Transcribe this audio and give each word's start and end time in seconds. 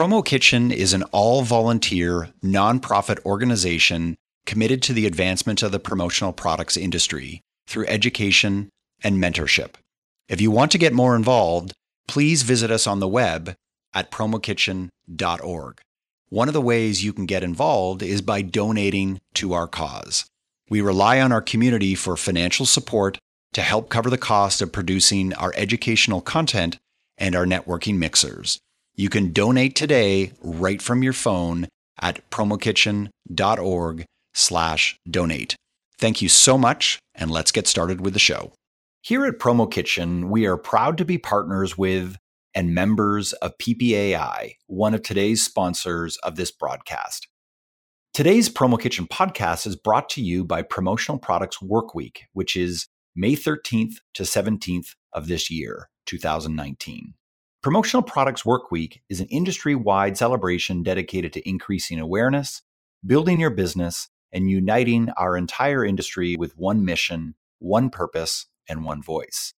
Promo 0.00 0.24
Kitchen 0.24 0.70
is 0.72 0.94
an 0.94 1.02
all 1.12 1.42
volunteer, 1.42 2.30
nonprofit 2.42 3.22
organization 3.26 4.16
committed 4.46 4.80
to 4.80 4.94
the 4.94 5.04
advancement 5.04 5.62
of 5.62 5.72
the 5.72 5.78
promotional 5.78 6.32
products 6.32 6.78
industry 6.78 7.42
through 7.66 7.84
education 7.84 8.70
and 9.04 9.22
mentorship. 9.22 9.74
If 10.26 10.40
you 10.40 10.50
want 10.50 10.70
to 10.70 10.78
get 10.78 10.94
more 10.94 11.14
involved, 11.14 11.74
please 12.08 12.44
visit 12.44 12.70
us 12.70 12.86
on 12.86 13.00
the 13.00 13.06
web 13.06 13.54
at 13.92 14.10
promokitchen.org. 14.10 15.80
One 16.30 16.48
of 16.48 16.54
the 16.54 16.62
ways 16.62 17.04
you 17.04 17.12
can 17.12 17.26
get 17.26 17.44
involved 17.44 18.02
is 18.02 18.22
by 18.22 18.40
donating 18.40 19.20
to 19.34 19.52
our 19.52 19.66
cause. 19.66 20.24
We 20.70 20.80
rely 20.80 21.20
on 21.20 21.30
our 21.30 21.42
community 21.42 21.94
for 21.94 22.16
financial 22.16 22.64
support 22.64 23.18
to 23.52 23.60
help 23.60 23.90
cover 23.90 24.08
the 24.08 24.16
cost 24.16 24.62
of 24.62 24.72
producing 24.72 25.34
our 25.34 25.52
educational 25.56 26.22
content 26.22 26.78
and 27.18 27.36
our 27.36 27.44
networking 27.44 27.98
mixers. 27.98 28.60
You 29.00 29.08
can 29.08 29.32
donate 29.32 29.76
today 29.76 30.32
right 30.42 30.82
from 30.82 31.02
your 31.02 31.14
phone 31.14 31.68
at 32.02 32.20
promokitchen.org 32.30 34.04
slash 34.34 34.98
donate. 35.08 35.56
Thank 35.96 36.20
you 36.20 36.28
so 36.28 36.58
much, 36.58 36.98
and 37.14 37.30
let's 37.30 37.50
get 37.50 37.66
started 37.66 38.02
with 38.02 38.12
the 38.12 38.18
show. 38.18 38.52
Here 39.00 39.24
at 39.24 39.38
Promo 39.38 39.72
Kitchen, 39.72 40.28
we 40.28 40.44
are 40.44 40.58
proud 40.58 40.98
to 40.98 41.06
be 41.06 41.16
partners 41.16 41.78
with 41.78 42.16
and 42.54 42.74
members 42.74 43.32
of 43.32 43.56
PPAI, 43.56 44.56
one 44.66 44.92
of 44.92 45.02
today's 45.02 45.42
sponsors 45.42 46.18
of 46.18 46.36
this 46.36 46.50
broadcast. 46.50 47.26
Today's 48.12 48.50
Promo 48.50 48.78
Kitchen 48.78 49.06
podcast 49.06 49.66
is 49.66 49.76
brought 49.76 50.10
to 50.10 50.20
you 50.20 50.44
by 50.44 50.60
Promotional 50.60 51.18
Products 51.18 51.56
Workweek, 51.62 52.24
which 52.34 52.54
is 52.54 52.86
May 53.16 53.32
13th 53.32 53.94
to 54.12 54.24
17th 54.24 54.88
of 55.14 55.26
this 55.26 55.50
year, 55.50 55.88
2019. 56.04 57.14
Promotional 57.62 58.02
Products 58.02 58.44
Workweek 58.44 59.00
is 59.10 59.20
an 59.20 59.26
industry 59.26 59.74
wide 59.74 60.16
celebration 60.16 60.82
dedicated 60.82 61.30
to 61.34 61.46
increasing 61.46 62.00
awareness, 62.00 62.62
building 63.04 63.38
your 63.38 63.50
business, 63.50 64.08
and 64.32 64.48
uniting 64.48 65.10
our 65.18 65.36
entire 65.36 65.84
industry 65.84 66.36
with 66.38 66.56
one 66.56 66.86
mission, 66.86 67.34
one 67.58 67.90
purpose, 67.90 68.46
and 68.66 68.82
one 68.82 69.02
voice. 69.02 69.52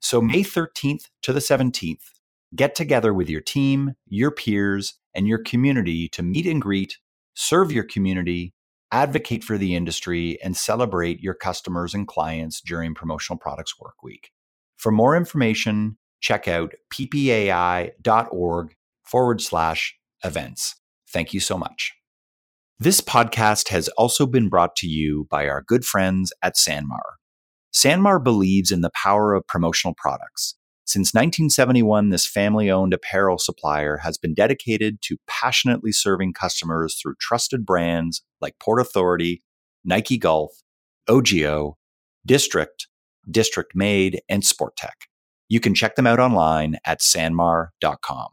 So, 0.00 0.22
May 0.22 0.42
13th 0.42 1.10
to 1.20 1.34
the 1.34 1.40
17th, 1.40 2.12
get 2.56 2.74
together 2.74 3.12
with 3.12 3.28
your 3.28 3.42
team, 3.42 3.96
your 4.06 4.30
peers, 4.30 4.94
and 5.14 5.28
your 5.28 5.38
community 5.38 6.08
to 6.08 6.22
meet 6.22 6.46
and 6.46 6.62
greet, 6.62 6.96
serve 7.34 7.70
your 7.70 7.84
community, 7.84 8.54
advocate 8.90 9.44
for 9.44 9.58
the 9.58 9.74
industry, 9.74 10.38
and 10.42 10.56
celebrate 10.56 11.20
your 11.20 11.34
customers 11.34 11.92
and 11.92 12.08
clients 12.08 12.62
during 12.62 12.94
Promotional 12.94 13.38
Products 13.38 13.74
Workweek. 13.78 14.30
For 14.78 14.90
more 14.90 15.14
information, 15.14 15.98
check 16.22 16.48
out 16.48 16.72
ppai.org 16.92 18.74
forward 19.04 19.40
slash 19.42 19.94
events. 20.24 20.76
Thank 21.12 21.34
you 21.34 21.40
so 21.40 21.58
much. 21.58 21.92
This 22.78 23.00
podcast 23.00 23.68
has 23.68 23.88
also 23.90 24.26
been 24.26 24.48
brought 24.48 24.74
to 24.76 24.86
you 24.86 25.26
by 25.30 25.46
our 25.46 25.62
good 25.62 25.84
friends 25.84 26.32
at 26.42 26.56
Sanmar. 26.56 27.16
Sanmar 27.74 28.22
believes 28.22 28.70
in 28.70 28.80
the 28.80 28.90
power 28.90 29.34
of 29.34 29.46
promotional 29.46 29.94
products. 29.96 30.56
Since 30.84 31.14
1971, 31.14 32.10
this 32.10 32.26
family 32.26 32.70
owned 32.70 32.92
apparel 32.92 33.38
supplier 33.38 33.98
has 33.98 34.18
been 34.18 34.34
dedicated 34.34 35.00
to 35.02 35.16
passionately 35.28 35.92
serving 35.92 36.32
customers 36.32 36.98
through 37.00 37.14
trusted 37.20 37.64
brands 37.64 38.22
like 38.40 38.58
Port 38.58 38.80
Authority, 38.80 39.42
Nike 39.84 40.18
Golf, 40.18 40.52
OGIO, 41.08 41.74
District, 42.26 42.88
District 43.30 43.72
Made, 43.74 44.22
and 44.28 44.44
Sport-Tek. 44.44 45.08
You 45.52 45.60
can 45.60 45.74
check 45.74 45.96
them 45.96 46.06
out 46.06 46.18
online 46.18 46.78
at 46.86 47.00
sanmar.com. 47.00 48.28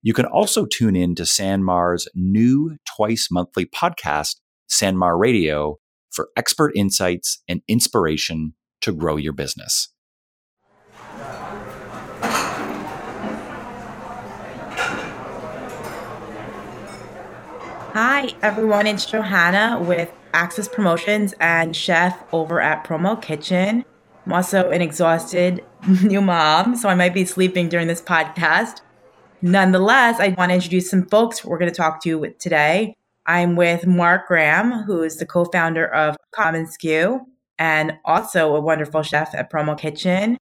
You 0.00 0.14
can 0.14 0.24
also 0.24 0.64
tune 0.64 0.96
in 0.96 1.14
to 1.16 1.24
Sanmar's 1.24 2.08
new 2.14 2.78
twice 2.86 3.28
monthly 3.30 3.66
podcast, 3.66 4.36
Sanmar 4.66 5.20
Radio, 5.20 5.78
for 6.10 6.30
expert 6.34 6.72
insights 6.74 7.42
and 7.46 7.60
inspiration 7.68 8.54
to 8.80 8.94
grow 8.94 9.16
your 9.16 9.34
business. 9.34 9.90
Hi, 17.92 18.34
everyone. 18.40 18.86
It's 18.86 19.04
Johanna 19.04 19.78
with 19.82 20.10
Access 20.32 20.68
Promotions 20.68 21.34
and 21.38 21.76
chef 21.76 22.18
over 22.32 22.62
at 22.62 22.82
Promo 22.82 23.20
Kitchen. 23.20 23.84
I'm 24.26 24.32
also 24.32 24.70
an 24.70 24.82
exhausted 24.82 25.62
new 26.02 26.20
mom, 26.20 26.74
so 26.74 26.88
I 26.88 26.96
might 26.96 27.14
be 27.14 27.24
sleeping 27.24 27.68
during 27.68 27.86
this 27.86 28.02
podcast. 28.02 28.80
Nonetheless, 29.40 30.18
I 30.18 30.28
want 30.30 30.50
to 30.50 30.56
introduce 30.56 30.90
some 30.90 31.06
folks 31.06 31.44
we're 31.44 31.58
going 31.58 31.70
to 31.70 31.76
talk 31.76 32.02
to 32.02 32.34
today. 32.40 32.94
I'm 33.26 33.54
with 33.54 33.86
Mark 33.86 34.26
Graham, 34.26 34.72
who 34.84 35.02
is 35.02 35.18
the 35.18 35.26
co 35.26 35.44
founder 35.44 35.86
of 35.86 36.16
commonsku 36.34 37.20
and 37.58 37.92
also 38.04 38.56
a 38.56 38.60
wonderful 38.60 39.02
chef 39.02 39.32
at 39.34 39.50
Promo 39.50 39.78
Kitchen. 39.78 40.36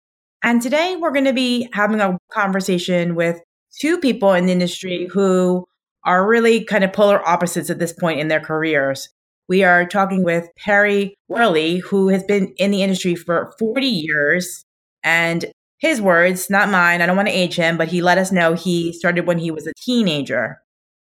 And 0.43 0.61
today 0.61 0.95
we're 0.95 1.11
going 1.11 1.25
to 1.25 1.33
be 1.33 1.67
having 1.73 1.99
a 1.99 2.17
conversation 2.31 3.15
with 3.15 3.41
two 3.77 3.97
people 3.97 4.31
in 4.31 4.45
the 4.45 4.53
industry 4.53 5.09
who 5.11 5.65
are 6.05 6.25
really 6.25 6.63
kind 6.63 6.85
of 6.85 6.93
polar 6.93 7.27
opposites 7.27 7.69
at 7.69 7.79
this 7.79 7.93
point 7.93 8.19
in 8.19 8.29
their 8.29 8.39
careers. 8.39 9.09
We 9.49 9.63
are 9.65 9.85
talking 9.85 10.23
with 10.23 10.47
Perry 10.57 11.15
Worley, 11.27 11.79
who 11.79 12.07
has 12.09 12.23
been 12.23 12.53
in 12.57 12.71
the 12.71 12.81
industry 12.81 13.15
for 13.15 13.53
40 13.59 13.85
years. 13.85 14.63
And 15.03 15.45
his 15.79 16.01
words, 16.01 16.49
not 16.49 16.69
mine, 16.69 17.01
I 17.01 17.05
don't 17.05 17.17
want 17.17 17.27
to 17.27 17.33
age 17.33 17.55
him, 17.55 17.77
but 17.77 17.89
he 17.89 18.01
let 18.01 18.17
us 18.17 18.31
know 18.31 18.53
he 18.53 18.93
started 18.93 19.27
when 19.27 19.37
he 19.37 19.51
was 19.51 19.67
a 19.67 19.73
teenager. 19.81 20.59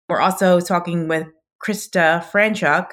We're 0.08 0.22
also 0.22 0.60
talking 0.60 1.08
with 1.08 1.28
Krista 1.64 2.24
Franchuk. 2.24 2.92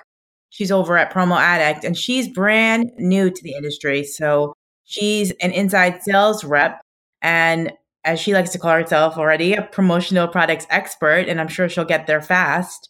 She's 0.50 0.72
over 0.72 0.96
at 0.98 1.12
Promo 1.12 1.38
Addict 1.38 1.84
and 1.84 1.96
she's 1.96 2.28
brand 2.28 2.90
new 2.98 3.30
to 3.30 3.42
the 3.42 3.54
industry. 3.54 4.04
So 4.04 4.54
she's 4.84 5.30
an 5.42 5.52
inside 5.52 6.02
sales 6.02 6.44
rep 6.44 6.80
and 7.22 7.72
as 8.06 8.20
she 8.20 8.32
likes 8.32 8.50
to 8.50 8.58
call 8.58 8.70
herself 8.70 9.18
already, 9.18 9.52
a 9.52 9.62
promotional 9.62 10.28
products 10.28 10.66
expert. 10.70 11.28
And 11.28 11.40
I'm 11.40 11.48
sure 11.48 11.68
she'll 11.68 11.84
get 11.84 12.06
there 12.06 12.22
fast. 12.22 12.88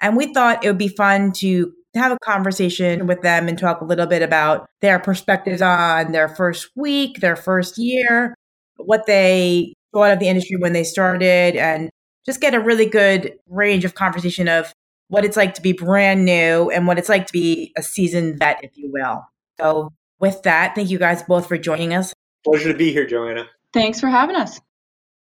And 0.00 0.16
we 0.16 0.32
thought 0.32 0.64
it 0.64 0.68
would 0.68 0.78
be 0.78 0.88
fun 0.88 1.32
to 1.32 1.72
have 1.94 2.12
a 2.12 2.18
conversation 2.18 3.06
with 3.06 3.22
them 3.22 3.48
and 3.48 3.58
talk 3.58 3.80
a 3.80 3.84
little 3.84 4.06
bit 4.06 4.22
about 4.22 4.66
their 4.80 4.98
perspectives 4.98 5.62
on 5.62 6.12
their 6.12 6.28
first 6.28 6.70
week, 6.76 7.20
their 7.20 7.36
first 7.36 7.78
year, 7.78 8.34
what 8.76 9.06
they 9.06 9.74
thought 9.92 10.12
of 10.12 10.18
the 10.18 10.28
industry 10.28 10.56
when 10.56 10.72
they 10.72 10.84
started, 10.84 11.56
and 11.56 11.90
just 12.26 12.40
get 12.40 12.54
a 12.54 12.60
really 12.60 12.86
good 12.86 13.34
range 13.48 13.84
of 13.84 13.94
conversation 13.94 14.48
of 14.48 14.72
what 15.08 15.24
it's 15.24 15.36
like 15.36 15.54
to 15.54 15.62
be 15.62 15.72
brand 15.72 16.24
new 16.24 16.70
and 16.70 16.86
what 16.86 16.98
it's 16.98 17.08
like 17.08 17.26
to 17.26 17.32
be 17.32 17.72
a 17.76 17.82
seasoned 17.82 18.38
vet, 18.38 18.58
if 18.62 18.76
you 18.76 18.90
will. 18.92 19.24
So, 19.60 19.92
with 20.20 20.42
that, 20.42 20.74
thank 20.74 20.90
you 20.90 20.98
guys 20.98 21.22
both 21.22 21.46
for 21.46 21.58
joining 21.58 21.92
us. 21.92 22.12
Pleasure 22.44 22.72
to 22.72 22.78
be 22.78 22.92
here, 22.92 23.06
Joanna. 23.06 23.46
Thanks 23.72 24.00
for 24.00 24.08
having 24.08 24.36
us. 24.36 24.60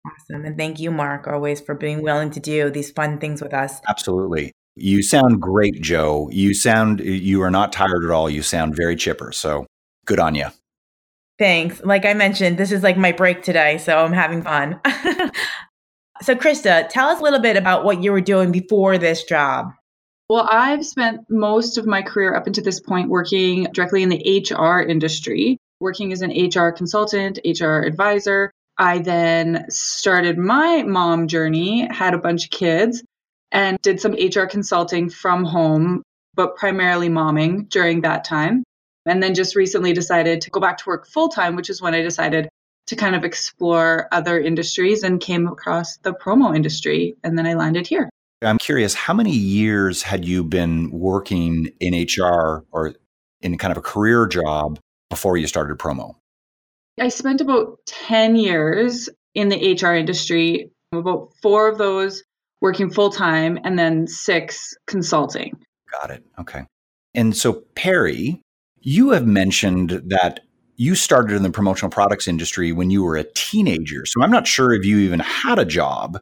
Awesome. 0.07 0.45
And 0.45 0.57
thank 0.57 0.81
you, 0.81 0.91
Mark, 0.91 1.27
always 1.27 1.61
for 1.61 1.75
being 1.75 2.03
willing 2.03 2.31
to 2.31 2.41
do 2.41 2.71
these 2.71 2.91
fun 2.91 3.19
things 3.19 3.43
with 3.43 3.53
us. 3.53 3.81
Absolutely. 3.89 4.53
You 4.77 5.03
sound 5.03 5.41
great, 5.41 5.81
Joe. 5.81 6.29
You 6.33 6.55
sound, 6.55 7.01
you 7.01 7.43
are 7.43 7.51
not 7.51 7.73
tired 7.73 8.05
at 8.05 8.11
all. 8.11 8.31
You 8.31 8.43
sound 8.43 8.77
very 8.77 8.97
chipper. 8.97 9.33
So 9.33 9.67
good 10.07 10.19
on 10.19 10.35
you. 10.35 10.47
Thanks. 11.39 11.83
Like 11.83 12.05
I 12.05 12.15
mentioned, 12.15 12.59
this 12.59 12.71
is 12.71 12.83
like 12.83 12.99
my 12.99 13.13
break 13.13 13.43
today, 13.43 13.79
so 13.79 14.05
I'm 14.05 14.13
having 14.13 14.43
fun. 14.43 14.79
so, 16.23 16.35
Krista, 16.35 16.87
tell 16.89 17.09
us 17.09 17.21
a 17.21 17.23
little 17.23 17.41
bit 17.41 17.57
about 17.57 17.85
what 17.85 18.03
you 18.03 18.13
were 18.13 18.21
doing 18.21 18.53
before 18.53 18.99
this 18.99 19.25
job. 19.25 19.73
Well, 20.29 20.47
I've 20.51 20.85
spent 20.85 21.23
most 21.29 21.79
of 21.79 21.87
my 21.87 22.03
career 22.03 22.35
up 22.35 22.47
until 22.47 22.63
this 22.63 22.79
point 22.79 23.09
working 23.09 23.65
directly 23.73 24.03
in 24.03 24.11
the 24.11 24.47
HR 24.51 24.81
industry, 24.81 25.57
working 25.81 26.13
as 26.13 26.23
an 26.23 26.31
HR 26.31 26.71
consultant, 26.71 27.39
HR 27.45 27.81
advisor. 27.81 28.53
I 28.79 28.99
then 28.99 29.65
started 29.71 30.39
my 30.39 30.83
mom 30.83 31.27
journey, 31.27 31.89
had 31.91 32.15
a 32.15 32.19
bunch 32.19 32.45
of 32.45 32.51
kids, 32.51 33.03
and 33.53 33.81
did 33.83 34.01
some 34.01 34.13
HR 34.13 34.47
consulting 34.47 35.11
from 35.11 35.45
home, 35.45 36.03
but 36.35 36.57
primarily 36.57 37.09
momming 37.09 37.69
during 37.69 38.03
that 38.03 38.25
time. 38.25 38.65
And 39.07 39.23
then 39.23 39.35
just 39.35 39.57
recently 39.57 39.93
decided 39.93 40.43
to 40.43 40.51
go 40.51 40.61
back 40.61 40.79
to 40.79 40.85
work 40.87 41.07
full 41.07 41.29
time, 41.29 41.57
which 41.57 41.71
is 41.71 41.81
when 41.81 41.95
I 41.95 42.03
decided 42.03 42.49
to 42.87 42.97
kind 42.97 43.15
of 43.15 43.25
explore 43.25 44.09
other 44.13 44.39
industries 44.39 45.03
and 45.03 45.21
came 45.21 45.47
across 45.47 45.97
the 45.99 46.13
promo 46.13 46.55
industry. 46.55 47.17
And 47.25 47.39
then 47.39 47.47
I 47.47 47.55
landed 47.55 47.87
here. 47.87 48.11
I'm 48.43 48.59
curious, 48.59 48.95
how 48.95 49.15
many 49.15 49.33
years 49.33 50.03
had 50.03 50.25
you 50.25 50.45
been 50.45 50.91
working 50.91 51.71
in 51.79 51.95
HR 51.95 52.65
or 52.71 52.95
in 53.43 53.59
kind 53.59 53.73
of 53.73 53.79
a 53.79 53.83
career 53.83 54.27
job 54.27 54.79
before 55.11 55.37
you 55.37 55.47
started 55.47 55.79
promo? 55.79 56.15
I 56.99 57.09
spent 57.09 57.41
about 57.41 57.79
10 57.87 58.37
years 58.37 59.09
in 59.35 59.49
the 59.49 59.79
HR 59.81 59.95
industry, 59.95 60.71
about 60.93 61.33
four 61.43 61.69
of 61.69 61.79
those 61.79 62.23
working 62.61 62.91
full 62.91 63.11
time, 63.11 63.59
and 63.65 63.79
then 63.79 64.07
six 64.07 64.75
consulting. 64.87 65.53
Got 65.91 66.11
it. 66.11 66.25
Okay. 66.39 66.65
And 67.15 67.37
so, 67.37 67.65
Perry, 67.75 68.41
you 68.81 69.11
have 69.11 69.27
mentioned 69.27 70.03
that 70.07 70.41
you 70.77 70.95
started 70.95 71.37
in 71.37 71.43
the 71.43 71.51
promotional 71.51 71.91
products 71.91 72.29
industry 72.29 72.73
when 72.73 72.91
you 72.91 73.03
were 73.03 73.17
a 73.17 73.25
teenager. 73.35 74.07
So, 74.07 74.23
I'm 74.23 74.31
not 74.31 74.47
sure 74.47 74.73
if 74.73 74.85
you 74.85 74.99
even 74.99 75.21
had 75.21 75.59
a 75.59 75.65
job 75.65 76.21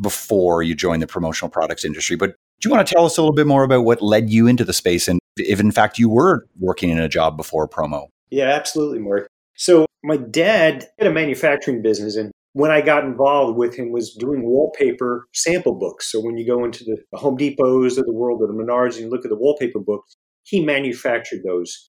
before 0.00 0.62
you 0.62 0.74
joined 0.74 1.02
the 1.02 1.06
promotional 1.06 1.50
products 1.50 1.84
industry. 1.84 2.16
But 2.16 2.34
do 2.60 2.68
you 2.68 2.74
want 2.74 2.86
to 2.86 2.94
tell 2.94 3.04
us 3.04 3.18
a 3.18 3.20
little 3.20 3.34
bit 3.34 3.46
more 3.46 3.64
about 3.64 3.84
what 3.84 4.00
led 4.00 4.30
you 4.30 4.46
into 4.46 4.64
the 4.64 4.72
space 4.72 5.08
and 5.08 5.18
if 5.36 5.60
in 5.60 5.70
fact 5.70 5.98
you 5.98 6.08
were 6.08 6.46
working 6.58 6.90
in 6.90 6.98
a 6.98 7.08
job 7.08 7.36
before 7.36 7.68
promo? 7.68 8.06
Yeah, 8.30 8.46
absolutely, 8.46 8.98
Mark. 8.98 9.28
So 9.56 9.86
my 10.02 10.16
dad 10.16 10.86
had 10.98 11.08
a 11.08 11.12
manufacturing 11.12 11.82
business 11.82 12.16
and 12.16 12.32
when 12.54 12.70
I 12.70 12.80
got 12.82 13.04
involved 13.04 13.56
with 13.56 13.74
him 13.74 13.92
was 13.92 14.14
doing 14.14 14.44
wallpaper 14.44 15.26
sample 15.32 15.74
books. 15.74 16.10
So 16.10 16.20
when 16.20 16.36
you 16.36 16.46
go 16.46 16.64
into 16.64 16.84
the 16.84 17.18
Home 17.18 17.36
Depots 17.36 17.96
of 17.96 18.04
the 18.04 18.12
world 18.12 18.40
or 18.42 18.46
the 18.46 18.52
Menards 18.52 18.94
and 18.94 19.04
you 19.04 19.10
look 19.10 19.24
at 19.24 19.30
the 19.30 19.38
wallpaper 19.38 19.78
books, 19.78 20.16
he 20.44 20.64
manufactured 20.64 21.40
those. 21.46 21.90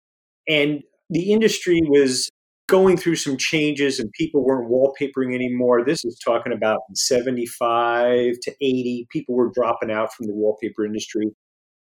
And 0.49 0.83
the 1.11 1.33
industry 1.33 1.81
was 1.89 2.29
going 2.69 2.97
through 2.97 3.17
some 3.17 3.37
changes 3.37 3.99
and 3.99 4.11
people 4.13 4.45
weren't 4.45 4.71
wallpapering 4.71 5.35
anymore. 5.35 5.85
This 5.85 6.05
is 6.05 6.21
talking 6.23 6.53
about 6.53 6.81
75 6.95 8.35
to 8.43 8.51
80. 8.61 9.07
People 9.11 9.35
were 9.37 9.51
dropping 9.55 9.91
out 9.91 10.13
from 10.13 10.27
the 10.27 10.35
wallpaper 10.35 10.85
industry. 10.85 11.27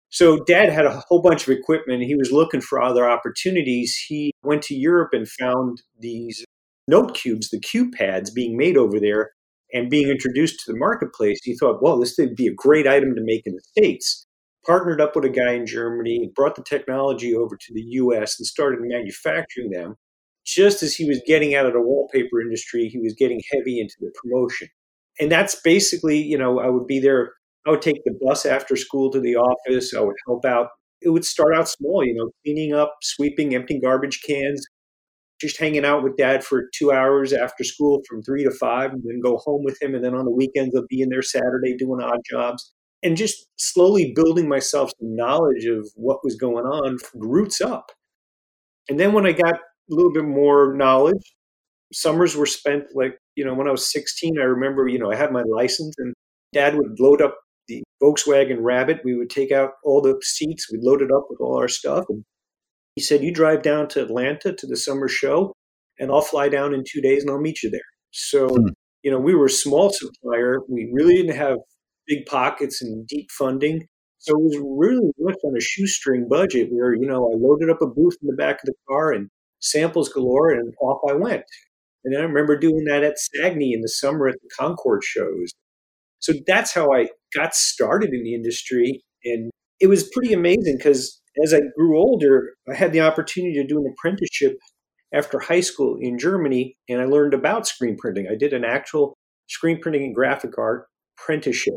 So 0.10 0.38
dad 0.46 0.70
had 0.70 0.86
a 0.86 1.04
whole 1.08 1.22
bunch 1.22 1.48
of 1.48 1.58
equipment. 1.58 2.04
He 2.04 2.16
was 2.16 2.32
looking 2.32 2.62
for 2.62 2.82
other 2.82 3.10
opportunities. 3.10 3.96
He 4.08 4.34
went 4.44 4.62
to 4.64 4.76
Europe 4.76 5.12
and 5.14 5.28
found 5.28 5.82
these 6.00 6.44
note 6.88 7.16
cubes, 7.16 7.50
the 7.50 7.60
cube 7.60 7.94
pads 7.94 8.32
being 8.32 8.58
made 8.58 8.78
over 8.78 9.00
there 9.00 9.32
and 9.74 9.90
being 9.90 10.10
introduced 10.10 10.60
to 10.60 10.72
the 10.72 10.78
marketplace. 10.78 11.40
He 11.44 11.56
thought, 11.56 11.82
well, 11.82 12.00
this 12.00 12.16
would 12.18 12.36
be 12.36 12.48
a 12.48 12.54
great 12.54 12.88
item 12.88 13.16
to 13.16 13.22
make 13.24 13.44
in 13.46 13.54
the 13.54 13.62
States. 13.62 14.26
Partnered 14.66 15.02
up 15.02 15.16
with 15.16 15.26
a 15.26 15.30
guy 15.30 15.54
in 15.54 15.66
Germany, 15.66 16.32
brought 16.36 16.56
the 16.56 16.64
technology 16.64 17.34
over 17.34 17.56
to 17.56 17.74
the 17.74 17.82
US 17.82 18.40
and 18.40 18.46
started 18.46 18.80
manufacturing 18.82 19.72
them 19.72 19.96
just 20.46 20.82
as 20.84 20.96
he 20.96 21.06
was 21.06 21.22
getting 21.26 21.56
out 21.56 21.66
of 21.66 21.74
the 21.74 21.82
wallpaper 21.82 22.42
industry, 22.42 22.88
he 22.88 23.00
was 23.00 23.14
getting 23.14 23.42
heavy 23.52 23.80
into 23.80 23.96
the 24.00 24.12
promotion. 24.22 24.68
And 25.20 25.32
that's 25.32 25.60
basically, 25.62 26.20
you 26.20 26.38
know, 26.38 26.60
I 26.60 26.70
would 26.70 26.88
be 26.88 27.00
there. 27.00 27.34
I 27.66 27.72
would 27.72 27.82
take 27.82 28.04
the 28.06 28.18
bus 28.22 28.46
after 28.46 28.76
school 28.76 29.12
to 29.12 29.20
the 29.20 29.36
office. 29.36 29.94
I 29.94 30.02
would 30.02 30.16
help 30.26 30.46
out. 30.46 30.70
It 31.02 31.10
would 31.10 31.26
start 31.26 31.54
out 31.56 31.70
small, 31.70 32.04
you 32.04 32.16
know, 32.16 32.32
cleaning 32.44 32.74
up, 32.74 32.96
sweeping, 33.02 33.54
emptying 33.54 33.82
garbage 33.82 34.22
cans, 34.28 34.66
just 35.42 35.60
hanging 35.60 35.86
out 35.86 36.04
with 36.04 36.18
dad 36.18 36.44
for 36.44 36.70
two 36.74 36.92
hours 36.92 37.34
after 37.34 37.64
school 37.64 38.02
from 38.08 38.22
three 38.22 38.44
to 38.44 38.52
five, 38.52 38.92
and 38.94 39.04
then 39.04 39.20
go 39.20 39.38
home 39.38 39.64
with 39.64 39.82
him. 39.82 39.96
And 39.96 40.04
then 40.04 40.16
on 40.16 40.26
the 40.26 40.32
weekends, 40.32 40.76
I'd 40.76 40.88
be 40.88 41.02
in 41.02 41.10
there 41.10 41.22
Saturday 41.22 41.76
doing 41.76 42.02
odd 42.02 42.22
jobs 42.30 42.72
and 43.04 43.18
just 43.18 43.48
slowly 43.58 44.14
building 44.16 44.48
myself 44.48 44.92
some 45.00 45.16
knowledge 45.16 45.66
of 45.66 45.90
what 45.96 46.24
was 46.24 46.36
going 46.36 46.66
on 46.66 46.98
roots 47.16 47.60
up. 47.60 47.92
And 48.90 49.00
then 49.00 49.14
when 49.14 49.26
I 49.26 49.32
got 49.32 49.56
a 49.92 49.96
little 49.96 50.12
bit 50.12 50.26
more 50.26 50.74
knowledge. 50.76 51.36
Summers 51.94 52.36
were 52.36 52.46
spent 52.46 52.86
like, 52.96 53.18
you 53.36 53.44
know, 53.44 53.54
when 53.54 53.68
I 53.68 53.72
was 53.72 53.92
16, 53.92 54.40
I 54.40 54.44
remember, 54.44 54.88
you 54.88 54.98
know, 54.98 55.12
I 55.12 55.16
had 55.16 55.32
my 55.32 55.44
license 55.44 55.94
and 55.98 56.14
dad 56.54 56.76
would 56.76 57.00
load 57.00 57.22
up 57.22 57.38
the 57.68 57.84
Volkswagen 58.02 58.60
Rabbit. 58.62 59.02
We 59.04 59.16
would 59.16 59.30
take 59.30 59.52
out 59.52 59.72
all 59.84 60.02
the 60.02 60.18
seats, 60.24 60.72
we'd 60.72 60.84
load 60.84 61.02
it 61.02 61.12
up 61.12 61.26
with 61.30 61.40
all 61.42 61.58
our 61.58 61.68
stuff. 61.68 62.06
And 62.10 62.24
he 62.96 63.02
said, 63.02 63.24
You 63.24 63.34
drive 63.34 63.62
down 63.62 63.88
to 63.90 64.02
Atlanta 64.02 64.54
to 64.54 64.68
the 64.68 64.78
summer 64.78 65.08
show, 65.08 65.54
and 66.00 66.12
I'll 66.12 66.22
fly 66.22 66.50
down 66.50 66.74
in 66.74 66.84
two 66.90 67.02
days 67.02 67.24
and 67.24 67.32
I'll 67.32 67.42
meet 67.42 67.64
you 67.64 67.70
there. 67.70 67.82
So, 68.12 68.50
hmm. 68.50 68.68
you 69.04 69.12
know, 69.12 69.20
we 69.20 69.36
were 69.36 69.46
a 69.46 69.50
small 69.50 69.92
supplier. 69.92 70.60
We 70.70 70.90
really 70.94 71.16
didn't 71.16 71.38
have 71.38 71.58
big 72.08 72.26
pockets 72.26 72.82
and 72.82 73.08
deep 73.08 73.30
funding. 73.32 73.88
So 74.18 74.34
it 74.34 74.42
was 74.42 74.58
really 74.78 75.12
much 75.20 75.38
on 75.44 75.58
a 75.58 75.62
shoestring 75.62 76.28
budget 76.30 76.70
where, 76.72 76.94
you 76.94 77.08
know, 77.08 77.32
I 77.32 77.36
loaded 77.38 77.70
up 77.70 77.82
a 77.82 77.88
booth 77.88 78.18
in 78.22 78.28
the 78.28 78.36
back 78.36 78.56
of 78.56 78.66
the 78.66 78.74
car 78.88 79.12
and 79.12 79.30
samples 79.62 80.10
galore, 80.10 80.52
and 80.52 80.74
off 80.82 81.02
I 81.10 81.14
went. 81.14 81.44
And 82.04 82.18
I 82.18 82.22
remember 82.22 82.58
doing 82.58 82.84
that 82.86 83.04
at 83.04 83.18
SAAGNY 83.18 83.74
in 83.74 83.82
the 83.82 83.90
summer 83.90 84.28
at 84.28 84.36
the 84.42 84.50
Concord 84.58 85.04
shows. 85.04 85.52
So 86.20 86.34
that's 86.48 86.74
how 86.74 86.92
I 86.94 87.08
got 87.36 87.56
started 87.56 88.12
in 88.14 88.24
the 88.24 88.36
industry. 88.36 89.02
And 89.24 89.52
it 89.80 89.88
was 89.88 90.10
pretty 90.14 90.34
amazing 90.34 90.78
because 90.78 91.21
as 91.44 91.54
I 91.54 91.62
grew 91.78 91.98
older, 91.98 92.52
I 92.70 92.76
had 92.76 92.92
the 92.92 93.02
opportunity 93.02 93.54
to 93.56 93.68
do 93.68 93.80
an 93.80 93.94
apprenticeship 93.94 94.58
after 95.14 95.40
high 95.40 95.62
school 95.62 95.98
in 96.00 96.18
Germany, 96.18 96.78
and 96.90 97.02
I 97.02 97.06
learned 97.06 97.34
about 97.34 97.68
screen 97.68 97.98
printing. 97.98 98.28
I 98.32 98.36
did 98.36 98.54
an 98.54 98.64
actual 98.64 99.18
screen 99.48 99.80
printing 99.82 100.04
and 100.04 100.16
graphic 100.16 100.58
art 100.58 100.86
apprenticeship 101.22 101.76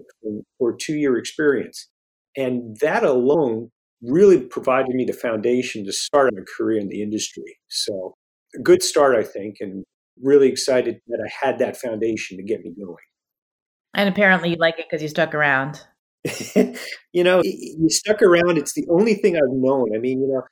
for 0.58 0.70
a 0.70 0.78
two 0.78 0.94
year 0.94 1.18
experience. 1.18 1.88
And 2.36 2.76
that 2.80 3.04
alone 3.04 3.70
really 4.02 4.40
provided 4.40 4.94
me 4.94 5.04
the 5.04 5.12
foundation 5.12 5.84
to 5.84 5.92
start 5.92 6.32
my 6.34 6.42
career 6.56 6.80
in 6.80 6.88
the 6.88 7.02
industry. 7.02 7.58
So, 7.68 8.14
a 8.58 8.62
good 8.62 8.82
start, 8.82 9.16
I 9.16 9.22
think, 9.22 9.56
and 9.60 9.84
really 10.22 10.48
excited 10.48 10.96
that 11.08 11.20
I 11.24 11.46
had 11.46 11.58
that 11.58 11.76
foundation 11.76 12.36
to 12.36 12.42
get 12.42 12.60
me 12.60 12.72
going. 12.78 12.96
And 13.94 14.08
apparently, 14.08 14.50
you 14.50 14.56
like 14.56 14.78
it 14.78 14.86
because 14.88 15.02
you 15.02 15.08
stuck 15.08 15.34
around. 15.34 15.80
you 17.12 17.24
know, 17.24 17.42
you 17.44 17.88
stuck 17.90 18.22
around. 18.22 18.58
It's 18.58 18.74
the 18.74 18.86
only 18.90 19.14
thing 19.14 19.36
I've 19.36 19.42
known. 19.50 19.94
I 19.94 19.98
mean, 19.98 20.20
you 20.20 20.28
know, 20.28 20.42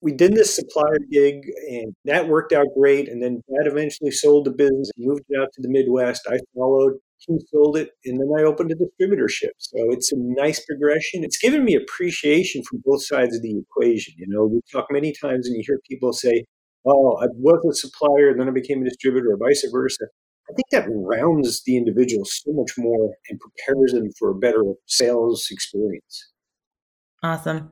we 0.00 0.12
did 0.12 0.34
this 0.34 0.54
supplier 0.56 0.98
gig 1.10 1.42
and 1.70 1.94
that 2.04 2.28
worked 2.28 2.52
out 2.52 2.66
great. 2.76 3.08
And 3.08 3.22
then 3.22 3.42
dad 3.48 3.70
eventually 3.70 4.10
sold 4.10 4.46
the 4.46 4.50
business 4.50 4.90
and 4.96 5.06
moved 5.06 5.22
it 5.28 5.40
out 5.40 5.48
to 5.54 5.62
the 5.62 5.68
Midwest. 5.68 6.22
I 6.28 6.38
followed 6.54 6.94
he 7.28 7.38
sold 7.52 7.76
it, 7.76 7.90
and 8.04 8.18
then 8.18 8.28
I 8.36 8.42
opened 8.42 8.72
a 8.72 8.74
distributorship. 8.74 9.50
So 9.58 9.92
it's 9.92 10.12
a 10.12 10.16
nice 10.18 10.64
progression. 10.64 11.22
It's 11.24 11.38
given 11.38 11.64
me 11.64 11.74
appreciation 11.76 12.62
from 12.64 12.82
both 12.84 13.04
sides 13.04 13.36
of 13.36 13.42
the 13.42 13.58
equation. 13.58 14.14
You 14.18 14.26
know, 14.28 14.44
we 14.46 14.60
talk 14.72 14.86
many 14.90 15.12
times, 15.12 15.46
and 15.46 15.56
you 15.56 15.62
hear 15.64 15.78
people 15.88 16.12
say, 16.12 16.44
"Oh, 16.84 17.16
I 17.22 17.26
was 17.36 17.64
a 17.64 17.74
supplier, 17.74 18.30
and 18.30 18.40
then 18.40 18.48
I 18.48 18.52
became 18.52 18.82
a 18.82 18.84
distributor," 18.84 19.32
or 19.32 19.36
vice 19.36 19.64
versa. 19.70 20.06
I 20.50 20.54
think 20.54 20.66
that 20.72 20.88
rounds 20.90 21.62
the 21.64 21.76
individual 21.76 22.24
so 22.24 22.52
much 22.52 22.72
more 22.76 23.14
and 23.28 23.40
prepares 23.40 23.92
them 23.92 24.10
for 24.18 24.30
a 24.30 24.34
better 24.34 24.62
sales 24.86 25.48
experience. 25.50 26.32
Awesome, 27.22 27.70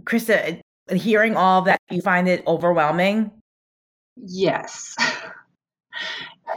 Krista. 0.00 0.60
Hearing 0.90 1.36
all 1.36 1.62
that, 1.62 1.80
you 1.90 2.02
find 2.02 2.26
it 2.28 2.42
overwhelming? 2.48 3.30
Yes. 4.16 4.96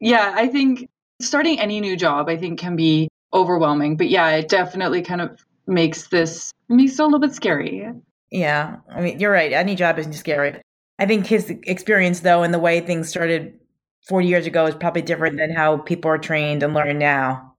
yeah, 0.00 0.32
I 0.34 0.48
think 0.48 0.88
starting 1.20 1.60
any 1.60 1.80
new 1.80 1.96
job, 1.96 2.28
I 2.28 2.36
think, 2.36 2.58
can 2.58 2.74
be 2.74 3.08
overwhelming. 3.32 3.96
But 3.96 4.10
yeah, 4.10 4.28
it 4.30 4.48
definitely 4.48 5.02
kind 5.02 5.20
of 5.20 5.44
makes 5.66 6.08
this 6.08 6.52
makes 6.68 6.98
it 6.98 7.00
a 7.00 7.04
little 7.04 7.20
bit 7.20 7.34
scary. 7.34 7.90
Yeah, 8.30 8.76
I 8.90 9.00
mean, 9.00 9.20
you're 9.20 9.30
right. 9.30 9.52
Any 9.52 9.74
job 9.76 9.98
is 9.98 10.08
scary. 10.18 10.60
I 10.98 11.06
think 11.06 11.26
his 11.26 11.50
experience, 11.64 12.20
though, 12.20 12.42
and 12.42 12.54
the 12.54 12.58
way 12.58 12.80
things 12.80 13.08
started 13.08 13.58
40 14.06 14.26
years 14.26 14.46
ago 14.46 14.66
is 14.66 14.74
probably 14.74 15.02
different 15.02 15.36
than 15.38 15.50
how 15.50 15.78
people 15.78 16.10
are 16.10 16.18
trained 16.18 16.62
and 16.62 16.74
learn 16.74 16.98
now. 16.98 17.54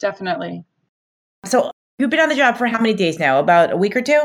Definitely. 0.00 0.64
So 1.44 1.70
you've 1.98 2.10
been 2.10 2.20
on 2.20 2.28
the 2.28 2.34
job 2.34 2.56
for 2.56 2.66
how 2.66 2.78
many 2.78 2.94
days 2.94 3.18
now? 3.18 3.38
About 3.38 3.72
a 3.72 3.76
week 3.76 3.96
or 3.96 4.02
two? 4.02 4.20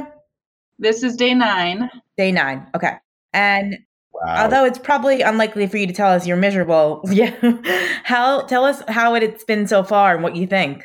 This 0.79 1.03
is 1.03 1.15
day 1.15 1.33
nine. 1.33 1.89
Day 2.17 2.31
nine. 2.31 2.67
Okay. 2.75 2.93
And 3.33 3.77
Wow. 4.13 4.43
Although 4.43 4.65
it's 4.65 4.77
probably 4.77 5.21
unlikely 5.21 5.65
for 5.67 5.77
you 5.77 5.87
to 5.87 5.93
tell 5.93 6.11
us 6.11 6.27
you're 6.27 6.37
miserable. 6.37 7.01
Yeah. 7.11 7.33
how 8.03 8.41
tell 8.41 8.65
us 8.65 8.83
how 8.87 9.15
it's 9.15 9.43
been 9.43 9.67
so 9.67 9.83
far 9.83 10.13
and 10.13 10.23
what 10.23 10.35
you 10.35 10.45
think. 10.45 10.83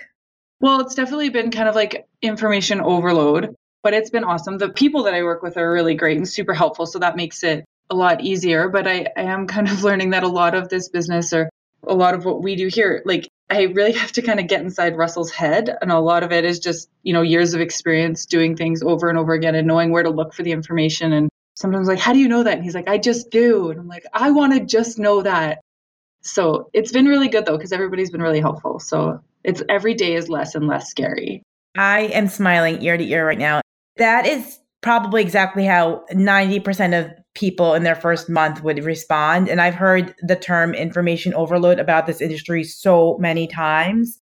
Well, 0.60 0.80
it's 0.80 0.94
definitely 0.94 1.28
been 1.28 1.50
kind 1.50 1.68
of 1.68 1.74
like 1.74 2.06
information 2.22 2.80
overload, 2.80 3.54
but 3.82 3.92
it's 3.92 4.08
been 4.08 4.24
awesome. 4.24 4.56
The 4.58 4.70
people 4.70 5.02
that 5.02 5.12
I 5.12 5.22
work 5.22 5.42
with 5.42 5.58
are 5.58 5.70
really 5.70 5.94
great 5.94 6.16
and 6.16 6.26
super 6.26 6.54
helpful, 6.54 6.86
so 6.86 6.98
that 6.98 7.14
makes 7.16 7.42
it 7.42 7.64
a 7.90 7.94
lot 7.94 8.22
easier. 8.22 8.68
But 8.68 8.86
I, 8.86 9.06
I 9.16 9.22
am 9.22 9.46
kind 9.46 9.68
of 9.68 9.82
learning 9.84 10.10
that 10.10 10.22
a 10.22 10.28
lot 10.28 10.54
of 10.54 10.68
this 10.68 10.88
business 10.88 11.32
or 11.32 11.48
a 11.86 11.94
lot 11.94 12.14
of 12.14 12.24
what 12.24 12.42
we 12.42 12.56
do 12.56 12.68
here, 12.68 13.02
like 13.04 13.28
I 13.48 13.62
really 13.62 13.92
have 14.02 14.12
to 14.12 14.22
kind 14.22 14.40
of 14.40 14.48
get 14.48 14.60
inside 14.60 14.96
Russell's 14.96 15.30
head. 15.30 15.76
And 15.80 15.92
a 15.92 16.00
lot 16.00 16.22
of 16.22 16.32
it 16.32 16.44
is 16.44 16.58
just, 16.58 16.88
you 17.02 17.12
know, 17.12 17.22
years 17.22 17.54
of 17.54 17.60
experience 17.60 18.26
doing 18.26 18.56
things 18.56 18.82
over 18.82 19.08
and 19.08 19.18
over 19.18 19.32
again 19.32 19.54
and 19.54 19.66
knowing 19.66 19.90
where 19.92 20.02
to 20.02 20.10
look 20.10 20.34
for 20.34 20.42
the 20.42 20.52
information 20.52 21.12
and 21.12 21.28
sometimes 21.54 21.88
like, 21.88 21.98
how 21.98 22.12
do 22.12 22.18
you 22.18 22.28
know 22.28 22.42
that? 22.42 22.54
And 22.54 22.64
he's 22.64 22.74
like, 22.74 22.88
I 22.88 22.98
just 22.98 23.30
do. 23.30 23.70
And 23.70 23.80
I'm 23.80 23.88
like, 23.88 24.04
I 24.12 24.30
want 24.30 24.52
to 24.52 24.60
just 24.60 24.98
know 24.98 25.22
that. 25.22 25.60
So 26.22 26.70
it's 26.72 26.92
been 26.92 27.06
really 27.06 27.28
good 27.28 27.46
though, 27.46 27.56
because 27.56 27.72
everybody's 27.72 28.10
been 28.10 28.22
really 28.22 28.40
helpful. 28.40 28.78
So 28.78 29.20
it's 29.44 29.62
every 29.68 29.94
day 29.94 30.14
is 30.14 30.28
less 30.28 30.54
and 30.54 30.66
less 30.66 30.88
scary. 30.88 31.42
I 31.76 32.00
am 32.00 32.28
smiling 32.28 32.82
ear 32.82 32.96
to 32.96 33.04
ear 33.04 33.26
right 33.26 33.38
now. 33.38 33.60
That 33.96 34.26
is 34.26 34.58
probably 34.82 35.22
exactly 35.22 35.64
how 35.64 36.04
90% 36.12 36.98
of 36.98 37.12
people 37.36 37.74
in 37.74 37.84
their 37.84 37.94
first 37.94 38.28
month 38.28 38.64
would 38.64 38.82
respond. 38.82 39.48
And 39.48 39.60
I've 39.60 39.74
heard 39.74 40.14
the 40.22 40.34
term 40.34 40.74
information 40.74 41.34
overload 41.34 41.78
about 41.78 42.06
this 42.06 42.20
industry 42.20 42.64
so 42.64 43.16
many 43.18 43.46
times. 43.46 44.18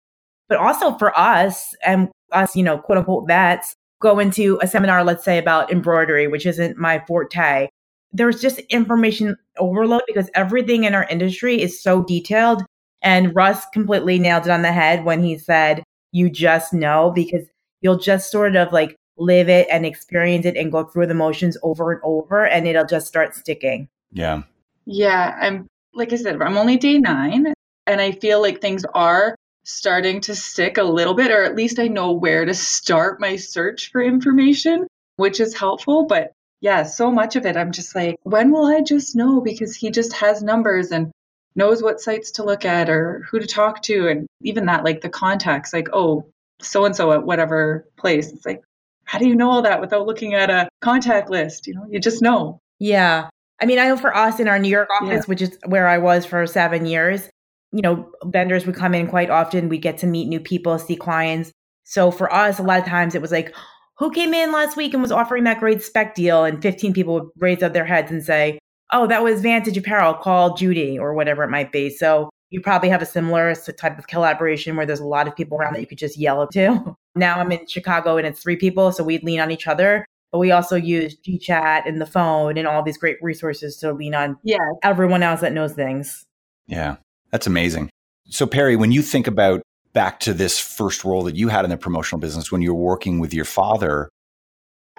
But 0.50 0.58
also 0.58 0.98
for 0.98 1.18
us 1.18 1.74
and 1.86 2.10
us, 2.32 2.56
you 2.56 2.64
know, 2.64 2.78
quote 2.78 2.98
unquote 2.98 3.28
vets, 3.28 3.76
go 4.02 4.20
into 4.20 4.60
a 4.62 4.68
seminar, 4.68 5.04
let's 5.04 5.24
say 5.24 5.38
about 5.38 5.72
embroidery, 5.72 6.28
which 6.28 6.46
isn't 6.46 6.78
my 6.78 7.02
forte, 7.08 7.70
there's 8.12 8.42
just 8.42 8.60
information 8.70 9.38
overload 9.58 10.02
because 10.06 10.30
everything 10.36 10.84
in 10.84 10.94
our 10.94 11.06
industry 11.06 11.62
is 11.62 11.82
so 11.82 12.04
detailed. 12.04 12.64
And 13.02 13.36
Russ 13.36 13.66
completely 13.74 14.20
nailed 14.20 14.46
it 14.46 14.52
on 14.52 14.62
the 14.62 14.72
head 14.72 15.06
when 15.06 15.24
he 15.24 15.38
said, 15.38 15.84
you 16.12 16.30
just 16.30 16.74
know 16.74 17.12
because 17.14 17.46
you'll 17.82 17.98
just 17.98 18.32
sort 18.32 18.56
of 18.56 18.72
like 18.72 18.96
live 19.18 19.50
it 19.50 19.68
and 19.70 19.86
experience 19.86 20.46
it 20.46 20.58
and 20.58 20.72
go 20.72 20.84
through 20.84 21.08
the 21.08 21.14
motions 21.14 21.58
over 21.64 21.92
and 21.92 22.02
over 22.04 22.46
and 22.46 22.68
it'll 22.68 22.86
just 22.86 23.08
start 23.08 23.36
sticking. 23.36 23.88
Yeah. 24.12 24.44
Yeah. 24.86 25.38
I'm, 25.40 25.68
like 25.94 26.12
I 26.14 26.16
said, 26.16 26.42
I'm 26.42 26.58
only 26.58 26.78
day 26.78 26.98
nine 26.98 27.54
and 27.86 28.02
I 28.02 28.12
feel 28.12 28.42
like 28.42 28.60
things 28.60 28.86
are 28.94 29.36
starting 29.64 30.20
to 30.22 30.36
stick 30.36 30.78
a 30.78 30.84
little 30.84 31.14
bit, 31.14 31.32
or 31.32 31.44
at 31.44 31.56
least 31.56 31.80
I 31.80 31.88
know 31.88 32.12
where 32.12 32.44
to 32.44 32.54
start 32.54 33.22
my 33.22 33.36
search 33.36 33.92
for 33.92 34.02
information, 34.02 34.88
which 35.16 35.40
is 35.40 35.56
helpful. 35.56 36.06
But 36.06 36.32
yeah, 36.60 36.84
so 36.84 37.12
much 37.12 37.36
of 37.36 37.46
it, 37.46 37.56
I'm 37.56 37.72
just 37.72 37.96
like, 37.96 38.16
when 38.24 38.52
will 38.52 38.66
I 38.66 38.82
just 38.82 39.16
know? 39.16 39.42
Because 39.42 39.76
he 39.76 39.92
just 39.92 40.14
has 40.14 40.44
numbers 40.44 40.92
and 40.92 41.12
knows 41.56 41.84
what 41.84 42.02
sites 42.02 42.32
to 42.32 42.44
look 42.44 42.66
at 42.66 42.90
or 42.90 43.26
who 43.30 43.40
to 43.40 43.48
talk 43.48 43.82
to. 43.84 44.08
And 44.08 44.28
even 44.42 44.66
that, 44.66 44.84
like 44.84 45.02
the 45.02 45.10
contacts, 45.10 45.72
like, 45.72 45.90
oh, 45.94 46.26
so 46.62 46.86
and 46.86 46.96
so 46.96 47.12
at 47.12 47.24
whatever 47.24 47.88
place. 47.98 48.32
It's 48.32 48.46
like, 48.46 48.64
how 49.06 49.20
do 49.20 49.28
you 49.28 49.36
know 49.36 49.50
all 49.50 49.62
that 49.62 49.82
without 49.82 50.06
looking 50.06 50.34
at 50.34 50.50
a 50.50 50.70
contact 50.82 51.30
list? 51.30 51.68
You 51.68 51.76
know, 51.76 51.86
you 51.90 52.00
just 52.00 52.22
know. 52.22 52.60
Yeah. 52.80 53.30
I 53.62 53.66
mean, 53.66 53.80
I 53.80 53.88
know 53.88 53.98
for 53.98 54.16
us 54.16 54.40
in 54.40 54.48
our 54.48 54.60
New 54.60 54.70
York 54.70 54.90
office, 55.02 55.10
yeah. 55.10 55.22
which 55.26 55.42
is 55.42 55.58
where 55.66 55.88
I 55.88 55.98
was 55.98 56.26
for 56.26 56.46
seven 56.48 56.86
years, 56.86 57.30
you 57.72 57.82
know, 57.82 58.10
vendors 58.26 58.66
would 58.66 58.76
come 58.76 58.94
in 58.94 59.08
quite 59.08 59.30
often. 59.30 59.70
We'd 59.70 59.82
get 59.82 59.98
to 60.00 60.08
meet 60.08 60.28
new 60.28 60.40
people, 60.40 60.78
see 60.80 60.96
clients. 60.96 61.52
So 61.84 62.12
for 62.12 62.34
us, 62.34 62.60
a 62.60 62.64
lot 62.64 62.80
of 62.80 62.86
times 62.86 63.16
it 63.16 63.22
was 63.22 63.32
like, 63.32 63.54
who 63.98 64.12
came 64.12 64.34
in 64.34 64.52
last 64.52 64.76
week 64.76 64.94
and 64.94 65.02
was 65.02 65.12
offering 65.12 65.44
that 65.44 65.60
great 65.60 65.82
spec 65.82 66.16
deal? 66.16 66.44
And 66.44 66.62
15 66.62 66.94
people 66.94 67.14
would 67.16 67.30
raise 67.38 67.62
up 67.62 67.74
their 67.74 67.86
heads 67.86 68.12
and 68.12 68.24
say, 68.24 68.60
oh, 68.92 69.08
that 69.08 69.24
was 69.24 69.42
Vantage 69.42 69.78
Apparel, 69.78 70.14
call 70.14 70.56
Judy 70.56 70.98
or 70.98 71.14
whatever 71.14 71.44
it 71.44 71.50
might 71.50 71.72
be. 71.72 71.90
So 71.90 72.30
you 72.54 72.62
probably 72.62 72.88
have 72.88 73.02
a 73.02 73.06
similar 73.06 73.56
type 73.56 73.98
of 73.98 74.06
collaboration 74.06 74.76
where 74.76 74.86
there's 74.86 75.00
a 75.00 75.06
lot 75.06 75.28
of 75.28 75.36
people 75.36 75.58
around 75.58 75.74
that 75.74 75.82
you 75.82 75.88
could 75.88 75.98
just 75.98 76.18
yell 76.18 76.40
up 76.40 76.52
to. 76.52 76.96
Now 77.16 77.40
I'm 77.40 77.52
in 77.52 77.68
Chicago 77.68 78.18
and 78.18 78.26
it's 78.26 78.42
three 78.42 78.56
people, 78.56 78.92
so 78.92 79.04
we 79.04 79.20
lean 79.20 79.40
on 79.40 79.52
each 79.52 79.68
other. 79.68 80.04
But 80.32 80.40
we 80.40 80.50
also 80.50 80.76
use 80.76 81.16
GChat 81.16 81.84
and 81.86 82.02
the 82.02 82.08
phone 82.08 82.58
and 82.58 82.68
all 82.68 82.82
these 82.82 82.98
great 82.98 83.18
resources 83.22 83.78
to 83.78 83.94
lean 83.94 84.16
on 84.16 84.36
yeah. 84.42 84.58
everyone 84.82 85.22
else 85.22 85.42
that 85.42 85.54
knows 85.54 85.74
things. 85.74 86.26
Yeah, 86.66 86.96
that's 87.30 87.46
amazing. 87.46 87.92
So, 88.30 88.48
Perry, 88.48 88.76
when 88.76 88.92
you 88.92 89.04
think 89.04 89.28
about 89.28 89.62
back 89.94 90.20
to 90.22 90.34
this 90.34 90.60
first 90.60 91.04
role 91.06 91.22
that 91.26 91.36
you 91.36 91.50
had 91.50 91.66
in 91.66 91.70
the 91.70 91.78
promotional 91.78 92.20
business 92.20 92.52
when 92.52 92.64
you 92.64 92.74
were 92.74 92.82
working 92.82 93.20
with 93.20 93.32
your 93.32 93.46
father, 93.46 94.10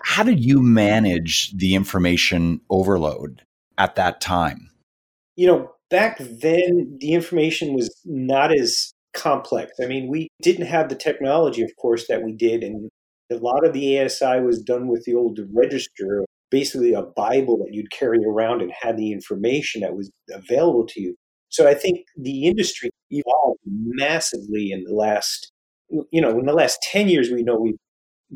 how 0.05 0.23
did 0.23 0.45
you 0.45 0.63
manage 0.63 1.51
the 1.51 1.75
information 1.75 2.61
overload 2.71 3.43
at 3.77 3.97
that 3.97 4.21
time? 4.21 4.71
You 5.35 5.49
know, 5.49 5.74
back 5.95 6.19
then, 6.19 6.99
the 7.01 7.13
information 7.13 7.73
was 7.73 7.89
not 8.05 8.53
as 8.53 8.93
complex. 9.13 9.75
I 9.81 9.87
mean, 9.87 10.11
we 10.11 10.27
didn't 10.43 10.67
have 10.67 10.89
the 10.89 10.97
technology, 10.97 11.63
of 11.63 11.71
course, 11.81 12.09
that 12.09 12.25
we 12.25 12.33
did. 12.33 12.65
And 12.65 12.91
a 13.31 13.37
lot 13.37 13.65
of 13.65 13.73
the 13.73 14.01
ASI 14.01 14.41
was 14.41 14.61
done 14.61 14.89
with 14.89 15.05
the 15.05 15.15
old 15.15 15.39
register, 15.53 16.25
basically 16.51 16.95
a 16.95 17.03
Bible 17.03 17.59
that 17.59 17.73
you'd 17.73 17.93
carry 17.93 18.19
around 18.25 18.61
and 18.61 18.73
had 18.77 18.97
the 18.97 19.13
information 19.13 19.83
that 19.83 19.95
was 19.95 20.11
available 20.33 20.85
to 20.89 21.01
you. 21.01 21.15
So 21.49 21.69
I 21.69 21.75
think 21.75 22.01
the 22.21 22.47
industry 22.47 22.91
evolved 23.11 23.61
massively 23.65 24.73
in 24.73 24.83
the 24.83 24.95
last, 24.97 25.53
you 26.11 26.21
know, 26.21 26.37
in 26.41 26.47
the 26.47 26.53
last 26.55 26.83
10 26.91 27.09
years, 27.09 27.31
we 27.31 27.45
know 27.45 27.57
we've, 27.57 27.79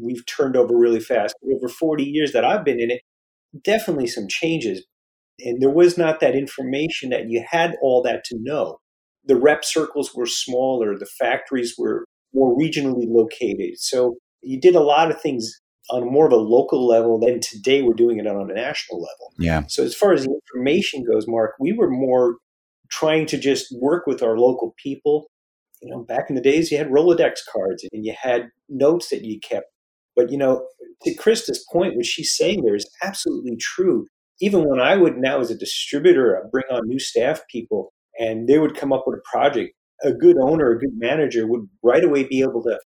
we've 0.00 0.24
turned 0.26 0.54
over 0.54 0.78
really 0.78 1.00
fast. 1.00 1.34
Over 1.52 1.68
40 1.68 2.04
years 2.04 2.30
that 2.34 2.44
I've 2.44 2.64
been 2.64 2.78
in 2.78 2.92
it, 2.92 3.00
definitely 3.64 4.06
some 4.06 4.28
changes. 4.28 4.84
And 5.40 5.62
there 5.62 5.70
was 5.70 5.96
not 5.96 6.20
that 6.20 6.34
information 6.34 7.10
that 7.10 7.28
you 7.28 7.44
had 7.48 7.76
all 7.82 8.02
that 8.02 8.24
to 8.24 8.36
know. 8.40 8.78
The 9.24 9.36
rep 9.36 9.64
circles 9.64 10.14
were 10.14 10.26
smaller, 10.26 10.96
the 10.98 11.08
factories 11.18 11.74
were 11.78 12.04
more 12.34 12.56
regionally 12.58 13.06
located. 13.06 13.78
So 13.78 14.16
you 14.42 14.60
did 14.60 14.74
a 14.74 14.80
lot 14.80 15.10
of 15.10 15.20
things 15.20 15.60
on 15.90 16.10
more 16.10 16.26
of 16.26 16.32
a 16.32 16.36
local 16.36 16.86
level 16.86 17.18
than 17.18 17.40
today 17.40 17.82
we're 17.82 17.94
doing 17.94 18.18
it 18.18 18.26
on 18.26 18.50
a 18.50 18.54
national 18.54 19.00
level. 19.00 19.32
Yeah. 19.38 19.64
So 19.68 19.82
as 19.82 19.94
far 19.94 20.12
as 20.12 20.24
the 20.24 20.38
information 20.54 21.04
goes, 21.04 21.26
Mark, 21.26 21.54
we 21.58 21.72
were 21.72 21.90
more 21.90 22.36
trying 22.90 23.26
to 23.26 23.38
just 23.38 23.74
work 23.80 24.06
with 24.06 24.22
our 24.22 24.38
local 24.38 24.74
people. 24.82 25.30
You 25.82 25.90
know, 25.90 26.02
back 26.02 26.28
in 26.28 26.34
the 26.34 26.42
days 26.42 26.70
you 26.70 26.78
had 26.78 26.88
Rolodex 26.88 27.36
cards 27.52 27.86
and 27.92 28.04
you 28.04 28.14
had 28.20 28.50
notes 28.68 29.08
that 29.10 29.24
you 29.24 29.40
kept. 29.40 29.66
But 30.14 30.30
you 30.30 30.36
know, 30.36 30.66
to 31.04 31.14
Krista's 31.14 31.64
point, 31.72 31.96
what 31.96 32.04
she's 32.06 32.36
saying 32.36 32.64
there 32.64 32.74
is 32.74 32.90
absolutely 33.02 33.56
true. 33.56 34.06
Even 34.40 34.68
when 34.68 34.80
I 34.80 34.96
would 34.96 35.16
now 35.16 35.40
as 35.40 35.50
a 35.50 35.58
distributor 35.58 36.36
uh, 36.36 36.48
bring 36.50 36.64
on 36.70 36.86
new 36.86 36.98
staff 36.98 37.40
people 37.50 37.92
and 38.18 38.48
they 38.48 38.58
would 38.58 38.76
come 38.76 38.92
up 38.92 39.04
with 39.06 39.18
a 39.18 39.30
project, 39.30 39.72
a 40.02 40.12
good 40.12 40.36
owner, 40.40 40.70
a 40.70 40.78
good 40.78 40.96
manager 40.96 41.46
would 41.46 41.68
right 41.82 42.04
away 42.04 42.24
be 42.24 42.40
able 42.40 42.62
to 42.62 42.78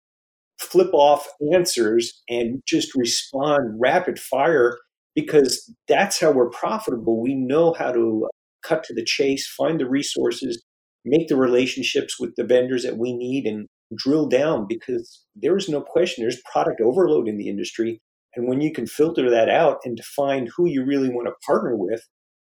flip 0.61 0.90
off 0.92 1.26
answers 1.52 2.23
and 2.28 2.62
just 2.66 2.95
respond 2.95 3.80
rapid 3.80 4.19
fire 4.19 4.78
because 5.14 5.73
that's 5.88 6.21
how 6.21 6.30
we're 6.30 6.50
profitable. 6.50 7.21
We 7.21 7.35
know 7.35 7.73
how 7.73 7.92
to 7.92 8.26
uh, 8.26 8.28
cut 8.66 8.85
to 8.85 8.95
the 8.95 9.04
chase, 9.04 9.49
find 9.49 9.80
the 9.80 9.88
resources, 9.88 10.62
make 11.04 11.28
the 11.28 11.37
relationships 11.37 12.21
with 12.21 12.37
the 12.37 12.45
vendors 12.45 12.85
that 12.85 12.99
we 12.99 13.12
need, 13.12 13.47
and 13.47 13.66
drill 13.97 14.28
down 14.28 14.66
because 14.69 15.25
there 15.35 15.57
is 15.57 15.69
no 15.69 15.80
question 15.80 16.23
there's 16.23 16.40
product 16.52 16.80
overload 16.80 17.26
in 17.26 17.38
the 17.38 17.49
industry. 17.49 17.99
And 18.34 18.49
when 18.49 18.60
you 18.60 18.72
can 18.72 18.87
filter 18.87 19.28
that 19.30 19.49
out 19.49 19.78
and 19.84 19.96
define 19.96 20.49
who 20.56 20.66
you 20.66 20.84
really 20.84 21.08
want 21.08 21.26
to 21.26 21.34
partner 21.44 21.76
with, 21.76 22.02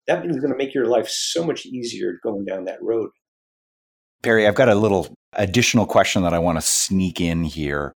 that 0.07 0.27
is 0.27 0.37
going 0.37 0.53
to 0.53 0.59
make 0.59 0.75
your 0.75 0.87
life 0.87 1.09
so 1.09 1.45
much 1.45 1.65
easier 1.65 2.19
going 2.23 2.45
down 2.45 2.65
that 2.65 2.83
road. 2.83 3.11
Perry, 4.23 4.47
I've 4.47 4.55
got 4.55 4.69
a 4.69 4.75
little 4.75 5.15
additional 5.33 5.87
question 5.87 6.23
that 6.23 6.35
I 6.35 6.39
want 6.39 6.59
to 6.59 6.63
sneak 6.63 7.21
in 7.21 7.45
here. 7.45 7.93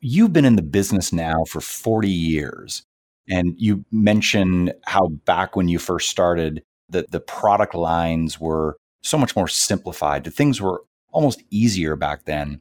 You've 0.00 0.32
been 0.32 0.44
in 0.44 0.56
the 0.56 0.62
business 0.62 1.12
now 1.12 1.44
for 1.48 1.60
40 1.60 2.08
years, 2.08 2.82
and 3.28 3.54
you 3.56 3.84
mentioned 3.90 4.74
how 4.84 5.08
back 5.08 5.56
when 5.56 5.68
you 5.68 5.78
first 5.78 6.10
started, 6.10 6.62
that 6.90 7.10
the 7.10 7.20
product 7.20 7.74
lines 7.74 8.38
were 8.38 8.76
so 9.02 9.18
much 9.18 9.34
more 9.34 9.48
simplified. 9.48 10.24
The 10.24 10.30
things 10.30 10.60
were 10.60 10.84
almost 11.10 11.42
easier 11.50 11.96
back 11.96 12.26
then. 12.26 12.60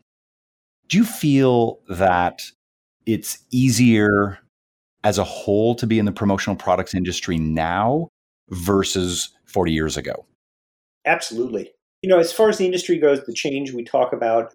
Do 0.87 0.97
you 0.97 1.03
feel 1.03 1.79
that 1.89 2.43
it's 3.05 3.39
easier 3.51 4.39
as 5.05 5.17
a 5.17 5.23
whole 5.23 5.75
to 5.75 5.87
be 5.87 5.99
in 5.99 6.03
the 6.03 6.11
promotional 6.11 6.57
products 6.57 6.93
industry 6.93 7.37
now 7.37 8.09
versus 8.49 9.29
40 9.45 9.71
years 9.71 9.95
ago? 9.95 10.25
Absolutely 11.05 11.71
you 12.05 12.09
know, 12.09 12.19
as 12.19 12.31
far 12.31 12.49
as 12.49 12.59
the 12.59 12.65
industry 12.65 12.99
goes, 12.99 13.23
the 13.25 13.33
change 13.33 13.73
we 13.73 13.83
talk 13.83 14.13
about, 14.13 14.53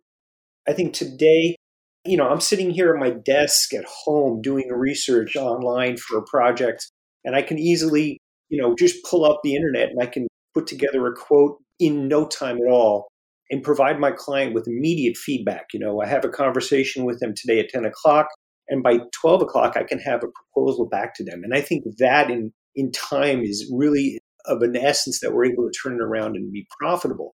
I 0.68 0.72
think 0.72 0.94
today, 0.94 1.56
you 2.04 2.16
know, 2.16 2.28
I'm 2.28 2.40
sitting 2.40 2.70
here 2.70 2.94
at 2.94 3.00
my 3.00 3.10
desk 3.10 3.74
at 3.74 3.84
home 3.86 4.40
doing 4.40 4.68
research 4.68 5.34
online 5.34 5.96
for 5.96 6.16
a 6.16 6.22
project, 6.22 6.88
and 7.24 7.34
I 7.34 7.42
can 7.42 7.58
easily, 7.58 8.18
you 8.50 8.62
know, 8.62 8.76
just 8.76 9.04
pull 9.04 9.24
up 9.24 9.40
the 9.42 9.56
internet 9.56 9.90
and 9.90 10.00
I 10.00 10.06
can 10.06 10.28
put 10.54 10.68
together 10.68 11.04
a 11.08 11.16
quote 11.16 11.56
in 11.80 12.06
no 12.06 12.24
time 12.24 12.58
at 12.58 12.70
all 12.70 13.08
and 13.50 13.64
provide 13.64 13.98
my 13.98 14.12
client 14.12 14.54
with 14.54 14.68
immediate 14.68 15.16
feedback. 15.16 15.66
You 15.72 15.80
know, 15.80 16.00
I 16.00 16.06
have 16.06 16.24
a 16.24 16.28
conversation 16.28 17.04
with 17.04 17.18
them 17.18 17.34
today 17.36 17.58
at 17.58 17.68
10 17.68 17.84
o'clock, 17.84 18.28
and 18.70 18.82
by 18.82 19.00
12 19.20 19.42
o'clock, 19.42 19.76
I 19.76 19.82
can 19.82 19.98
have 19.98 20.22
a 20.22 20.28
proposal 20.54 20.88
back 20.88 21.14
to 21.16 21.24
them. 21.24 21.42
And 21.44 21.54
I 21.54 21.60
think 21.60 21.84
that 21.98 22.30
in, 22.30 22.52
in 22.74 22.90
time 22.92 23.42
is 23.42 23.70
really 23.74 24.20
of 24.46 24.62
an 24.62 24.76
essence 24.76 25.20
that 25.20 25.34
we're 25.34 25.44
able 25.44 25.68
to 25.68 25.72
turn 25.82 25.96
it 25.96 26.02
around 26.02 26.36
and 26.36 26.50
be 26.50 26.66
profitable 26.78 27.34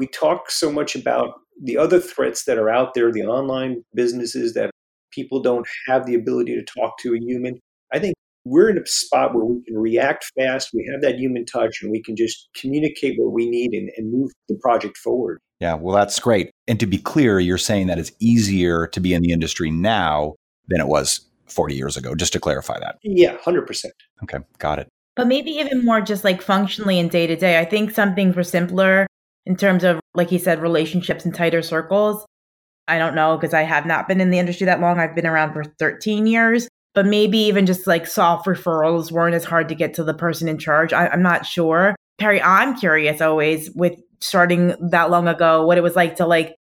we 0.00 0.06
talk 0.06 0.50
so 0.50 0.72
much 0.72 0.96
about 0.96 1.34
the 1.62 1.76
other 1.76 2.00
threats 2.00 2.44
that 2.44 2.56
are 2.56 2.70
out 2.70 2.94
there, 2.94 3.12
the 3.12 3.22
online 3.22 3.84
businesses 3.94 4.54
that 4.54 4.70
people 5.12 5.42
don't 5.42 5.68
have 5.86 6.06
the 6.06 6.14
ability 6.14 6.54
to 6.54 6.64
talk 6.64 6.94
to 7.00 7.14
a 7.14 7.18
human. 7.18 7.60
I 7.92 7.98
think 7.98 8.14
we're 8.46 8.70
in 8.70 8.78
a 8.78 8.86
spot 8.86 9.34
where 9.34 9.44
we 9.44 9.62
can 9.64 9.76
react 9.76 10.24
fast, 10.38 10.70
we 10.72 10.88
have 10.90 11.02
that 11.02 11.18
human 11.18 11.44
touch, 11.44 11.80
and 11.82 11.92
we 11.92 12.02
can 12.02 12.16
just 12.16 12.48
communicate 12.56 13.16
what 13.18 13.32
we 13.32 13.50
need 13.50 13.72
and, 13.74 13.90
and 13.98 14.10
move 14.10 14.30
the 14.48 14.58
project 14.62 14.96
forward. 14.96 15.38
Yeah, 15.60 15.74
well, 15.74 15.94
that's 15.94 16.18
great. 16.18 16.50
And 16.66 16.80
to 16.80 16.86
be 16.86 16.96
clear, 16.96 17.38
you're 17.38 17.58
saying 17.58 17.88
that 17.88 17.98
it's 17.98 18.12
easier 18.20 18.86
to 18.86 19.00
be 19.00 19.12
in 19.12 19.20
the 19.20 19.32
industry 19.32 19.70
now 19.70 20.36
than 20.70 20.80
it 20.80 20.88
was 20.88 21.20
40 21.46 21.74
years 21.74 21.96
ago, 21.96 22.14
just 22.14 22.32
to 22.32 22.40
clarify 22.40 22.78
that. 22.78 22.96
Yeah, 23.02 23.36
100%. 23.38 23.86
Okay, 24.22 24.38
got 24.58 24.78
it. 24.78 24.88
But 25.16 25.26
maybe 25.26 25.50
even 25.50 25.84
more 25.84 26.00
just 26.00 26.24
like 26.24 26.40
functionally 26.40 26.98
and 26.98 27.10
day 27.10 27.26
to 27.26 27.36
day. 27.36 27.58
I 27.58 27.64
think 27.64 27.90
some 27.90 28.14
things 28.14 28.36
were 28.36 28.44
simpler 28.44 29.06
in 29.44 29.56
terms 29.56 29.84
of, 29.84 30.00
like 30.14 30.30
he 30.30 30.38
said, 30.38 30.62
relationships 30.62 31.24
and 31.24 31.34
tighter 31.34 31.62
circles. 31.62 32.24
I 32.88 32.98
don't 32.98 33.14
know 33.14 33.36
because 33.36 33.52
I 33.54 33.62
have 33.62 33.86
not 33.86 34.08
been 34.08 34.20
in 34.20 34.30
the 34.30 34.38
industry 34.38 34.64
that 34.64 34.80
long. 34.80 34.98
I've 34.98 35.14
been 35.14 35.26
around 35.26 35.52
for 35.52 35.64
13 35.78 36.26
years, 36.26 36.68
but 36.94 37.06
maybe 37.06 37.38
even 37.38 37.66
just 37.66 37.86
like 37.86 38.06
soft 38.06 38.46
referrals 38.46 39.12
weren't 39.12 39.34
as 39.34 39.44
hard 39.44 39.68
to 39.68 39.74
get 39.74 39.94
to 39.94 40.04
the 40.04 40.14
person 40.14 40.48
in 40.48 40.58
charge. 40.58 40.92
I, 40.92 41.08
I'm 41.08 41.22
not 41.22 41.46
sure. 41.46 41.94
Perry, 42.18 42.40
I'm 42.42 42.76
curious 42.76 43.20
always 43.20 43.70
with 43.72 44.00
starting 44.20 44.74
that 44.90 45.10
long 45.10 45.28
ago, 45.28 45.64
what 45.66 45.78
it 45.78 45.82
was 45.82 45.96
like 45.96 46.16
to 46.16 46.26
like 46.26 46.54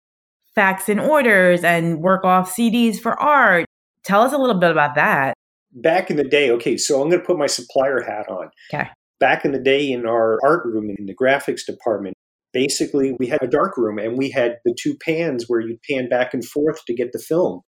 fax 0.55 0.89
in 0.89 0.99
orders 0.99 1.63
and 1.63 2.01
work 2.01 2.23
off 2.23 2.53
CDs 2.53 2.99
for 2.99 3.19
art. 3.19 3.65
Tell 4.03 4.21
us 4.21 4.33
a 4.33 4.37
little 4.37 4.59
bit 4.59 4.71
about 4.71 4.95
that. 4.95 5.33
Back 5.71 6.09
in 6.09 6.17
the 6.17 6.23
day, 6.23 6.49
okay, 6.51 6.77
so 6.77 7.01
I'm 7.01 7.09
going 7.09 7.21
to 7.21 7.25
put 7.25 7.37
my 7.37 7.47
supplier 7.47 8.01
hat 8.01 8.27
on. 8.27 8.49
Okay. 8.73 8.89
Back 9.19 9.45
in 9.45 9.51
the 9.51 9.59
day 9.59 9.91
in 9.91 10.05
our 10.05 10.39
art 10.43 10.65
room 10.65 10.89
in 10.97 11.05
the 11.05 11.15
graphics 11.15 11.65
department, 11.65 12.15
basically 12.53 13.15
we 13.19 13.27
had 13.27 13.43
a 13.43 13.47
dark 13.47 13.77
room 13.77 13.99
and 13.99 14.17
we 14.17 14.31
had 14.31 14.55
the 14.65 14.75
two 14.81 14.95
pans 15.05 15.45
where 15.47 15.59
you'd 15.59 15.81
pan 15.89 16.09
back 16.09 16.33
and 16.33 16.43
forth 16.43 16.83
to 16.85 16.95
get 16.95 17.11
the 17.11 17.19
film 17.19 17.61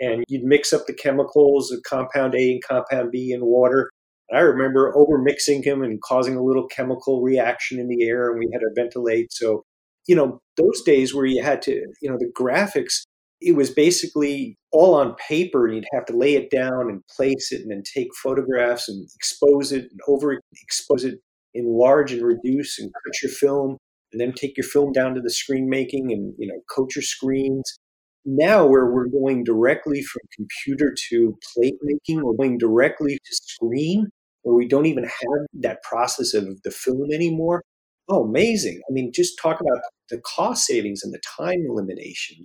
and 0.00 0.24
you'd 0.28 0.44
mix 0.44 0.72
up 0.72 0.86
the 0.86 0.94
chemicals 0.94 1.70
of 1.70 1.82
compound 1.86 2.34
a 2.34 2.52
and 2.52 2.62
compound 2.66 3.10
b 3.10 3.30
in 3.30 3.44
water 3.44 3.90
and 4.30 4.38
i 4.38 4.40
remember 4.40 4.96
over 4.96 5.18
mixing 5.18 5.60
them 5.60 5.82
and 5.82 6.00
causing 6.00 6.34
a 6.34 6.42
little 6.42 6.66
chemical 6.66 7.20
reaction 7.20 7.78
in 7.78 7.88
the 7.88 8.08
air 8.08 8.30
and 8.30 8.38
we 8.38 8.48
had 8.54 8.60
to 8.60 8.70
ventilate 8.74 9.30
so 9.30 9.62
you 10.06 10.16
know, 10.16 10.40
those 10.56 10.82
days 10.82 11.14
where 11.14 11.26
you 11.26 11.42
had 11.42 11.62
to, 11.62 11.72
you 12.00 12.10
know, 12.10 12.18
the 12.18 12.30
graphics, 12.36 13.02
it 13.44 13.56
was 13.56 13.70
basically 13.70 14.56
all 14.70 14.94
on 14.94 15.14
paper 15.16 15.66
and 15.66 15.76
you'd 15.76 15.84
have 15.92 16.06
to 16.06 16.16
lay 16.16 16.34
it 16.34 16.50
down 16.50 16.88
and 16.88 17.06
place 17.16 17.52
it 17.52 17.60
and 17.62 17.70
then 17.70 17.82
take 17.82 18.08
photographs 18.22 18.88
and 18.88 19.06
expose 19.16 19.72
it 19.72 19.88
and 19.90 20.00
overexpose 20.08 21.04
it, 21.04 21.18
enlarge 21.54 22.12
and 22.12 22.22
reduce 22.22 22.78
and 22.78 22.90
cut 23.04 23.22
your 23.22 23.32
film 23.32 23.76
and 24.12 24.20
then 24.20 24.32
take 24.32 24.56
your 24.56 24.66
film 24.66 24.92
down 24.92 25.14
to 25.14 25.20
the 25.20 25.30
screen 25.30 25.68
making 25.68 26.12
and, 26.12 26.34
you 26.38 26.46
know, 26.46 26.60
coat 26.74 26.94
your 26.94 27.02
screens. 27.02 27.78
Now 28.24 28.66
where 28.66 28.86
we're 28.86 29.08
going 29.08 29.42
directly 29.42 30.02
from 30.02 30.20
computer 30.36 30.94
to 31.10 31.36
plate 31.54 31.74
making, 31.82 32.24
we're 32.24 32.34
going 32.34 32.58
directly 32.58 33.14
to 33.14 33.34
screen 33.34 34.06
where 34.42 34.54
we 34.54 34.68
don't 34.68 34.86
even 34.86 35.04
have 35.04 35.46
that 35.54 35.82
process 35.82 36.34
of 36.34 36.62
the 36.62 36.70
film 36.70 37.08
anymore. 37.12 37.62
Oh, 38.08 38.24
amazing. 38.24 38.80
I 38.88 38.92
mean, 38.92 39.12
just 39.14 39.38
talk 39.40 39.60
about 39.60 39.82
the 40.10 40.20
cost 40.20 40.66
savings 40.66 41.02
and 41.02 41.12
the 41.12 41.20
time 41.38 41.64
elimination. 41.68 42.44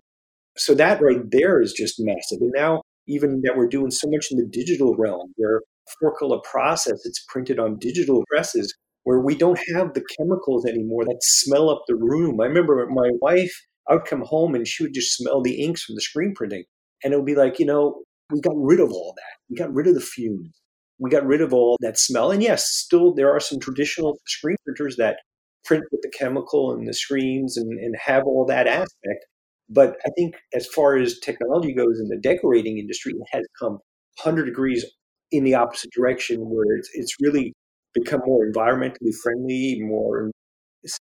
So 0.58 0.74
that 0.76 1.02
right 1.02 1.22
there 1.32 1.62
is 1.62 1.74
just 1.74 1.96
massive. 2.00 2.40
And 2.42 2.54
now 2.56 2.82
even 3.08 3.42
that 3.44 3.56
we're 3.56 3.68
doing 3.68 3.92
so 3.92 4.10
much 4.10 4.28
in 4.32 4.38
the 4.38 4.48
digital 4.52 4.96
realm 4.96 5.34
where 5.36 5.62
four 6.00 6.16
color 6.18 6.40
process, 6.50 7.06
it's 7.06 7.24
printed 7.30 7.60
on 7.60 7.78
digital 7.80 8.24
presses 8.28 8.76
where 9.04 9.22
we 9.22 9.36
don't 9.36 9.60
have 9.74 9.94
the 9.94 10.04
chemicals 10.18 10.66
anymore 10.66 11.06
that 11.06 11.20
smell 11.22 11.70
up 11.70 11.84
the 11.88 11.96
room. 11.96 12.42
I 12.42 12.46
remember 12.46 12.86
my 12.90 13.10
wife, 13.22 13.54
I 13.90 13.94
would 13.94 14.06
come 14.06 14.24
home 14.24 14.54
and 14.54 14.68
she 14.68 14.84
would 14.84 14.94
just 14.94 15.16
smell 15.16 15.42
the 15.42 15.64
inks 15.64 15.84
from 15.84 15.96
the 15.96 16.02
screen 16.02 16.34
printing. 16.36 16.66
And 17.04 17.14
it 17.14 17.18
would 17.18 17.26
be 17.26 17.36
like, 17.36 17.58
you 17.60 17.66
know, 17.66 18.04
we 18.32 18.42
got 18.42 18.56
rid 18.58 18.82
of 18.82 18.92
all 18.92 19.14
that. 19.16 19.38
We 19.50 19.56
got 19.56 19.74
rid 19.74 19.88
of 19.88 19.94
the 19.94 20.02
fumes. 20.02 20.60
We 21.00 21.10
got 21.10 21.26
rid 21.26 21.42
of 21.42 21.54
all 21.54 21.78
that 21.80 21.98
smell. 21.98 22.32
And 22.32 22.44
yes, 22.44 22.66
still 22.70 23.14
there 23.14 23.32
are 23.34 23.40
some 23.40 23.60
traditional 23.60 24.18
screen 24.26 24.58
printers 24.66 24.98
that 24.98 25.20
print 25.64 25.86
with 25.92 26.02
the 26.02 26.12
chemical 26.18 26.74
and 26.74 26.88
the 26.88 26.94
screens 26.94 27.56
and, 27.56 27.80
and 27.80 27.96
have 28.04 28.24
all 28.26 28.46
that 28.48 28.68
aspect. 28.68 29.26
But 29.70 29.98
I 30.06 30.10
think 30.18 30.36
as 30.54 30.68
far 30.68 30.96
as 30.98 31.20
technology 31.20 31.74
goes 31.74 32.00
in 32.00 32.08
the 32.08 32.18
decorating 32.18 32.78
industry, 32.78 33.14
it 33.14 33.28
has 33.32 33.46
come 33.60 33.80
100 34.24 34.46
degrees 34.46 34.86
in 35.32 35.44
the 35.44 35.56
opposite 35.56 35.92
direction 35.92 36.40
where 36.42 36.78
it's, 36.78 36.90
it's 36.94 37.16
really 37.20 37.54
become 37.94 38.22
more 38.26 38.46
environmentally 38.46 39.14
friendly, 39.22 39.80
more 39.82 40.32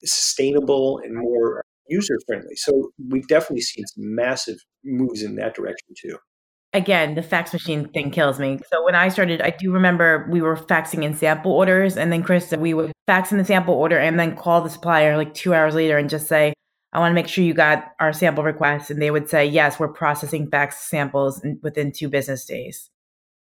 sustainable, 0.04 1.00
and 1.02 1.16
more 1.16 1.64
user 1.88 2.18
friendly. 2.26 2.54
So 2.56 2.90
we've 3.08 3.26
definitely 3.28 3.62
seen 3.62 3.86
some 3.86 4.14
massive 4.14 4.56
moves 4.84 5.22
in 5.22 5.36
that 5.36 5.54
direction 5.54 5.88
too 6.00 6.18
again, 6.72 7.14
the 7.14 7.22
fax 7.22 7.52
machine 7.52 7.88
thing 7.88 8.10
kills 8.10 8.38
me. 8.38 8.60
So 8.70 8.84
when 8.84 8.94
I 8.94 9.08
started, 9.08 9.40
I 9.42 9.50
do 9.50 9.72
remember 9.72 10.26
we 10.30 10.40
were 10.40 10.56
faxing 10.56 11.02
in 11.02 11.14
sample 11.14 11.52
orders, 11.52 11.96
and 11.96 12.12
then 12.12 12.22
Chris, 12.22 12.48
said 12.48 12.60
we 12.60 12.74
would 12.74 12.92
fax 13.06 13.32
in 13.32 13.38
the 13.38 13.44
sample 13.44 13.74
order 13.74 13.98
and 13.98 14.18
then 14.18 14.36
call 14.36 14.62
the 14.62 14.70
supplier 14.70 15.16
like 15.16 15.34
two 15.34 15.54
hours 15.54 15.74
later 15.74 15.98
and 15.98 16.08
just 16.08 16.28
say, 16.28 16.54
I 16.92 16.98
want 16.98 17.12
to 17.12 17.14
make 17.14 17.28
sure 17.28 17.44
you 17.44 17.54
got 17.54 17.92
our 18.00 18.12
sample 18.12 18.42
request. 18.42 18.90
And 18.90 19.00
they 19.00 19.10
would 19.10 19.28
say, 19.28 19.46
yes, 19.46 19.78
we're 19.78 19.88
processing 19.88 20.50
fax 20.50 20.78
samples 20.78 21.44
within 21.62 21.92
two 21.92 22.08
business 22.08 22.44
days. 22.44 22.90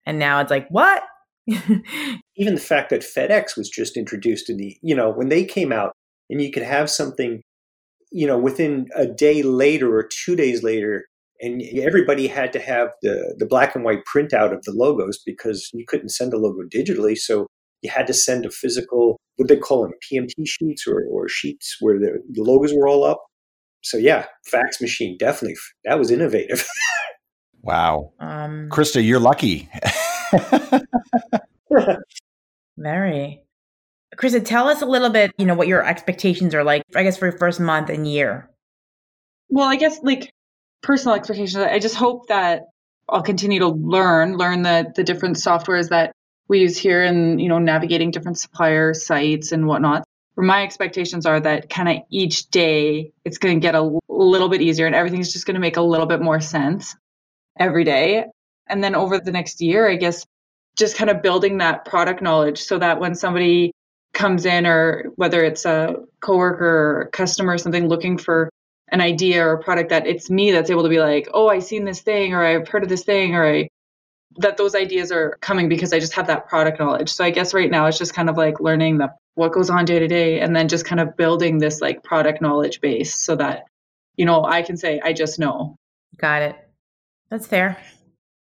And 0.06 0.18
now 0.18 0.40
it's 0.40 0.50
like, 0.50 0.68
what? 0.68 1.02
Even 1.46 2.54
the 2.54 2.61
fact 2.61 2.90
that 2.90 3.00
FedEx 3.00 3.56
was 3.56 3.68
just 3.68 3.96
introduced 3.96 4.49
in 4.49 4.58
the, 4.58 4.76
you 4.82 4.94
know, 4.94 5.11
when 5.11 5.28
they 5.28 5.44
came 5.44 5.72
out 5.72 5.92
and 6.30 6.40
you 6.40 6.52
could 6.52 6.62
have 6.62 6.88
something, 6.88 7.42
you 8.12 8.26
know, 8.26 8.38
within 8.38 8.87
a 8.94 9.06
day 9.06 9.42
later 9.42 9.96
or 9.96 10.08
two 10.08 10.37
days 10.37 10.62
later, 10.62 11.06
and 11.40 11.62
everybody 11.80 12.28
had 12.28 12.52
to 12.52 12.61
have 12.61 12.90
the, 13.02 13.34
the 13.37 13.46
black 13.46 13.75
and 13.75 13.84
white 13.84 14.02
printout 14.04 14.54
of 14.54 14.62
the 14.62 14.72
logos 14.72 15.18
because 15.26 15.68
you 15.72 15.84
couldn't 15.87 16.11
send 16.11 16.32
a 16.32 16.38
logo 16.38 16.62
digitally. 16.72 17.18
So 17.18 17.49
you 17.82 17.90
had 17.90 18.06
to 18.06 18.14
send 18.14 18.46
a 18.46 18.50
physical, 18.50 19.18
what 19.37 19.49
they 19.49 19.56
call 19.56 19.82
them, 19.82 19.92
PMT 20.08 20.46
sheets 20.46 20.87
or, 20.87 21.04
or 21.11 21.28
sheets 21.28 21.76
where 21.80 21.99
the, 21.99 22.22
the 22.30 22.42
logos 22.42 22.72
were 22.72 22.87
all 22.87 23.02
up. 23.02 23.25
So 23.82 23.96
yeah, 23.96 24.26
fax 24.46 24.80
machine, 24.80 25.16
definitely. 25.18 25.56
That 25.84 25.98
was 25.98 26.10
innovative. 26.10 26.66
wow. 27.62 28.12
Um, 28.20 28.68
Krista, 28.70 29.04
you're 29.04 29.20
lucky. 29.20 29.68
very. 32.76 33.42
Krista, 34.16 34.45
tell 34.45 34.68
us 34.68 34.82
a 34.82 34.86
little 34.86 35.10
bit, 35.10 35.32
you 35.38 35.47
know, 35.47 35.54
what 35.54 35.68
your 35.68 35.84
expectations 35.84 36.54
are 36.54 36.64
like, 36.64 36.82
I 36.95 37.02
guess, 37.02 37.16
for 37.16 37.26
your 37.26 37.38
first 37.38 37.60
month 37.60 37.88
and 37.88 38.06
year. 38.06 38.50
Well, 39.49 39.68
I 39.68 39.76
guess 39.76 39.99
like 40.02 40.32
personal 40.82 41.16
expectations. 41.16 41.56
I 41.56 41.78
just 41.78 41.95
hope 41.95 42.28
that 42.28 42.62
I'll 43.08 43.23
continue 43.23 43.60
to 43.60 43.68
learn, 43.68 44.36
learn 44.36 44.62
the 44.62 44.92
the 44.95 45.04
different 45.04 45.36
softwares 45.36 45.88
that 45.88 46.12
we 46.49 46.60
use 46.60 46.76
here 46.76 47.02
and 47.02 47.40
you 47.40 47.49
know 47.49 47.58
navigating 47.58 48.10
different 48.10 48.38
supplier 48.38 48.95
sites 48.95 49.52
and 49.52 49.66
whatnot. 49.66 50.04
My 50.36 50.62
expectations 50.62 51.26
are 51.26 51.40
that 51.40 51.68
kind 51.68 51.88
of 51.88 52.04
each 52.10 52.49
day 52.49 53.12
it's 53.25 53.38
going 53.38 53.60
to 53.60 53.60
get 53.60 53.75
a 53.75 53.99
little 54.08 54.49
bit 54.49 54.62
easier 54.62 54.86
and 54.86 54.95
everything's 54.95 55.32
just 55.32 55.47
going 55.47 55.54
to 55.54 55.60
make 55.60 55.76
a 55.76 55.82
little 55.82 56.06
bit 56.06 56.23
more 56.23 56.40
sense 56.40 56.97
every 57.58 57.84
day. 57.84 58.25
And 58.66 58.82
then 58.82 58.95
over 58.95 59.18
the 59.18 59.32
next 59.32 59.60
year, 59.60 59.88
I 59.88 59.97
guess 59.97 60.25
just 60.76 60.97
kind 60.97 61.10
of 61.10 61.23
building 61.23 61.58
that 61.58 61.84
product 61.84 62.23
knowledge 62.23 62.62
so 62.62 62.78
that 62.78 62.99
when 62.99 63.14
somebody 63.14 63.73
comes 64.14 64.47
in 64.47 64.66
or 64.66 65.12
whether 65.16 65.45
it's 65.45 65.64
a 65.64 65.97
coworker 66.21 67.00
or 67.00 67.10
customer 67.12 67.54
or 67.54 67.58
something 67.58 67.88
looking 67.88 68.18
for 68.18 68.50
an 68.88 69.00
idea 69.00 69.45
or 69.45 69.54
a 69.54 69.62
product 69.62 69.90
that 69.90 70.06
it's 70.06 70.30
me 70.30 70.52
that's 70.52 70.71
able 70.71 70.82
to 70.82 70.88
be 70.88 71.00
like, 71.00 71.28
oh, 71.32 71.49
I've 71.49 71.64
seen 71.64 71.84
this 71.84 72.00
thing 72.00 72.34
or 72.34 72.45
I've 72.45 72.68
heard 72.68 72.82
of 72.82 72.88
this 72.88 73.04
thing 73.04 73.34
or 73.34 73.47
I 73.47 73.68
that 74.38 74.56
those 74.56 74.75
ideas 74.75 75.12
are 75.12 75.36
coming 75.40 75.68
because 75.68 75.92
I 75.92 75.99
just 75.99 76.14
have 76.14 76.26
that 76.26 76.49
product 76.49 76.78
knowledge. 76.78 77.10
So 77.10 77.25
I 77.25 77.30
guess 77.30 77.54
right 77.54 77.71
now 77.71 77.86
it's 77.86 77.99
just 77.99 78.14
kind 78.14 78.28
of 78.28 78.36
like 78.36 78.60
learning 78.60 78.99
the 78.99 79.12
what 79.34 79.52
goes 79.52 79.71
on 79.71 79.84
day 79.84 79.99
to 79.99 80.08
day 80.08 80.40
and 80.40 80.54
then 80.54 80.68
just 80.68 80.84
kind 80.84 81.00
of 81.00 81.16
building 81.16 81.58
this 81.58 81.80
like 81.80 82.02
product 82.02 82.42
knowledge 82.42 82.80
base 82.80 83.14
so 83.14 83.34
that 83.36 83.64
you 84.16 84.26
know 84.26 84.45
I 84.45 84.62
can 84.62 84.76
say 84.76 85.00
I 85.02 85.12
just 85.12 85.38
know. 85.38 85.76
Got 86.18 86.42
it. 86.42 86.56
That's 87.30 87.47
fair. 87.47 87.78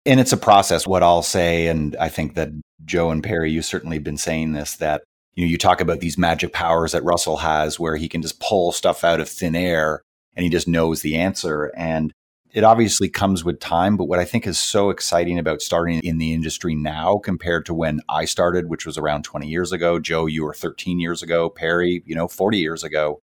And 0.05 0.19
it's 0.19 0.33
a 0.33 0.37
process 0.37 0.87
what 0.87 1.03
I'll 1.03 1.23
say 1.23 1.67
and 1.67 1.95
I 1.97 2.09
think 2.09 2.35
that 2.35 2.49
Joe 2.85 3.09
and 3.09 3.23
Perry 3.23 3.51
you 3.51 3.61
certainly 3.61 3.97
have 3.97 4.03
been 4.03 4.17
saying 4.17 4.53
this 4.53 4.75
that 4.77 5.03
you 5.33 5.45
know 5.45 5.49
you 5.49 5.57
talk 5.57 5.81
about 5.81 5.99
these 5.99 6.17
magic 6.17 6.53
powers 6.53 6.91
that 6.91 7.03
Russell 7.03 7.37
has 7.37 7.79
where 7.79 7.95
he 7.95 8.07
can 8.07 8.21
just 8.21 8.39
pull 8.39 8.71
stuff 8.71 9.03
out 9.03 9.19
of 9.19 9.27
thin 9.27 9.55
air 9.55 10.01
and 10.37 10.43
he 10.43 10.49
just 10.49 10.67
knows 10.67 11.01
the 11.01 11.15
answer. 11.17 11.73
And 11.75 12.13
it 12.53 12.63
obviously 12.63 13.09
comes 13.09 13.43
with 13.43 13.59
time. 13.59 13.97
But 13.97 14.05
what 14.05 14.19
I 14.19 14.25
think 14.25 14.47
is 14.47 14.57
so 14.59 14.89
exciting 14.89 15.37
about 15.37 15.61
starting 15.61 15.99
in 15.99 16.17
the 16.17 16.33
industry 16.33 16.75
now 16.75 17.17
compared 17.17 17.65
to 17.67 17.73
when 17.73 18.01
I 18.09 18.25
started, 18.25 18.69
which 18.69 18.85
was 18.85 18.97
around 18.97 19.23
20 19.23 19.47
years 19.47 19.71
ago, 19.71 19.99
Joe, 19.99 20.25
you 20.25 20.43
were 20.43 20.53
13 20.53 20.99
years 20.99 21.21
ago, 21.21 21.49
Perry, 21.49 22.03
you 22.05 22.15
know, 22.15 22.27
40 22.27 22.57
years 22.57 22.83
ago, 22.83 23.19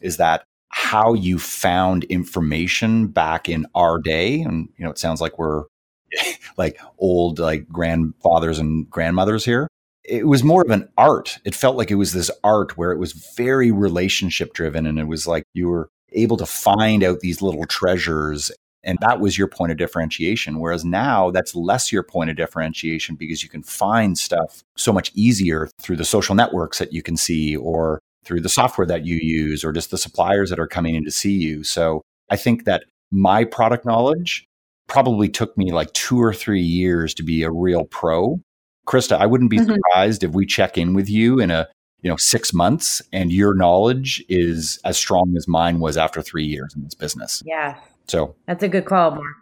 is 0.00 0.16
that 0.16 0.44
how 0.68 1.12
you 1.12 1.38
found 1.38 2.04
information 2.04 3.08
back 3.08 3.48
in 3.48 3.66
our 3.74 3.98
day. 3.98 4.40
And, 4.40 4.68
you 4.76 4.84
know, 4.84 4.90
it 4.90 4.98
sounds 4.98 5.20
like 5.20 5.38
we're 5.38 5.64
like 6.56 6.80
old, 6.98 7.38
like 7.38 7.68
grandfathers 7.68 8.58
and 8.58 8.88
grandmothers 8.88 9.44
here. 9.44 9.68
It 10.04 10.26
was 10.26 10.42
more 10.42 10.62
of 10.62 10.70
an 10.70 10.88
art. 10.98 11.38
It 11.44 11.54
felt 11.54 11.76
like 11.76 11.90
it 11.90 11.96
was 11.96 12.12
this 12.12 12.30
art 12.42 12.76
where 12.76 12.90
it 12.90 12.98
was 12.98 13.12
very 13.36 13.70
relationship 13.70 14.52
driven. 14.52 14.86
And 14.86 14.98
it 14.98 15.06
was 15.06 15.26
like 15.26 15.44
you 15.52 15.68
were 15.68 15.90
able 16.14 16.36
to 16.36 16.46
find 16.46 17.02
out 17.02 17.20
these 17.20 17.42
little 17.42 17.66
treasures. 17.66 18.50
And 18.84 18.98
that 19.00 19.20
was 19.20 19.38
your 19.38 19.46
point 19.46 19.70
of 19.72 19.78
differentiation. 19.78 20.58
Whereas 20.58 20.84
now 20.84 21.30
that's 21.30 21.54
less 21.54 21.92
your 21.92 22.02
point 22.02 22.30
of 22.30 22.36
differentiation 22.36 23.14
because 23.14 23.42
you 23.42 23.48
can 23.48 23.62
find 23.62 24.18
stuff 24.18 24.62
so 24.76 24.92
much 24.92 25.12
easier 25.14 25.68
through 25.80 25.96
the 25.96 26.04
social 26.04 26.34
networks 26.34 26.78
that 26.78 26.92
you 26.92 27.02
can 27.02 27.16
see 27.16 27.56
or 27.56 28.00
through 28.24 28.40
the 28.40 28.48
software 28.48 28.86
that 28.86 29.04
you 29.04 29.18
use 29.20 29.64
or 29.64 29.72
just 29.72 29.90
the 29.90 29.98
suppliers 29.98 30.50
that 30.50 30.58
are 30.58 30.66
coming 30.66 30.94
in 30.94 31.04
to 31.04 31.10
see 31.10 31.32
you. 31.32 31.64
So 31.64 32.02
I 32.30 32.36
think 32.36 32.64
that 32.64 32.84
my 33.10 33.44
product 33.44 33.84
knowledge 33.84 34.46
probably 34.88 35.28
took 35.28 35.56
me 35.56 35.72
like 35.72 35.92
two 35.92 36.20
or 36.20 36.34
three 36.34 36.62
years 36.62 37.14
to 37.14 37.22
be 37.22 37.42
a 37.42 37.50
real 37.50 37.84
pro. 37.84 38.40
Krista, 38.86 39.16
I 39.16 39.26
wouldn't 39.26 39.50
be 39.50 39.58
mm-hmm. 39.58 39.74
surprised 39.74 40.24
if 40.24 40.32
we 40.32 40.44
check 40.44 40.76
in 40.76 40.94
with 40.94 41.08
you 41.08 41.38
in 41.38 41.50
a 41.50 41.68
you 42.02 42.10
know 42.10 42.16
six 42.16 42.52
months 42.52 43.00
and 43.12 43.32
your 43.32 43.54
knowledge 43.54 44.22
is 44.28 44.78
as 44.84 44.98
strong 44.98 45.34
as 45.36 45.48
mine 45.48 45.80
was 45.80 45.96
after 45.96 46.20
three 46.20 46.44
years 46.44 46.74
in 46.74 46.82
this 46.82 46.94
business. 46.94 47.42
Yeah 47.46 47.78
so 48.08 48.34
that's 48.46 48.62
a 48.62 48.68
good 48.68 48.84
call 48.84 49.12
mark. 49.12 49.36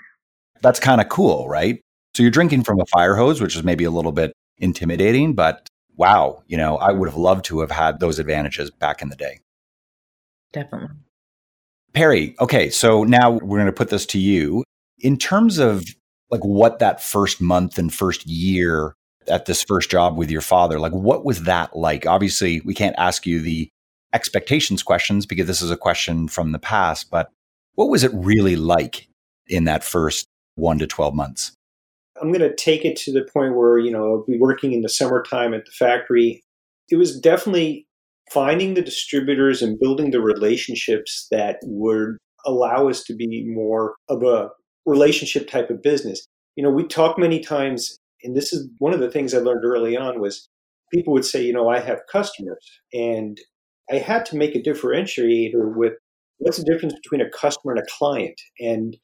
That's 0.63 0.79
kind 0.79 1.01
of 1.01 1.09
cool 1.09 1.49
right? 1.49 1.81
So 2.15 2.23
you're 2.23 2.31
drinking 2.31 2.65
from 2.65 2.81
a 2.81 2.87
fire 2.87 3.17
hose 3.17 3.41
which 3.41 3.57
is 3.57 3.65
maybe 3.65 3.85
a 3.85 3.91
little 3.91 4.13
bit 4.13 4.33
intimidating 4.59 5.35
but 5.35 5.67
wow 5.97 6.43
you 6.47 6.57
know 6.57 6.77
i 6.77 6.93
would 6.93 7.09
have 7.09 7.17
loved 7.17 7.47
to 7.47 7.61
have 7.61 7.71
had 7.71 7.99
those 7.99 8.19
advantages 8.19 8.71
back 8.71 9.03
in 9.03 9.09
the 9.09 9.17
day. 9.17 9.41
Definitely. 10.53 10.97
Perry 11.93 12.37
okay 12.41 12.71
so 12.71 13.05
now 13.05 13.31
we're 13.31 13.59
going 13.59 13.67
to 13.67 13.73
put 13.73 13.89
this 13.89 14.07
to 14.07 14.19
you. 14.19 14.65
In 14.99 15.17
terms 15.17 15.59
of 15.59 15.85
like 16.31 16.45
what 16.45 16.79
that 16.79 17.03
first 17.03 17.41
month 17.41 17.79
and 17.79 17.93
first 17.93 18.27
year 18.27 18.95
at 19.29 19.47
this 19.47 19.63
first 19.63 19.91
job 19.91 20.17
with 20.17 20.31
your 20.31 20.41
father. 20.41 20.79
Like, 20.79 20.93
what 20.93 21.25
was 21.25 21.45
that 21.45 21.77
like? 21.77 22.07
Obviously, 22.07 22.61
we 22.63 22.75
can't 22.75 22.97
ask 22.99 23.27
you 23.27 23.41
the 23.41 23.69
expectations 24.13 24.83
questions 24.83 25.27
because 25.27 25.47
this 25.47 25.63
is 25.63 25.71
a 25.71 25.77
question 25.77 26.29
from 26.29 26.53
the 26.53 26.59
past, 26.59 27.11
but 27.11 27.31
what 27.75 27.89
was 27.89 28.03
it 28.03 28.11
really 28.15 28.57
like 28.57 29.09
in 29.47 29.65
that 29.65 29.85
first 29.85 30.27
one 30.57 30.79
to 30.79 30.87
12 30.87 31.15
months? 31.15 31.53
I'm 32.21 32.33
going 32.33 32.41
to 32.41 32.55
take 32.55 32.85
it 32.85 32.97
to 32.97 33.13
the 33.13 33.27
point 33.33 33.57
where, 33.57 33.79
you 33.79 33.91
know, 33.91 34.05
I'll 34.05 34.25
be 34.27 34.39
working 34.39 34.73
in 34.73 34.83
the 34.83 34.89
summertime 34.89 35.55
at 35.55 35.65
the 35.65 35.71
factory. 35.71 36.43
It 36.91 36.97
was 36.97 37.19
definitely 37.19 37.87
finding 38.31 38.75
the 38.75 38.83
distributors 38.83 39.63
and 39.63 39.79
building 39.81 40.11
the 40.11 40.21
relationships 40.21 41.27
that 41.31 41.59
would 41.63 42.17
allow 42.47 42.89
us 42.89 43.03
to 43.05 43.15
be 43.15 43.45
more 43.47 43.95
of 44.09 44.23
a 44.23 44.51
relationship 44.87 45.49
type 45.49 45.71
of 45.71 45.83
business. 45.83 46.27
You 46.57 46.65
know, 46.65 46.71
we 46.71 46.87
talk 46.87 47.19
many 47.19 47.41
times, 47.41 47.97
and 48.23 48.37
this 48.37 48.53
is 48.53 48.69
one 48.79 48.93
of 48.93 49.01
the 49.01 49.11
things 49.11 49.35
I 49.35 49.39
learned 49.39 49.65
early 49.65 49.97
on 49.97 50.21
was 50.21 50.49
people 50.93 51.13
would 51.13 51.25
say, 51.25 51.43
you 51.43 51.53
know, 51.53 51.69
I 51.69 51.81
have 51.81 52.01
customers, 52.11 52.81
and 52.93 53.39
I 53.91 53.97
had 53.97 54.25
to 54.27 54.37
make 54.37 54.55
a 54.55 54.63
differentiator 54.63 55.75
with 55.75 55.95
what's 56.39 56.59
the 56.59 56.65
difference 56.65 56.95
between 56.95 57.21
a 57.21 57.31
customer 57.31 57.75
and 57.75 57.83
a 57.83 57.91
client. 57.99 58.41
And 58.61 58.97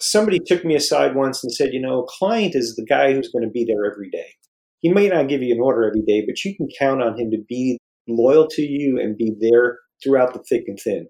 somebody 0.00 0.38
took 0.38 0.64
me 0.64 0.74
aside 0.74 1.14
once 1.14 1.42
and 1.42 1.52
said, 1.52 1.72
you 1.72 1.80
know, 1.80 2.02
a 2.02 2.06
client 2.06 2.54
is 2.54 2.76
the 2.76 2.84
guy 2.84 3.12
who's 3.12 3.30
going 3.30 3.44
to 3.44 3.50
be 3.50 3.64
there 3.64 3.90
every 3.90 4.10
day. 4.10 4.34
He 4.80 4.92
may 4.92 5.08
not 5.08 5.28
give 5.28 5.42
you 5.42 5.54
an 5.54 5.60
order 5.60 5.86
every 5.86 6.02
day, 6.02 6.24
but 6.26 6.44
you 6.44 6.56
can 6.56 6.68
count 6.78 7.02
on 7.02 7.18
him 7.18 7.30
to 7.30 7.38
be 7.48 7.78
loyal 8.06 8.46
to 8.48 8.62
you 8.62 8.98
and 9.00 9.16
be 9.16 9.32
there 9.40 9.78
throughout 10.02 10.32
the 10.32 10.42
thick 10.48 10.64
and 10.66 10.78
thin. 10.78 11.08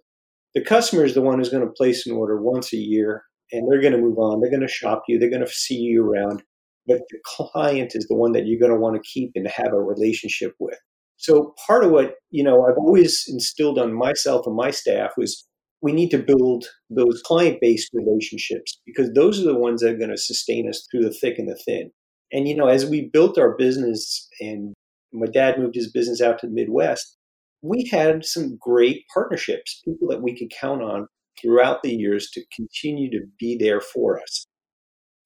The 0.54 0.64
customer 0.64 1.04
is 1.04 1.14
the 1.14 1.20
one 1.20 1.38
who's 1.38 1.50
going 1.50 1.66
to 1.66 1.72
place 1.72 2.06
an 2.06 2.16
order 2.16 2.40
once 2.40 2.72
a 2.72 2.78
year 2.78 3.24
and 3.52 3.70
they're 3.70 3.80
going 3.80 3.92
to 3.92 4.00
move 4.00 4.18
on. 4.18 4.40
They're 4.40 4.50
going 4.50 4.66
to 4.66 4.68
shop 4.68 5.02
you. 5.08 5.18
They're 5.18 5.30
going 5.30 5.44
to 5.44 5.52
see 5.52 5.76
you 5.76 6.04
around. 6.04 6.42
But 6.88 7.02
the 7.10 7.18
client 7.24 7.92
is 7.94 8.06
the 8.08 8.16
one 8.16 8.32
that 8.32 8.46
you're 8.46 8.58
going 8.58 8.72
to 8.72 8.80
want 8.80 8.96
to 8.96 9.08
keep 9.08 9.32
and 9.34 9.46
have 9.46 9.72
a 9.72 9.80
relationship 9.80 10.54
with. 10.58 10.78
So 11.18 11.54
part 11.66 11.84
of 11.84 11.90
what, 11.90 12.14
you 12.30 12.42
know, 12.42 12.64
I've 12.64 12.78
always 12.78 13.24
instilled 13.28 13.78
on 13.78 13.92
myself 13.92 14.46
and 14.46 14.56
my 14.56 14.70
staff 14.70 15.10
was 15.16 15.46
we 15.82 15.92
need 15.92 16.10
to 16.10 16.18
build 16.18 16.66
those 16.90 17.22
client-based 17.24 17.90
relationships 17.92 18.80
because 18.86 19.12
those 19.12 19.40
are 19.40 19.44
the 19.44 19.58
ones 19.58 19.80
that 19.82 19.94
are 19.94 19.98
going 19.98 20.10
to 20.10 20.16
sustain 20.16 20.68
us 20.68 20.86
through 20.90 21.02
the 21.02 21.12
thick 21.12 21.38
and 21.38 21.48
the 21.48 21.60
thin. 21.64 21.90
And 22.32 22.48
you 22.48 22.56
know, 22.56 22.68
as 22.68 22.86
we 22.86 23.10
built 23.12 23.38
our 23.38 23.56
business 23.56 24.28
and 24.40 24.74
my 25.12 25.26
dad 25.26 25.58
moved 25.58 25.74
his 25.74 25.90
business 25.90 26.20
out 26.20 26.38
to 26.40 26.46
the 26.46 26.52
Midwest, 26.52 27.16
we 27.62 27.88
had 27.90 28.24
some 28.24 28.56
great 28.60 29.04
partnerships, 29.12 29.82
people 29.84 30.08
that 30.08 30.22
we 30.22 30.36
could 30.36 30.50
count 30.50 30.82
on 30.82 31.06
throughout 31.40 31.82
the 31.82 31.94
years 31.94 32.30
to 32.32 32.44
continue 32.54 33.10
to 33.10 33.26
be 33.38 33.56
there 33.58 33.80
for 33.80 34.20
us. 34.20 34.46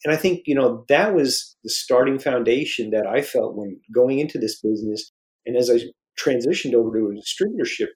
And 0.05 0.13
I 0.13 0.17
think, 0.17 0.43
you 0.47 0.55
know, 0.55 0.85
that 0.89 1.15
was 1.15 1.57
the 1.63 1.71
starting 1.71 2.19
foundation 2.19 2.91
that 2.91 3.07
I 3.07 3.23
felt 3.23 3.57
when 3.57 3.81
going 3.95 4.19
into 4.19 4.39
this 4.39 4.61
business. 4.61 5.13
And 5.47 5.57
as 5.57 5.71
I 5.71 5.79
transitioned 6.19 6.75
over 6.75 6.99
to 6.99 7.07
a 7.07 7.15
distributorship, 7.15 7.89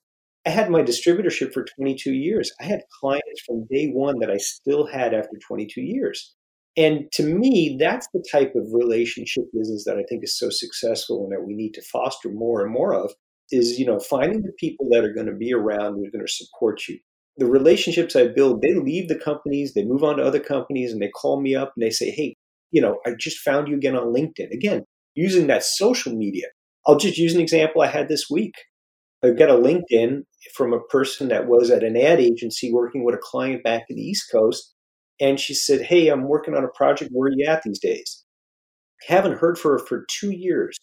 I 0.47 0.51
had 0.51 0.71
my 0.71 0.83
distributorship 0.83 1.53
for 1.53 1.67
22 1.77 2.13
years. 2.13 2.53
I 2.61 2.65
had 2.65 2.83
clients 3.01 3.43
from 3.45 3.67
day 3.71 3.89
one 3.89 4.21
that 4.21 4.31
I 4.31 4.37
still 4.37 4.87
had 4.87 5.13
after 5.13 5.37
22 5.49 5.81
years. 5.81 6.35
And 6.77 7.11
to 7.13 7.25
me, 7.25 7.77
that's 7.81 8.07
the 8.13 8.25
type 8.31 8.55
of 8.55 8.73
relationship 8.73 9.45
business 9.53 9.85
that 9.87 9.97
I 9.97 10.05
think 10.09 10.23
is 10.23 10.39
so 10.39 10.51
successful 10.51 11.25
and 11.25 11.33
that 11.33 11.45
we 11.45 11.55
need 11.55 11.73
to 11.73 11.83
foster 11.83 12.29
more 12.29 12.63
and 12.63 12.73
more 12.73 12.95
of 12.95 13.13
is, 13.51 13.79
you 13.79 13.87
know, 13.87 13.99
finding 13.99 14.43
the 14.43 14.53
people 14.59 14.89
that 14.91 15.05
are 15.05 15.13
going 15.13 15.27
to 15.27 15.35
be 15.35 15.53
around 15.53 15.95
who 15.95 16.05
are 16.05 16.11
going 16.11 16.27
to 16.27 16.33
support 16.33 16.83
you. 16.89 16.99
The 17.39 17.47
relationships 17.47 18.17
I 18.17 18.29
build, 18.29 18.63
they 18.63 18.75
leave 18.75 19.09
the 19.09 19.19
companies, 19.19 19.75
they 19.75 19.85
move 19.85 20.03
on 20.03 20.17
to 20.17 20.25
other 20.25 20.41
companies 20.41 20.93
and 20.93 21.03
they 21.03 21.11
call 21.11 21.41
me 21.41 21.55
up 21.55 21.73
and 21.77 21.85
they 21.85 21.91
say, 21.91 22.11
Hey, 22.11 22.37
you 22.71 22.81
know, 22.81 22.99
I 23.07 23.13
just 23.19 23.39
found 23.39 23.69
you 23.69 23.77
again 23.77 23.97
on 23.97 24.13
LinkedIn. 24.15 24.51
Again, 24.53 24.85
using 25.15 25.47
that 25.47 25.65
social 25.65 26.15
media. 26.15 26.47
I'll 26.87 26.97
just 26.97 27.19
use 27.19 27.35
an 27.35 27.41
example 27.41 27.83
I 27.83 27.89
had 27.89 28.09
this 28.09 28.27
week. 28.31 28.55
I 29.25 29.31
got 29.31 29.51
a 29.51 29.55
LinkedIn 29.55 30.23
from 30.55 30.73
a 30.73 30.81
person 30.81 31.29
that 31.29 31.49
was 31.49 31.71
at 31.71 31.83
an 31.83 31.97
ad 31.97 32.21
agency 32.21 32.73
working 32.73 33.05
with 33.05 33.15
a 33.15 33.21
client 33.21 33.65
back 33.65 33.85
in 33.89 33.97
the 33.97 34.03
East 34.03 34.27
Coast 34.31 34.75
and 35.21 35.41
she 35.41 35.55
said, 35.55 35.83
Hey, 35.83 36.09
I'm 36.09 36.29
working 36.29 36.55
on 36.55 36.65
a 36.65 36.69
project. 36.69 37.11
Where 37.13 37.29
are 37.29 37.33
you 37.35 37.47
at 37.47 37.63
these 37.63 37.79
days? 37.79 38.25
Haven't 39.09 39.39
heard 39.39 39.59
from 39.59 39.73
her 39.73 39.79
for 39.79 40.05
two 40.11 40.31
years. 40.31 40.77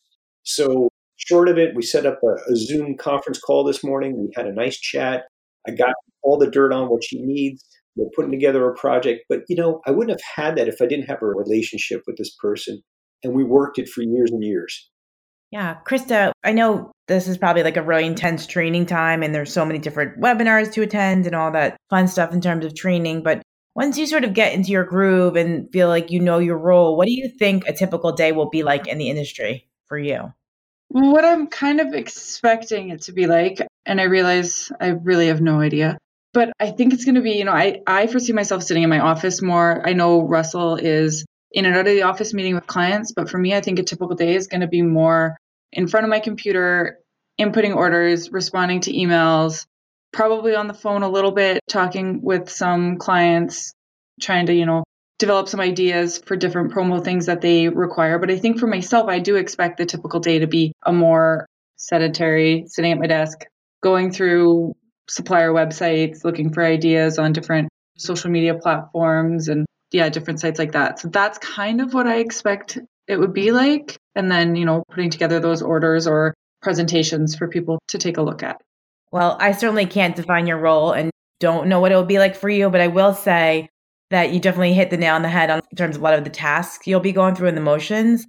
So, 0.44 0.90
short 1.16 1.50
of 1.50 1.58
it, 1.58 1.76
we 1.76 1.82
set 1.84 2.06
up 2.06 2.20
a, 2.24 2.52
a 2.52 2.56
Zoom 2.56 2.98
conference 2.98 3.40
call 3.40 3.64
this 3.64 3.84
morning. 3.84 4.18
We 4.18 4.34
had 4.36 4.46
a 4.46 4.54
nice 4.54 4.78
chat. 4.78 5.24
I 5.68 5.72
got 5.72 5.94
all 6.22 6.38
the 6.38 6.50
dirt 6.50 6.74
on 6.74 6.90
what 6.90 7.04
she 7.04 7.22
needs. 7.22 7.64
We're 7.96 8.10
putting 8.16 8.32
together 8.32 8.68
a 8.68 8.76
project. 8.76 9.26
But, 9.30 9.42
you 9.48 9.56
know, 9.56 9.82
I 9.86 9.92
wouldn't 9.92 10.20
have 10.20 10.36
had 10.36 10.56
that 10.58 10.68
if 10.68 10.82
I 10.82 10.86
didn't 10.86 11.06
have 11.06 11.22
a 11.22 11.28
relationship 11.28 12.02
with 12.08 12.18
this 12.18 12.36
person. 12.42 12.82
And 13.24 13.34
we 13.34 13.44
worked 13.44 13.80
it 13.80 13.90
for 13.90 14.02
years 14.02 14.32
and 14.32 14.44
years. 14.44 14.90
Yeah, 15.52 15.78
Krista, 15.88 16.32
I 16.44 16.52
know 16.52 16.92
this 17.08 17.28
is 17.28 17.38
probably 17.38 17.62
like 17.62 17.78
a 17.78 17.84
really 17.84 18.08
intense 18.08 18.48
training 18.48 18.88
time 18.88 19.22
and 19.22 19.36
there's 19.36 19.54
so 19.54 19.64
many 19.64 19.78
different 19.78 20.20
webinars 20.20 20.72
to 20.74 20.82
attend 20.82 21.28
and 21.28 21.36
all 21.36 21.52
that 21.52 21.78
fun 21.92 22.08
stuff 22.08 22.34
in 22.34 22.42
terms 22.42 22.66
of 22.66 22.74
training, 22.74 23.22
but 23.22 23.44
once 23.76 23.98
you 23.98 24.06
sort 24.06 24.24
of 24.24 24.34
get 24.34 24.54
into 24.54 24.72
your 24.72 24.84
groove 24.84 25.36
and 25.36 25.72
feel 25.72 25.88
like 25.88 26.12
you 26.12 26.20
know 26.20 26.40
your 26.40 26.58
role, 26.58 26.96
what 26.96 27.08
do 27.08 27.14
you 27.14 27.30
think 27.40 27.68
a 27.68 27.74
typical 27.74 28.12
day 28.12 28.32
will 28.32 28.50
be 28.50 28.64
like 28.64 28.88
in 28.88 28.98
the 28.98 29.10
industry 29.10 29.68
for 29.86 29.98
you? 29.98 30.34
What 30.90 31.26
I'm 31.26 31.48
kind 31.48 31.80
of 31.80 31.94
expecting 31.94 32.90
it 32.90 33.02
to 33.04 33.14
be 33.14 33.26
like, 33.26 33.66
and 33.86 34.00
I 34.00 34.06
realize 34.06 34.72
I 34.80 34.88
really 34.88 35.28
have 35.28 35.42
no 35.42 35.60
idea, 35.60 35.98
but 36.34 36.52
I 36.60 36.72
think 36.72 36.94
it's 36.94 37.06
going 37.06 37.16
to 37.16 37.22
be, 37.22 37.34
you 37.34 37.46
know, 37.46 37.52
I, 37.52 37.82
I 37.86 38.08
foresee 38.08 38.34
myself 38.34 38.64
sitting 38.64 38.84
in 38.84 38.90
my 38.90 39.00
office 39.00 39.42
more. 39.42 39.88
I 39.88 39.94
know 39.94 40.22
Russell 40.22 40.76
is 40.76 41.26
in 41.52 41.66
and 41.66 41.76
out 41.76 41.88
of 41.88 41.94
the 41.94 42.04
office 42.04 42.34
meeting 42.34 42.56
with 42.56 42.68
clients, 42.68 43.14
but 43.14 43.30
for 43.30 43.38
me, 43.38 43.54
I 43.54 43.62
think 43.62 43.80
a 43.80 43.84
typical 43.84 44.16
day 44.16 44.36
is 44.36 44.48
going 44.48 44.62
to 44.62 44.68
be 44.68 44.82
more 44.82 45.38
in 45.72 45.88
front 45.88 46.06
of 46.06 46.10
my 46.10 46.20
computer, 46.20 47.00
inputting 47.40 47.76
orders, 47.76 48.32
responding 48.32 48.82
to 48.82 48.94
emails, 48.94 49.66
probably 50.12 50.56
on 50.56 50.68
the 50.68 50.74
phone 50.74 51.04
a 51.04 51.10
little 51.10 51.32
bit, 51.32 51.60
talking 51.68 52.22
with 52.22 52.50
some 52.50 52.98
clients, 52.98 53.74
trying 54.22 54.48
to, 54.48 54.54
you 54.54 54.66
know, 54.66 54.84
develop 55.20 55.48
some 55.48 55.60
ideas 55.60 56.18
for 56.18 56.36
different 56.36 56.74
promo 56.74 57.04
things 57.04 57.28
that 57.28 57.42
they 57.42 57.70
require. 57.70 58.20
But 58.20 58.32
I 58.32 58.38
think 58.38 58.60
for 58.60 58.68
myself, 58.68 59.08
I 59.08 59.20
do 59.20 59.36
expect 59.36 59.78
the 59.78 59.86
typical 59.86 60.20
day 60.20 60.40
to 60.40 60.48
be 60.48 60.74
a 60.84 60.92
more 60.92 61.46
sedentary, 61.76 62.66
sitting 62.68 62.92
at 62.92 63.00
my 63.00 63.08
desk, 63.08 63.46
going 63.84 64.12
through 64.12 64.74
supplier 65.10 65.52
websites, 65.52 66.24
looking 66.24 66.52
for 66.52 66.64
ideas 66.64 67.20
on 67.20 67.34
different 67.34 67.70
social 67.98 68.32
media 68.32 68.56
platforms 68.56 69.50
and 69.50 69.66
yeah, 69.92 70.10
different 70.10 70.40
sites 70.40 70.58
like 70.58 70.72
that. 70.72 71.00
So 71.00 71.10
that's 71.10 71.38
kind 71.38 71.82
of 71.82 71.94
what 71.94 72.08
I 72.08 72.16
expect 72.16 72.80
it 73.08 73.20
would 73.20 73.34
be 73.34 73.52
like. 73.52 73.98
And 74.16 74.32
then, 74.32 74.56
you 74.56 74.66
know, 74.66 74.84
putting 74.90 75.12
together 75.12 75.40
those 75.40 75.62
orders 75.62 76.08
or 76.08 76.34
presentations 76.62 77.36
for 77.36 77.48
people 77.48 77.80
to 77.90 77.98
take 77.98 78.18
a 78.18 78.22
look 78.22 78.42
at. 78.42 78.60
Well, 79.12 79.38
I 79.40 79.52
certainly 79.52 79.86
can't 79.86 80.16
define 80.16 80.48
your 80.48 80.58
role 80.58 80.94
and 80.94 81.12
don't 81.40 81.68
know 81.68 81.80
what 81.80 81.92
it 81.92 81.96
will 81.96 82.06
be 82.06 82.20
like 82.20 82.36
for 82.36 82.50
you, 82.50 82.70
but 82.70 82.82
I 82.82 82.88
will 82.88 83.14
say 83.14 83.70
that 84.10 84.34
you 84.34 84.40
definitely 84.40 84.74
hit 84.74 84.90
the 84.90 84.98
nail 84.98 85.16
on 85.16 85.22
the 85.22 85.30
head 85.30 85.50
on, 85.50 85.62
in 85.70 85.78
terms 85.78 85.96
of 85.96 86.02
a 86.02 86.06
lot 86.06 86.14
of 86.14 86.24
the 86.24 86.30
tasks 86.30 86.88
you'll 86.88 87.00
be 87.00 87.12
going 87.12 87.36
through 87.36 87.50
in 87.50 87.56
the 87.56 87.62
motions. 87.62 88.26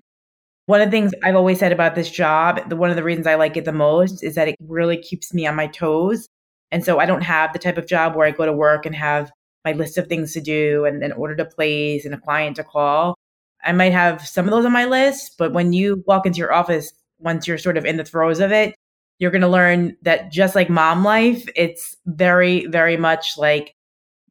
One 0.67 0.81
of 0.81 0.87
the 0.87 0.91
things 0.91 1.13
I've 1.23 1.37
always 1.37 1.59
said 1.59 1.73
about 1.73 1.95
this 1.95 2.11
job, 2.11 2.69
the, 2.69 2.77
one 2.77 2.91
of 2.91 2.97
the 2.97 3.03
reasons 3.03 3.27
I 3.27 3.35
like 3.35 3.57
it 3.57 3.67
the 3.67 3.73
most 3.73 4.25
is 4.25 4.35
that 4.35 4.49
it 4.49 4.57
really 4.61 4.97
keeps 4.97 5.35
me 5.35 5.47
on 5.47 5.57
my 5.57 5.67
toes. 5.67 6.27
And 6.71 6.85
so 6.85 6.99
I 6.99 7.07
don't 7.07 7.23
have 7.23 7.53
the 7.53 7.59
type 7.59 7.77
of 7.77 7.87
job 7.87 8.17
where 8.17 8.27
I 8.27 8.31
go 8.31 8.47
to 8.47 8.53
work 8.53 8.87
and 8.87 8.95
have 8.95 9.31
my 9.65 9.73
list 9.73 9.99
of 9.99 10.07
things 10.07 10.33
to 10.33 10.41
do 10.41 10.85
and 10.85 11.03
an 11.03 11.13
order 11.13 11.37
to 11.37 11.45
place 11.45 12.05
and 12.05 12.15
a 12.15 12.19
client 12.19 12.57
to 12.57 12.65
call. 12.65 13.15
I 13.63 13.73
might 13.73 13.93
have 13.93 14.27
some 14.27 14.47
of 14.47 14.51
those 14.51 14.65
on 14.65 14.73
my 14.73 14.85
list, 14.85 15.37
but 15.39 15.53
when 15.53 15.73
you 15.73 16.03
walk 16.07 16.27
into 16.27 16.39
your 16.39 16.53
office, 16.53 16.93
once 17.19 17.47
you're 17.47 17.59
sort 17.59 17.77
of 17.77 17.85
in 17.85 17.97
the 17.97 18.05
throes 18.05 18.41
of 18.41 18.53
it, 18.53 18.75
you're 19.19 19.31
going 19.31 19.43
to 19.43 19.49
learn 19.49 19.97
that 20.03 20.33
just 20.33 20.55
like 20.55 20.69
mom 20.69 21.05
life, 21.05 21.47
it's 21.55 21.97
very, 22.07 22.67
very 22.67 22.97
much 22.97 23.39
like 23.39 23.75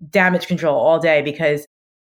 damage 0.10 0.48
control 0.48 0.78
all 0.78 1.00
day 1.00 1.22
because 1.22 1.66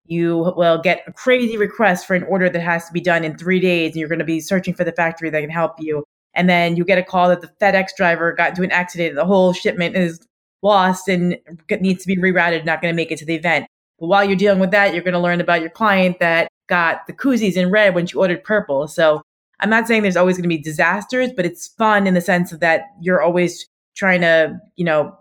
you 0.06 0.52
will 0.56 0.78
get 0.78 1.02
a 1.06 1.12
crazy 1.12 1.56
request 1.56 2.06
for 2.06 2.14
an 2.14 2.24
order 2.24 2.48
that 2.48 2.60
has 2.60 2.86
to 2.86 2.92
be 2.92 3.00
done 3.00 3.24
in 3.24 3.36
three 3.36 3.60
days 3.60 3.92
and 3.92 4.00
you're 4.00 4.08
going 4.08 4.18
to 4.18 4.24
be 4.24 4.40
searching 4.40 4.74
for 4.74 4.84
the 4.84 4.92
factory 4.92 5.30
that 5.30 5.40
can 5.40 5.50
help 5.50 5.74
you. 5.78 6.04
And 6.34 6.48
then 6.48 6.76
you 6.76 6.84
get 6.84 6.98
a 6.98 7.02
call 7.02 7.28
that 7.28 7.40
the 7.40 7.50
FedEx 7.60 7.90
driver 7.96 8.32
got 8.32 8.50
into 8.50 8.62
an 8.62 8.72
accident 8.72 9.14
the 9.14 9.24
whole 9.24 9.52
shipment 9.52 9.96
is 9.96 10.18
lost 10.62 11.08
and 11.08 11.36
needs 11.80 12.02
to 12.02 12.06
be 12.06 12.16
rerouted, 12.16 12.64
not 12.64 12.80
going 12.80 12.92
to 12.92 12.96
make 12.96 13.10
it 13.10 13.18
to 13.18 13.24
the 13.24 13.34
event. 13.34 13.66
But 13.98 14.06
while 14.06 14.24
you're 14.24 14.36
dealing 14.36 14.60
with 14.60 14.70
that, 14.70 14.94
you're 14.94 15.02
going 15.02 15.14
to 15.14 15.20
learn 15.20 15.40
about 15.40 15.60
your 15.60 15.70
client 15.70 16.18
that 16.20 16.48
got 16.68 17.06
the 17.06 17.12
koozies 17.12 17.56
in 17.56 17.70
red 17.70 17.94
when 17.94 18.06
she 18.06 18.16
ordered 18.16 18.42
purple. 18.44 18.88
So 18.88 19.22
I'm 19.60 19.70
not 19.70 19.86
saying 19.86 20.02
there's 20.02 20.16
always 20.16 20.36
going 20.36 20.44
to 20.44 20.48
be 20.48 20.58
disasters, 20.58 21.30
but 21.34 21.44
it's 21.44 21.68
fun 21.68 22.06
in 22.06 22.14
the 22.14 22.20
sense 22.20 22.52
of 22.52 22.60
that 22.60 22.86
you're 23.00 23.22
always 23.22 23.66
trying 23.94 24.22
to, 24.22 24.58
you 24.76 24.84
know, 24.84 25.16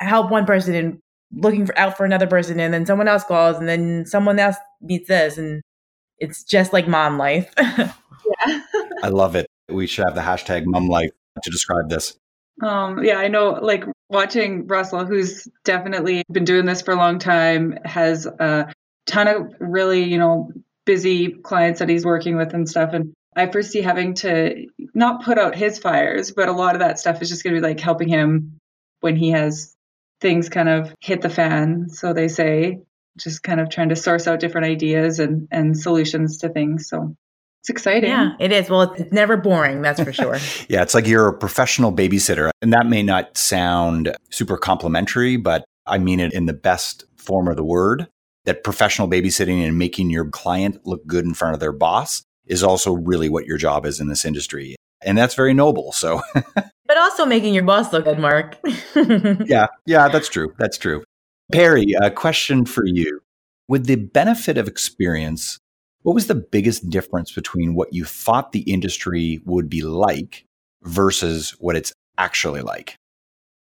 help 0.00 0.30
one 0.30 0.46
person 0.46 0.74
and 0.74 0.98
looking 1.36 1.66
for, 1.66 1.78
out 1.78 1.96
for 1.96 2.04
another 2.04 2.26
person, 2.26 2.58
and 2.58 2.72
then 2.72 2.86
someone 2.86 3.08
else 3.08 3.24
calls, 3.24 3.56
and 3.58 3.68
then 3.68 4.06
someone 4.06 4.38
else 4.38 4.56
meets 4.80 5.08
this, 5.08 5.38
and 5.38 5.62
it's 6.18 6.42
just 6.42 6.72
like 6.72 6.88
mom 6.88 7.18
life. 7.18 7.52
yeah, 7.58 8.60
I 9.02 9.08
love 9.08 9.36
it. 9.36 9.46
We 9.68 9.86
should 9.86 10.04
have 10.04 10.14
the 10.14 10.22
hashtag 10.22 10.64
mom 10.66 10.88
life 10.88 11.10
to 11.42 11.50
describe 11.50 11.88
this. 11.88 12.16
Um, 12.62 13.04
yeah, 13.04 13.18
I 13.18 13.28
know. 13.28 13.58
Like 13.60 13.84
watching 14.08 14.66
Russell, 14.66 15.04
who's 15.04 15.46
definitely 15.64 16.22
been 16.32 16.44
doing 16.44 16.66
this 16.66 16.82
for 16.82 16.92
a 16.92 16.96
long 16.96 17.18
time, 17.18 17.78
has 17.84 18.26
a 18.26 18.72
ton 19.06 19.28
of 19.28 19.54
really, 19.60 20.02
you 20.02 20.18
know, 20.18 20.50
busy 20.86 21.32
clients 21.32 21.80
that 21.80 21.88
he's 21.88 22.04
working 22.04 22.36
with 22.36 22.54
and 22.54 22.68
stuff, 22.68 22.90
and 22.92 23.12
I 23.36 23.46
foresee 23.50 23.82
having 23.82 24.14
to 24.14 24.66
not 24.94 25.22
put 25.22 25.38
out 25.38 25.54
his 25.54 25.78
fires, 25.78 26.30
but 26.30 26.48
a 26.48 26.52
lot 26.52 26.74
of 26.74 26.80
that 26.80 26.98
stuff 26.98 27.20
is 27.20 27.28
just 27.28 27.44
going 27.44 27.54
to 27.54 27.60
be 27.60 27.66
like 27.66 27.80
helping 27.80 28.08
him 28.08 28.58
when 29.00 29.14
he 29.14 29.30
has 29.30 29.75
things 30.20 30.48
kind 30.48 30.68
of 30.68 30.94
hit 31.00 31.22
the 31.22 31.30
fan, 31.30 31.88
so 31.88 32.12
they 32.12 32.28
say, 32.28 32.80
just 33.18 33.42
kind 33.42 33.60
of 33.60 33.70
trying 33.70 33.88
to 33.88 33.96
source 33.96 34.26
out 34.26 34.40
different 34.40 34.66
ideas 34.66 35.18
and, 35.18 35.48
and 35.50 35.78
solutions 35.78 36.38
to 36.38 36.48
things. 36.48 36.88
So 36.88 37.16
It's 37.62 37.70
exciting. 37.70 38.10
Yeah, 38.10 38.32
it 38.38 38.52
is. 38.52 38.68
Well, 38.68 38.82
it's 38.82 39.12
never 39.12 39.36
boring, 39.36 39.82
that's 39.82 40.02
for 40.02 40.12
sure. 40.12 40.38
yeah, 40.68 40.82
it's 40.82 40.94
like 40.94 41.06
you're 41.06 41.28
a 41.28 41.36
professional 41.36 41.92
babysitter. 41.92 42.50
And 42.60 42.72
that 42.72 42.86
may 42.86 43.02
not 43.02 43.36
sound 43.36 44.14
super 44.30 44.56
complimentary, 44.56 45.36
but 45.36 45.64
I 45.86 45.98
mean 45.98 46.20
it 46.20 46.32
in 46.32 46.46
the 46.46 46.52
best 46.52 47.04
form 47.16 47.48
of 47.48 47.56
the 47.56 47.64
word 47.64 48.06
that 48.44 48.64
professional 48.64 49.08
babysitting 49.08 49.66
and 49.66 49.78
making 49.78 50.10
your 50.10 50.24
client 50.24 50.78
look 50.86 51.06
good 51.06 51.24
in 51.24 51.34
front 51.34 51.54
of 51.54 51.60
their 51.60 51.72
boss 51.72 52.22
is 52.46 52.62
also 52.62 52.92
really 52.92 53.28
what 53.28 53.44
your 53.44 53.58
job 53.58 53.84
is 53.84 54.00
in 54.00 54.08
this 54.08 54.24
industry. 54.24 54.76
And 55.02 55.18
that's 55.18 55.34
very 55.34 55.52
noble. 55.52 55.92
So, 55.92 56.22
but 56.86 56.96
also 56.98 57.26
making 57.26 57.54
your 57.54 57.64
boss 57.64 57.92
look 57.92 58.04
good, 58.04 58.18
Mark. 58.18 58.56
yeah, 59.46 59.66
yeah, 59.86 60.08
that's 60.08 60.28
true. 60.28 60.54
That's 60.58 60.78
true. 60.78 61.04
Perry, 61.52 61.94
a 62.00 62.10
question 62.10 62.64
for 62.64 62.84
you. 62.86 63.20
With 63.68 63.86
the 63.86 63.96
benefit 63.96 64.58
of 64.58 64.68
experience, 64.68 65.58
what 66.02 66.14
was 66.14 66.28
the 66.28 66.34
biggest 66.34 66.88
difference 66.88 67.32
between 67.32 67.74
what 67.74 67.92
you 67.92 68.04
thought 68.04 68.52
the 68.52 68.60
industry 68.60 69.40
would 69.44 69.68
be 69.68 69.82
like 69.82 70.44
versus 70.82 71.56
what 71.58 71.76
it's 71.76 71.92
actually 72.16 72.62
like? 72.62 72.96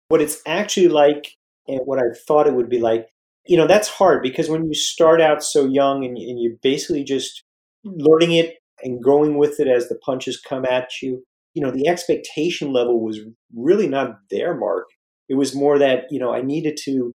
What 0.09 0.21
it's 0.21 0.41
actually 0.45 0.89
like 0.89 1.33
and 1.67 1.81
what 1.85 1.99
I 1.99 2.13
thought 2.27 2.47
it 2.47 2.53
would 2.53 2.69
be 2.69 2.79
like, 2.79 3.07
you 3.47 3.57
know, 3.57 3.67
that's 3.67 3.87
hard 3.87 4.21
because 4.21 4.49
when 4.49 4.65
you 4.65 4.73
start 4.73 5.21
out 5.21 5.43
so 5.43 5.65
young 5.65 6.03
and, 6.03 6.17
and 6.17 6.41
you're 6.41 6.57
basically 6.61 7.03
just 7.03 7.43
learning 7.83 8.33
it 8.33 8.55
and 8.83 9.03
going 9.03 9.37
with 9.37 9.59
it 9.59 9.67
as 9.67 9.89
the 9.89 9.95
punches 9.95 10.39
come 10.39 10.65
at 10.65 11.01
you, 11.01 11.23
you 11.55 11.63
know, 11.63 11.71
the 11.71 11.87
expectation 11.87 12.71
level 12.71 13.03
was 13.03 13.21
really 13.55 13.87
not 13.87 14.17
there, 14.29 14.55
Mark. 14.55 14.85
It 15.29 15.35
was 15.35 15.55
more 15.55 15.79
that, 15.79 16.03
you 16.11 16.19
know, 16.19 16.31
I 16.31 16.41
needed 16.41 16.77
to 16.83 17.11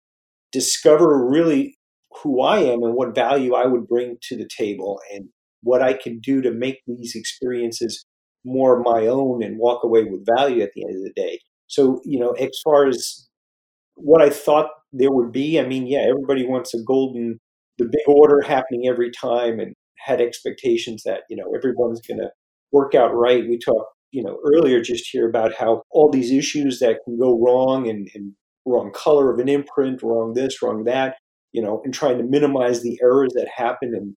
discover 0.51 1.27
really 1.27 1.77
who 2.21 2.41
I 2.41 2.59
am 2.59 2.83
and 2.83 2.93
what 2.93 3.15
value 3.15 3.55
I 3.55 3.65
would 3.65 3.87
bring 3.87 4.17
to 4.23 4.37
the 4.37 4.47
table 4.57 4.99
and 5.11 5.29
what 5.63 5.81
I 5.81 5.93
could 5.93 6.21
do 6.21 6.41
to 6.41 6.51
make 6.51 6.81
these 6.85 7.13
experiences 7.15 8.05
more 8.43 8.83
my 8.83 9.07
own 9.07 9.41
and 9.41 9.57
walk 9.57 9.83
away 9.83 10.03
with 10.03 10.27
value 10.37 10.61
at 10.61 10.69
the 10.75 10.83
end 10.83 10.97
of 10.97 11.03
the 11.03 11.13
day. 11.15 11.39
So, 11.67 12.01
you 12.05 12.19
know, 12.19 12.31
as 12.31 12.59
far 12.63 12.87
as 12.87 13.27
what 13.95 14.21
I 14.21 14.29
thought 14.29 14.69
there 14.93 15.11
would 15.11 15.31
be, 15.31 15.59
I 15.59 15.65
mean, 15.65 15.87
yeah, 15.87 16.05
everybody 16.07 16.45
wants 16.45 16.73
a 16.73 16.83
golden, 16.85 17.39
the 17.77 17.85
big 17.85 18.07
order 18.07 18.41
happening 18.41 18.87
every 18.87 19.11
time 19.11 19.59
and 19.59 19.73
had 19.97 20.21
expectations 20.21 21.03
that, 21.05 21.21
you 21.29 21.37
know, 21.37 21.51
everyone's 21.55 22.01
going 22.01 22.19
to 22.19 22.29
work 22.71 22.93
out 22.93 23.15
right. 23.15 23.43
We 23.47 23.57
talked, 23.57 23.94
you 24.15 24.23
know, 24.23 24.39
earlier 24.45 24.79
just 24.79 25.09
here 25.11 25.27
about 25.27 25.53
how 25.59 25.81
all 25.91 26.09
these 26.09 26.31
issues 26.31 26.79
that 26.79 26.99
can 27.03 27.19
go 27.19 27.37
wrong 27.37 27.89
and, 27.89 28.07
and 28.15 28.31
wrong 28.65 28.89
color 28.93 29.29
of 29.29 29.39
an 29.39 29.49
imprint, 29.49 30.01
wrong 30.01 30.33
this, 30.33 30.61
wrong 30.61 30.85
that, 30.85 31.17
you 31.51 31.61
know, 31.61 31.81
and 31.83 31.93
trying 31.93 32.17
to 32.17 32.23
minimize 32.23 32.81
the 32.81 32.97
errors 33.03 33.33
that 33.35 33.49
happen. 33.53 33.91
And 33.93 34.15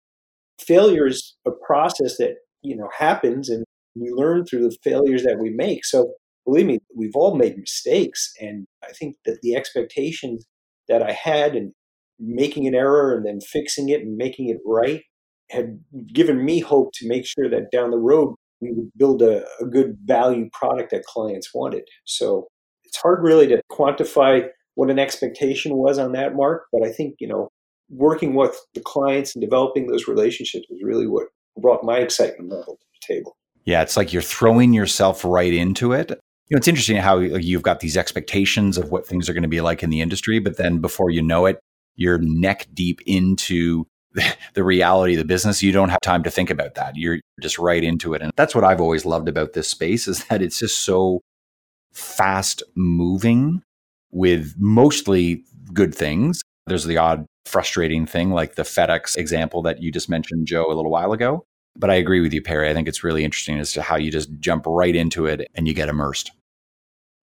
failure 0.64 1.08
is 1.08 1.34
a 1.44 1.50
process 1.66 2.16
that, 2.18 2.36
you 2.62 2.76
know, 2.76 2.88
happens 2.96 3.48
and 3.48 3.64
we 3.96 4.12
learn 4.12 4.46
through 4.46 4.68
the 4.68 4.76
failures 4.84 5.24
that 5.24 5.40
we 5.40 5.50
make. 5.50 5.84
So 5.84 6.12
believe 6.46 6.66
me, 6.66 6.78
we've 6.96 7.16
all 7.16 7.36
made 7.36 7.58
mistakes. 7.58 8.32
And 8.40 8.68
I 8.84 8.92
think 8.92 9.16
that 9.24 9.40
the 9.42 9.56
expectations 9.56 10.46
that 10.86 11.02
I 11.02 11.10
had 11.10 11.56
and 11.56 11.72
making 12.20 12.68
an 12.68 12.74
error 12.76 13.16
and 13.16 13.26
then 13.26 13.40
fixing 13.40 13.88
it 13.88 14.02
and 14.02 14.16
making 14.16 14.48
it 14.48 14.58
right 14.64 15.02
had 15.50 15.80
given 16.12 16.44
me 16.44 16.60
hope 16.60 16.90
to 16.94 17.08
make 17.08 17.26
sure 17.26 17.50
that 17.50 17.72
down 17.72 17.90
the 17.90 17.98
road 17.98 18.36
we 18.60 18.72
would 18.72 18.90
build 18.96 19.22
a, 19.22 19.44
a 19.60 19.64
good 19.64 19.96
value 20.04 20.48
product 20.52 20.90
that 20.90 21.04
clients 21.04 21.54
wanted. 21.54 21.84
So 22.04 22.48
it's 22.84 22.96
hard 22.96 23.22
really 23.22 23.46
to 23.48 23.60
quantify 23.70 24.48
what 24.74 24.90
an 24.90 24.98
expectation 24.98 25.76
was 25.76 25.98
on 25.98 26.12
that 26.12 26.34
mark. 26.34 26.64
But 26.72 26.82
I 26.84 26.92
think, 26.92 27.16
you 27.18 27.28
know, 27.28 27.48
working 27.90 28.34
with 28.34 28.56
the 28.74 28.80
clients 28.80 29.34
and 29.34 29.42
developing 29.42 29.86
those 29.86 30.08
relationships 30.08 30.66
is 30.70 30.82
really 30.82 31.06
what 31.06 31.26
brought 31.60 31.84
my 31.84 31.98
excitement 31.98 32.50
level 32.50 32.76
to 32.76 32.86
the 33.00 33.14
table. 33.14 33.36
Yeah, 33.64 33.82
it's 33.82 33.96
like 33.96 34.12
you're 34.12 34.22
throwing 34.22 34.72
yourself 34.72 35.24
right 35.24 35.52
into 35.52 35.92
it. 35.92 36.10
You 36.10 36.54
know, 36.54 36.58
it's 36.58 36.68
interesting 36.68 36.96
how 36.96 37.18
you've 37.18 37.62
got 37.62 37.80
these 37.80 37.96
expectations 37.96 38.78
of 38.78 38.90
what 38.90 39.06
things 39.06 39.28
are 39.28 39.34
going 39.34 39.42
to 39.42 39.48
be 39.48 39.60
like 39.60 39.82
in 39.82 39.90
the 39.90 40.00
industry, 40.00 40.38
but 40.38 40.56
then 40.56 40.80
before 40.80 41.10
you 41.10 41.22
know 41.22 41.44
it, 41.46 41.58
you're 41.94 42.18
neck 42.18 42.66
deep 42.72 43.00
into 43.04 43.86
the 44.54 44.64
reality 44.64 45.14
of 45.14 45.18
the 45.18 45.24
business. 45.24 45.62
You 45.62 45.72
don't 45.72 45.88
have 45.88 46.00
time 46.00 46.22
to 46.22 46.30
think 46.30 46.50
about 46.50 46.74
that. 46.74 46.96
You're 46.96 47.20
just 47.40 47.58
right 47.58 47.82
into 47.82 48.14
it. 48.14 48.22
And 48.22 48.32
that's 48.36 48.54
what 48.54 48.64
I've 48.64 48.80
always 48.80 49.04
loved 49.04 49.28
about 49.28 49.52
this 49.52 49.68
space 49.68 50.08
is 50.08 50.24
that 50.26 50.42
it's 50.42 50.58
just 50.58 50.80
so 50.80 51.20
fast 51.92 52.62
moving 52.74 53.62
with 54.10 54.54
mostly 54.58 55.44
good 55.72 55.94
things. 55.94 56.42
There's 56.66 56.84
the 56.84 56.98
odd 56.98 57.26
frustrating 57.46 58.06
thing, 58.06 58.30
like 58.30 58.54
the 58.54 58.62
FedEx 58.62 59.16
example 59.16 59.62
that 59.62 59.82
you 59.82 59.90
just 59.90 60.08
mentioned, 60.08 60.46
Joe, 60.46 60.66
a 60.66 60.74
little 60.74 60.90
while 60.90 61.12
ago. 61.12 61.44
But 61.76 61.90
I 61.90 61.94
agree 61.94 62.20
with 62.20 62.32
you, 62.32 62.42
Perry. 62.42 62.68
I 62.68 62.74
think 62.74 62.88
it's 62.88 63.04
really 63.04 63.24
interesting 63.24 63.58
as 63.58 63.72
to 63.72 63.82
how 63.82 63.96
you 63.96 64.10
just 64.10 64.30
jump 64.40 64.64
right 64.66 64.94
into 64.94 65.26
it 65.26 65.46
and 65.54 65.68
you 65.68 65.74
get 65.74 65.88
immersed. 65.88 66.32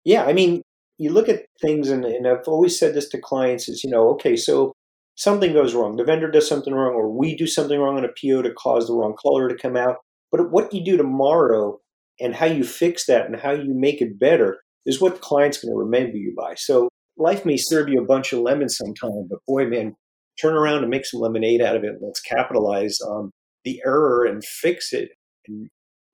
Yeah, 0.04 0.24
I 0.24 0.32
mean, 0.32 0.62
you 0.98 1.10
look 1.10 1.28
at 1.28 1.44
things, 1.60 1.90
and, 1.90 2.04
and 2.04 2.26
I've 2.26 2.48
always 2.48 2.78
said 2.78 2.94
this 2.94 3.08
to 3.10 3.18
clients: 3.18 3.68
is 3.68 3.84
you 3.84 3.90
know, 3.90 4.08
okay, 4.10 4.36
so 4.36 4.72
something 5.16 5.52
goes 5.52 5.74
wrong, 5.74 5.96
the 5.96 6.04
vendor 6.04 6.30
does 6.30 6.48
something 6.48 6.72
wrong, 6.72 6.94
or 6.94 7.10
we 7.10 7.36
do 7.36 7.46
something 7.46 7.78
wrong 7.78 7.96
on 7.96 8.04
a 8.04 8.08
PO 8.08 8.42
to 8.42 8.52
cause 8.52 8.86
the 8.86 8.94
wrong 8.94 9.14
color 9.20 9.48
to 9.48 9.56
come 9.56 9.76
out. 9.76 9.96
But 10.30 10.50
what 10.50 10.72
you 10.72 10.84
do 10.84 10.96
tomorrow 10.96 11.78
and 12.20 12.34
how 12.34 12.46
you 12.46 12.64
fix 12.64 13.06
that 13.06 13.26
and 13.26 13.40
how 13.40 13.52
you 13.52 13.74
make 13.74 14.00
it 14.00 14.18
better 14.18 14.60
is 14.84 15.00
what 15.00 15.14
the 15.14 15.20
client's 15.20 15.58
going 15.58 15.72
to 15.72 15.78
remember 15.78 16.16
you 16.16 16.34
by. 16.36 16.54
So 16.54 16.88
life 17.16 17.44
may 17.44 17.56
serve 17.56 17.88
you 17.88 18.00
a 18.00 18.06
bunch 18.06 18.32
of 18.32 18.40
lemons 18.40 18.76
sometime, 18.76 19.26
but 19.28 19.40
boy, 19.46 19.66
man, 19.66 19.94
turn 20.40 20.54
around 20.54 20.82
and 20.82 20.90
make 20.90 21.06
some 21.06 21.20
lemonade 21.20 21.60
out 21.60 21.76
of 21.76 21.84
it. 21.84 21.96
Let's 22.00 22.20
capitalize 22.20 23.00
on 23.00 23.30
the 23.64 23.80
error 23.84 24.24
and 24.24 24.44
fix 24.44 24.92
it 24.92 25.10
and 25.48 25.68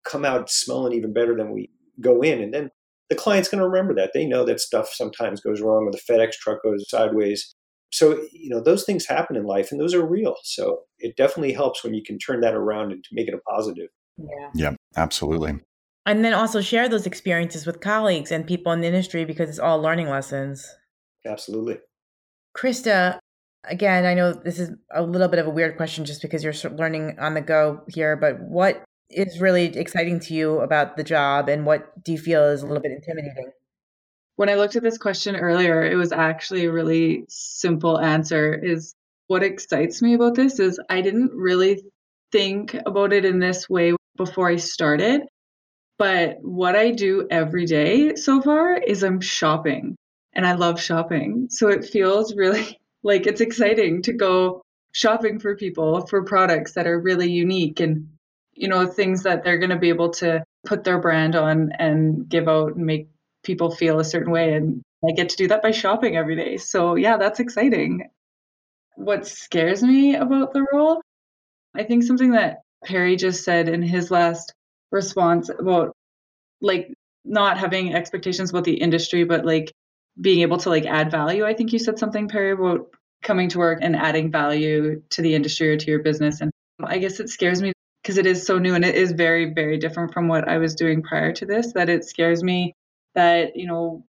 come 0.04 0.24
out 0.24 0.50
smelling 0.50 0.94
even 0.94 1.12
better 1.12 1.36
than 1.36 1.52
we 1.52 1.70
go 2.00 2.22
in. 2.22 2.40
And 2.40 2.54
then 2.54 2.70
the 3.10 3.16
client's 3.16 3.48
going 3.48 3.60
to 3.60 3.68
remember 3.68 3.94
that. 3.94 4.12
They 4.14 4.26
know 4.26 4.44
that 4.44 4.60
stuff 4.60 4.90
sometimes 4.92 5.40
goes 5.40 5.60
wrong 5.60 5.86
or 5.86 5.92
the 5.92 6.12
FedEx 6.12 6.32
truck 6.32 6.62
goes 6.62 6.88
sideways. 6.88 7.54
So, 7.92 8.18
you 8.32 8.48
know, 8.48 8.60
those 8.60 8.84
things 8.84 9.06
happen 9.06 9.36
in 9.36 9.44
life 9.44 9.70
and 9.70 9.80
those 9.80 9.94
are 9.94 10.04
real. 10.04 10.36
So 10.44 10.80
it 10.98 11.16
definitely 11.16 11.52
helps 11.52 11.84
when 11.84 11.92
you 11.94 12.02
can 12.02 12.18
turn 12.18 12.40
that 12.40 12.54
around 12.54 12.90
and 12.90 13.04
to 13.04 13.10
make 13.12 13.28
it 13.28 13.34
a 13.34 13.50
positive. 13.50 13.88
Yeah. 14.16 14.50
Yeah, 14.54 14.72
absolutely. 14.96 15.60
And 16.06 16.24
then 16.24 16.32
also 16.32 16.60
share 16.60 16.88
those 16.88 17.06
experiences 17.06 17.66
with 17.66 17.80
colleagues 17.80 18.32
and 18.32 18.46
people 18.46 18.72
in 18.72 18.80
the 18.80 18.88
industry 18.88 19.24
because 19.24 19.48
it's 19.48 19.58
all 19.58 19.80
learning 19.80 20.08
lessons. 20.08 20.66
Absolutely. 21.26 21.78
Krista, 22.56 23.18
again, 23.64 24.06
I 24.06 24.14
know 24.14 24.32
this 24.32 24.58
is 24.58 24.70
a 24.92 25.02
little 25.02 25.28
bit 25.28 25.38
of 25.38 25.46
a 25.46 25.50
weird 25.50 25.76
question 25.76 26.04
just 26.04 26.22
because 26.22 26.42
you're 26.42 26.72
learning 26.72 27.18
on 27.20 27.34
the 27.34 27.40
go 27.40 27.82
here, 27.88 28.16
but 28.16 28.40
what 28.40 28.82
is 29.10 29.40
really 29.40 29.66
exciting 29.76 30.18
to 30.20 30.34
you 30.34 30.60
about 30.60 30.96
the 30.96 31.04
job 31.04 31.48
and 31.48 31.66
what 31.66 32.02
do 32.02 32.12
you 32.12 32.18
feel 32.18 32.42
is 32.44 32.62
a 32.62 32.66
little 32.66 32.82
bit 32.82 32.92
intimidating? 32.92 33.52
When 34.36 34.48
I 34.48 34.54
looked 34.54 34.76
at 34.76 34.82
this 34.82 34.98
question 34.98 35.36
earlier, 35.36 35.84
it 35.84 35.96
was 35.96 36.12
actually 36.12 36.64
a 36.64 36.72
really 36.72 37.24
simple 37.28 37.98
answer 37.98 38.54
is 38.54 38.94
what 39.26 39.42
excites 39.42 40.02
me 40.02 40.14
about 40.14 40.34
this 40.34 40.58
is 40.58 40.80
I 40.88 41.00
didn't 41.00 41.32
really 41.32 41.82
think 42.32 42.74
about 42.86 43.12
it 43.12 43.24
in 43.24 43.38
this 43.38 43.68
way 43.68 43.94
before 44.16 44.48
I 44.48 44.56
started. 44.56 45.22
But 45.98 46.38
what 46.40 46.74
I 46.74 46.90
do 46.90 47.28
every 47.30 47.66
day 47.66 48.16
so 48.16 48.40
far 48.40 48.74
is 48.76 49.04
I'm 49.04 49.20
shopping 49.20 49.96
and 50.32 50.46
I 50.46 50.54
love 50.54 50.80
shopping. 50.80 51.48
So 51.50 51.68
it 51.68 51.84
feels 51.84 52.34
really 52.34 52.78
like 53.02 53.26
it's 53.26 53.40
exciting 53.40 54.02
to 54.02 54.12
go 54.12 54.62
shopping 54.92 55.38
for 55.38 55.56
people 55.56 56.06
for 56.06 56.24
products 56.24 56.72
that 56.72 56.86
are 56.86 57.00
really 57.00 57.30
unique 57.30 57.80
and 57.80 58.08
you 58.52 58.68
know 58.68 58.86
things 58.86 59.22
that 59.22 59.42
they're 59.42 59.58
going 59.58 59.70
to 59.70 59.78
be 59.78 59.88
able 59.88 60.10
to 60.10 60.44
put 60.66 60.84
their 60.84 61.00
brand 61.00 61.34
on 61.34 61.72
and 61.78 62.28
give 62.28 62.48
out 62.48 62.74
and 62.74 62.84
make 62.84 63.08
people 63.42 63.70
feel 63.70 63.98
a 63.98 64.04
certain 64.04 64.32
way 64.32 64.54
and 64.54 64.82
I 65.06 65.12
get 65.12 65.30
to 65.30 65.36
do 65.36 65.48
that 65.48 65.62
by 65.62 65.72
shopping 65.72 66.16
every 66.16 66.36
day. 66.36 66.56
So 66.56 66.94
yeah, 66.94 67.16
that's 67.16 67.40
exciting. 67.40 68.08
What 68.94 69.26
scares 69.26 69.82
me 69.82 70.14
about 70.14 70.52
the 70.52 70.64
role, 70.72 71.02
I 71.74 71.82
think 71.84 72.04
something 72.04 72.32
that 72.32 72.60
Perry 72.84 73.16
just 73.16 73.44
said 73.44 73.68
in 73.68 73.82
his 73.82 74.10
last 74.10 74.54
response 74.90 75.48
about 75.48 75.96
like 76.60 76.92
not 77.24 77.58
having 77.58 77.94
expectations 77.94 78.50
about 78.50 78.64
the 78.64 78.74
industry, 78.74 79.24
but 79.24 79.44
like 79.44 79.72
being 80.20 80.40
able 80.40 80.58
to 80.58 80.68
like 80.68 80.84
add 80.84 81.10
value. 81.10 81.44
I 81.44 81.54
think 81.54 81.72
you 81.72 81.78
said 81.78 81.98
something, 81.98 82.28
Perry, 82.28 82.52
about 82.52 82.88
coming 83.22 83.48
to 83.48 83.58
work 83.58 83.78
and 83.82 83.96
adding 83.96 84.30
value 84.30 85.02
to 85.10 85.22
the 85.22 85.34
industry 85.34 85.70
or 85.70 85.76
to 85.76 85.90
your 85.90 86.02
business. 86.02 86.40
And 86.40 86.50
I 86.84 86.98
guess 86.98 87.20
it 87.20 87.30
scares 87.30 87.62
me 87.62 87.72
because 88.02 88.18
it 88.18 88.26
is 88.26 88.44
so 88.44 88.58
new 88.58 88.74
and 88.74 88.84
it 88.84 88.94
is 88.94 89.12
very, 89.12 89.52
very 89.54 89.78
different 89.78 90.12
from 90.12 90.28
what 90.28 90.48
I 90.48 90.58
was 90.58 90.74
doing 90.74 91.02
prior 91.02 91.32
to 91.32 91.46
this, 91.46 91.72
that 91.72 91.88
it 91.88 92.04
scares 92.04 92.42
me 92.42 92.74
that, 93.14 93.56
you 93.56 93.66
know, 93.66 94.04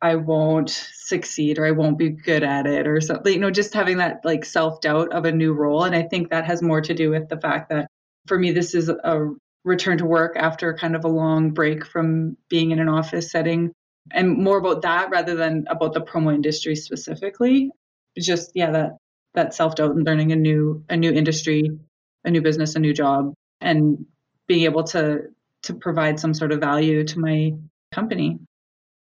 I 0.00 0.16
won't 0.16 0.70
succeed 0.70 1.58
or 1.58 1.66
I 1.66 1.70
won't 1.70 1.98
be 1.98 2.10
good 2.10 2.42
at 2.42 2.66
it 2.66 2.86
or 2.88 3.00
something, 3.00 3.32
you 3.32 3.38
know, 3.38 3.50
just 3.50 3.72
having 3.72 3.98
that 3.98 4.24
like 4.24 4.44
self 4.44 4.80
doubt 4.80 5.12
of 5.12 5.24
a 5.24 5.32
new 5.32 5.52
role. 5.52 5.84
And 5.84 5.94
I 5.94 6.02
think 6.02 6.30
that 6.30 6.44
has 6.44 6.62
more 6.62 6.80
to 6.80 6.94
do 6.94 7.10
with 7.10 7.28
the 7.28 7.40
fact 7.40 7.70
that 7.70 7.86
for 8.26 8.38
me, 8.38 8.50
this 8.50 8.74
is 8.74 8.88
a 8.88 9.28
return 9.64 9.98
to 9.98 10.04
work 10.04 10.36
after 10.36 10.74
kind 10.74 10.96
of 10.96 11.04
a 11.04 11.08
long 11.08 11.50
break 11.50 11.86
from 11.86 12.36
being 12.48 12.72
in 12.72 12.80
an 12.80 12.88
office 12.88 13.30
setting 13.30 13.72
and 14.10 14.36
more 14.36 14.58
about 14.58 14.82
that 14.82 15.10
rather 15.10 15.34
than 15.34 15.64
about 15.68 15.94
the 15.94 16.00
promo 16.00 16.34
industry 16.34 16.74
specifically 16.74 17.70
just 18.18 18.50
yeah 18.54 18.70
that 18.70 18.96
that 19.34 19.54
self-doubt 19.54 19.94
and 19.94 20.04
learning 20.04 20.32
a 20.32 20.36
new 20.36 20.84
a 20.88 20.96
new 20.96 21.12
industry 21.12 21.70
a 22.24 22.30
new 22.30 22.42
business 22.42 22.74
a 22.74 22.80
new 22.80 22.92
job 22.92 23.32
and 23.60 24.04
being 24.48 24.64
able 24.64 24.82
to 24.82 25.22
to 25.62 25.74
provide 25.74 26.18
some 26.18 26.34
sort 26.34 26.52
of 26.52 26.60
value 26.60 27.04
to 27.04 27.20
my 27.20 27.52
company. 27.92 28.38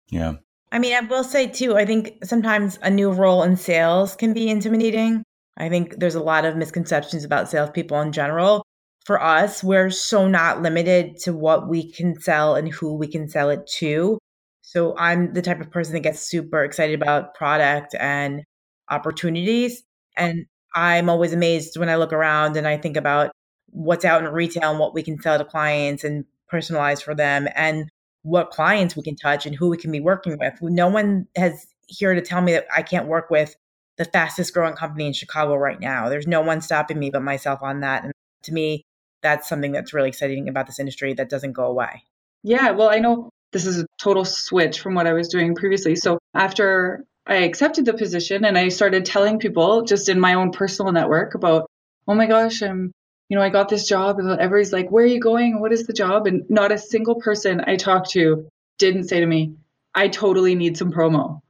Yeah. 0.09 0.33
I 0.71 0.79
mean, 0.79 0.93
I 0.93 1.01
will 1.01 1.23
say 1.23 1.47
too, 1.47 1.77
I 1.77 1.85
think 1.85 2.23
sometimes 2.23 2.77
a 2.81 2.89
new 2.89 3.11
role 3.11 3.43
in 3.43 3.55
sales 3.55 4.15
can 4.15 4.33
be 4.33 4.49
intimidating. 4.49 5.23
I 5.57 5.69
think 5.69 5.95
there's 5.97 6.15
a 6.15 6.23
lot 6.23 6.45
of 6.45 6.55
misconceptions 6.55 7.23
about 7.23 7.49
salespeople 7.49 7.99
in 8.01 8.11
general. 8.11 8.63
For 9.05 9.21
us, 9.21 9.63
we're 9.63 9.89
so 9.89 10.27
not 10.27 10.61
limited 10.61 11.17
to 11.23 11.33
what 11.33 11.67
we 11.67 11.91
can 11.91 12.19
sell 12.19 12.55
and 12.55 12.71
who 12.71 12.95
we 12.95 13.07
can 13.07 13.27
sell 13.27 13.49
it 13.49 13.65
to. 13.77 14.19
So 14.61 14.95
I'm 14.97 15.33
the 15.33 15.41
type 15.41 15.59
of 15.59 15.71
person 15.71 15.93
that 15.93 16.01
gets 16.01 16.21
super 16.21 16.63
excited 16.63 17.01
about 17.01 17.33
product 17.33 17.95
and 17.99 18.43
opportunities. 18.89 19.83
And 20.15 20.45
I'm 20.75 21.09
always 21.09 21.33
amazed 21.33 21.77
when 21.77 21.89
I 21.89 21.95
look 21.95 22.13
around 22.13 22.55
and 22.55 22.67
I 22.67 22.77
think 22.77 22.95
about 22.95 23.31
what's 23.71 24.05
out 24.05 24.23
in 24.23 24.31
retail 24.31 24.69
and 24.69 24.79
what 24.79 24.93
we 24.93 25.01
can 25.01 25.19
sell 25.19 25.37
to 25.37 25.45
clients 25.45 26.03
and 26.03 26.25
personalize 26.51 27.01
for 27.01 27.15
them 27.15 27.47
and 27.55 27.89
what 28.29 28.51
clients 28.51 28.95
we 28.95 29.03
can 29.03 29.15
touch 29.15 29.45
and 29.45 29.55
who 29.55 29.69
we 29.69 29.77
can 29.77 29.91
be 29.91 29.99
working 29.99 30.37
with. 30.39 30.53
No 30.61 30.87
one 30.87 31.27
has 31.35 31.65
here 31.87 32.13
to 32.13 32.21
tell 32.21 32.41
me 32.41 32.53
that 32.53 32.67
I 32.73 32.83
can't 32.83 33.07
work 33.07 33.29
with 33.29 33.55
the 33.97 34.05
fastest 34.05 34.53
growing 34.53 34.75
company 34.75 35.07
in 35.07 35.13
Chicago 35.13 35.55
right 35.55 35.79
now. 35.79 36.09
There's 36.09 36.27
no 36.27 36.41
one 36.41 36.61
stopping 36.61 36.99
me 36.99 37.09
but 37.09 37.23
myself 37.23 37.61
on 37.61 37.81
that. 37.81 38.03
And 38.03 38.13
to 38.43 38.53
me, 38.53 38.83
that's 39.21 39.49
something 39.49 39.71
that's 39.71 39.93
really 39.93 40.09
exciting 40.09 40.47
about 40.47 40.67
this 40.67 40.79
industry 40.79 41.13
that 41.15 41.29
doesn't 41.29 41.53
go 41.53 41.65
away. 41.65 42.03
Yeah, 42.43 42.71
well, 42.71 42.89
I 42.89 42.99
know 42.99 43.29
this 43.51 43.65
is 43.65 43.79
a 43.81 43.85
total 44.01 44.23
switch 44.23 44.79
from 44.79 44.93
what 44.93 45.07
I 45.07 45.13
was 45.13 45.27
doing 45.27 45.55
previously. 45.55 45.95
So 45.95 46.19
after 46.33 47.03
I 47.25 47.37
accepted 47.37 47.85
the 47.85 47.93
position 47.93 48.45
and 48.45 48.57
I 48.57 48.69
started 48.69 49.05
telling 49.05 49.39
people 49.39 49.83
just 49.83 50.07
in 50.07 50.19
my 50.19 50.35
own 50.35 50.51
personal 50.51 50.91
network 50.91 51.35
about, 51.35 51.67
oh 52.07 52.15
my 52.15 52.27
gosh, 52.27 52.61
I'm 52.61 52.91
you 53.29 53.37
know, 53.37 53.43
I 53.43 53.49
got 53.49 53.69
this 53.69 53.87
job 53.87 54.19
and 54.19 54.29
everybody's 54.31 54.73
like, 54.73 54.89
where 54.89 55.03
are 55.03 55.07
you 55.07 55.19
going? 55.19 55.59
What 55.59 55.71
is 55.71 55.85
the 55.85 55.93
job? 55.93 56.25
And 56.25 56.49
not 56.49 56.71
a 56.71 56.77
single 56.77 57.15
person 57.15 57.61
I 57.65 57.75
talked 57.75 58.09
to 58.11 58.47
didn't 58.79 59.07
say 59.07 59.19
to 59.19 59.25
me, 59.25 59.53
I 59.93 60.07
totally 60.07 60.55
need 60.55 60.77
some 60.77 60.91
promo. 60.91 61.41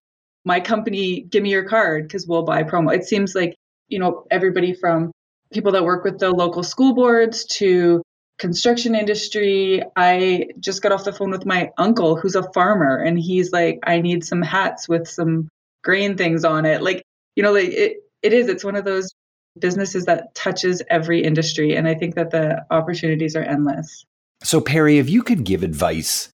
My 0.44 0.60
company, 0.60 1.22
give 1.22 1.42
me 1.42 1.52
your 1.52 1.68
card 1.68 2.08
because 2.08 2.28
we'll 2.28 2.44
buy 2.44 2.64
promo. 2.64 2.94
It 2.94 3.06
seems 3.06 3.34
like, 3.34 3.56
you 3.88 4.00
know, 4.00 4.26
everybody 4.30 4.74
from 4.74 5.12
people 5.54 5.72
that 5.72 5.86
work 5.86 6.04
with 6.04 6.20
the 6.20 6.30
local 6.30 6.64
school 6.64 6.94
boards 6.94 7.46
to 7.46 8.04
construction 8.38 8.96
industry. 8.96 9.82
I 9.96 10.50
just 10.60 10.82
got 10.82 10.92
off 10.92 11.04
the 11.06 11.14
phone 11.14 11.32
with 11.32 11.46
my 11.46 11.72
uncle 11.78 12.16
who's 12.16 12.36
a 12.36 12.52
farmer 12.52 12.98
and 12.98 13.18
he's 13.18 13.52
like, 13.52 13.80
I 13.84 14.02
need 14.02 14.24
some 14.24 14.42
hats 14.42 14.88
with 14.88 15.08
some 15.08 15.50
grain 15.84 16.18
things 16.18 16.44
on 16.44 16.66
it. 16.66 16.82
Like, 16.82 17.04
you 17.36 17.44
know, 17.44 17.54
like 17.54 17.70
it, 17.70 17.98
it 18.22 18.34
is, 18.34 18.48
it's 18.48 18.64
one 18.64 18.76
of 18.76 18.86
those 18.86 19.14
businesses 19.60 20.06
that 20.06 20.34
touches 20.36 20.82
every 20.90 21.24
industry. 21.24 21.76
And 21.76 21.88
I 21.88 21.96
think 21.96 22.16
that 22.16 22.32
the 22.32 22.66
opportunities 22.72 23.36
are 23.36 23.44
endless. 23.44 24.06
So, 24.44 24.62
Perry, 24.62 24.98
if 24.98 25.10
you 25.10 25.22
could 25.22 25.44
give 25.44 25.64
advice 25.64 26.30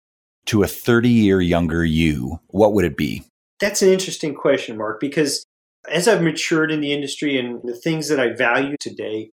to 0.47 0.63
a 0.63 0.67
30 0.67 1.09
year 1.09 1.41
younger 1.41 1.83
you, 1.83 2.39
what 2.47 2.73
would 2.73 2.85
it 2.85 2.97
be? 2.97 3.23
That's 3.59 3.81
an 3.81 3.89
interesting 3.89 4.35
question, 4.35 4.77
Mark, 4.77 4.99
because 4.99 5.45
as 5.89 6.07
I've 6.07 6.21
matured 6.21 6.71
in 6.71 6.81
the 6.81 6.93
industry 6.93 7.37
and 7.37 7.61
the 7.63 7.75
things 7.75 8.09
that 8.09 8.19
I 8.19 8.33
value 8.33 8.75
today, 8.79 9.31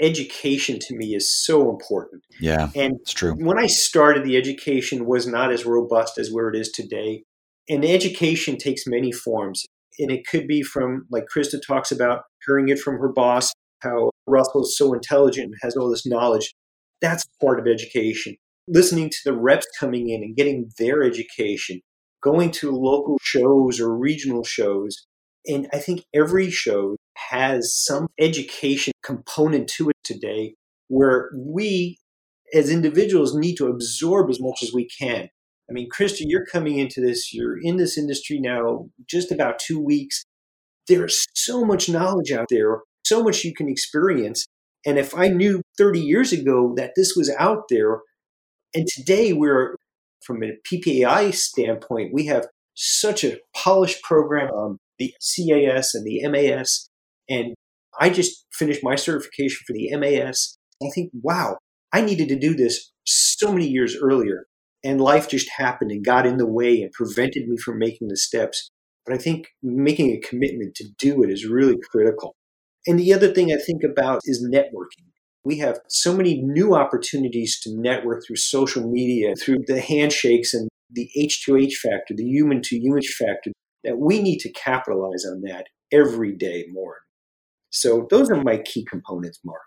education 0.00 0.78
to 0.80 0.96
me 0.96 1.14
is 1.14 1.32
so 1.44 1.70
important. 1.70 2.22
Yeah, 2.40 2.70
and 2.74 2.94
it's 3.00 3.12
true. 3.12 3.34
When 3.34 3.58
I 3.58 3.66
started, 3.66 4.24
the 4.24 4.36
education 4.36 5.06
was 5.06 5.26
not 5.26 5.52
as 5.52 5.64
robust 5.64 6.18
as 6.18 6.30
where 6.30 6.48
it 6.48 6.56
is 6.56 6.70
today. 6.70 7.24
And 7.68 7.84
education 7.84 8.58
takes 8.58 8.86
many 8.86 9.12
forms. 9.12 9.64
And 9.98 10.10
it 10.10 10.26
could 10.26 10.46
be 10.46 10.62
from, 10.62 11.06
like 11.10 11.24
Krista 11.34 11.58
talks 11.64 11.92
about, 11.92 12.22
hearing 12.46 12.68
it 12.68 12.78
from 12.78 12.98
her 12.98 13.12
boss, 13.12 13.52
how 13.80 14.10
Russell 14.26 14.62
is 14.62 14.76
so 14.76 14.92
intelligent 14.94 15.46
and 15.46 15.54
has 15.62 15.76
all 15.76 15.90
this 15.90 16.06
knowledge. 16.06 16.52
That's 17.00 17.24
part 17.40 17.58
of 17.58 17.66
education. 17.66 18.36
Listening 18.66 19.10
to 19.10 19.18
the 19.24 19.34
reps 19.34 19.66
coming 19.78 20.08
in 20.08 20.22
and 20.22 20.36
getting 20.36 20.70
their 20.78 21.02
education, 21.02 21.80
going 22.22 22.50
to 22.52 22.70
local 22.70 23.18
shows 23.22 23.78
or 23.80 23.96
regional 23.96 24.44
shows. 24.44 25.06
And 25.46 25.68
I 25.72 25.78
think 25.78 26.04
every 26.14 26.50
show 26.50 26.96
has 27.30 27.74
some 27.76 28.08
education 28.18 28.92
component 29.02 29.68
to 29.76 29.90
it 29.90 29.96
today 30.02 30.54
where 30.88 31.30
we 31.36 31.98
as 32.54 32.70
individuals 32.70 33.34
need 33.34 33.56
to 33.56 33.66
absorb 33.66 34.30
as 34.30 34.40
much 34.40 34.62
as 34.62 34.72
we 34.72 34.88
can. 34.88 35.28
I 35.68 35.72
mean, 35.72 35.88
Krista, 35.90 36.20
you're 36.20 36.46
coming 36.46 36.78
into 36.78 37.00
this, 37.00 37.32
you're 37.32 37.58
in 37.60 37.76
this 37.76 37.96
industry 37.96 38.38
now 38.38 38.86
just 39.08 39.32
about 39.32 39.58
two 39.58 39.80
weeks. 39.80 40.24
There's 40.88 41.26
so 41.34 41.64
much 41.64 41.88
knowledge 41.88 42.32
out 42.32 42.46
there, 42.50 42.80
so 43.04 43.22
much 43.22 43.44
you 43.44 43.54
can 43.54 43.68
experience. 43.68 44.46
And 44.86 44.98
if 44.98 45.16
I 45.16 45.28
knew 45.28 45.62
30 45.78 46.00
years 46.00 46.32
ago 46.32 46.74
that 46.76 46.92
this 46.96 47.14
was 47.16 47.34
out 47.38 47.64
there, 47.70 48.00
and 48.74 48.86
today 48.86 49.32
we're, 49.32 49.76
from 50.24 50.42
a 50.42 50.52
PPAI 50.70 51.32
standpoint, 51.34 52.12
we 52.12 52.26
have 52.26 52.46
such 52.74 53.24
a 53.24 53.38
polished 53.54 54.02
program 54.02 54.50
on 54.50 54.78
the 54.98 55.14
CAS 55.20 55.94
and 55.94 56.04
the 56.04 56.26
MAS. 56.28 56.88
And 57.28 57.54
I 57.98 58.10
just 58.10 58.44
finished 58.52 58.80
my 58.82 58.96
certification 58.96 59.64
for 59.66 59.72
the 59.72 59.94
MAS. 59.96 60.56
I 60.82 60.90
think, 60.94 61.10
wow, 61.14 61.56
I 61.92 62.00
needed 62.00 62.28
to 62.28 62.38
do 62.38 62.54
this 62.54 62.90
so 63.04 63.52
many 63.52 63.68
years 63.68 63.96
earlier 63.96 64.46
and 64.84 65.00
life 65.00 65.28
just 65.28 65.48
happened 65.56 65.90
and 65.90 66.04
got 66.04 66.26
in 66.26 66.36
the 66.36 66.46
way 66.46 66.82
and 66.82 66.92
prevented 66.92 67.48
me 67.48 67.56
from 67.56 67.78
making 67.78 68.08
the 68.08 68.16
steps. 68.16 68.70
But 69.06 69.14
I 69.14 69.18
think 69.18 69.48
making 69.62 70.10
a 70.10 70.20
commitment 70.20 70.74
to 70.76 70.84
do 70.98 71.22
it 71.22 71.30
is 71.30 71.46
really 71.46 71.76
critical. 71.90 72.36
And 72.86 72.98
the 72.98 73.12
other 73.12 73.32
thing 73.32 73.52
I 73.52 73.56
think 73.56 73.82
about 73.82 74.20
is 74.24 74.46
networking. 74.52 75.06
We 75.44 75.58
have 75.58 75.78
so 75.88 76.16
many 76.16 76.40
new 76.40 76.74
opportunities 76.74 77.60
to 77.60 77.70
network 77.74 78.24
through 78.26 78.36
social 78.36 78.90
media, 78.90 79.34
through 79.36 79.64
the 79.66 79.80
handshakes 79.80 80.54
and 80.54 80.68
the 80.90 81.10
H2H 81.18 81.74
factor, 81.74 82.14
the 82.14 82.24
human 82.24 82.62
to 82.62 82.78
human 82.78 83.02
factor, 83.02 83.50
that 83.82 83.98
we 83.98 84.22
need 84.22 84.38
to 84.38 84.52
capitalize 84.52 85.24
on 85.26 85.42
that 85.42 85.66
every 85.92 86.32
day 86.34 86.66
more. 86.70 86.98
So 87.70 88.06
those 88.08 88.30
are 88.30 88.42
my 88.42 88.58
key 88.58 88.84
components, 88.84 89.40
Mark. 89.44 89.60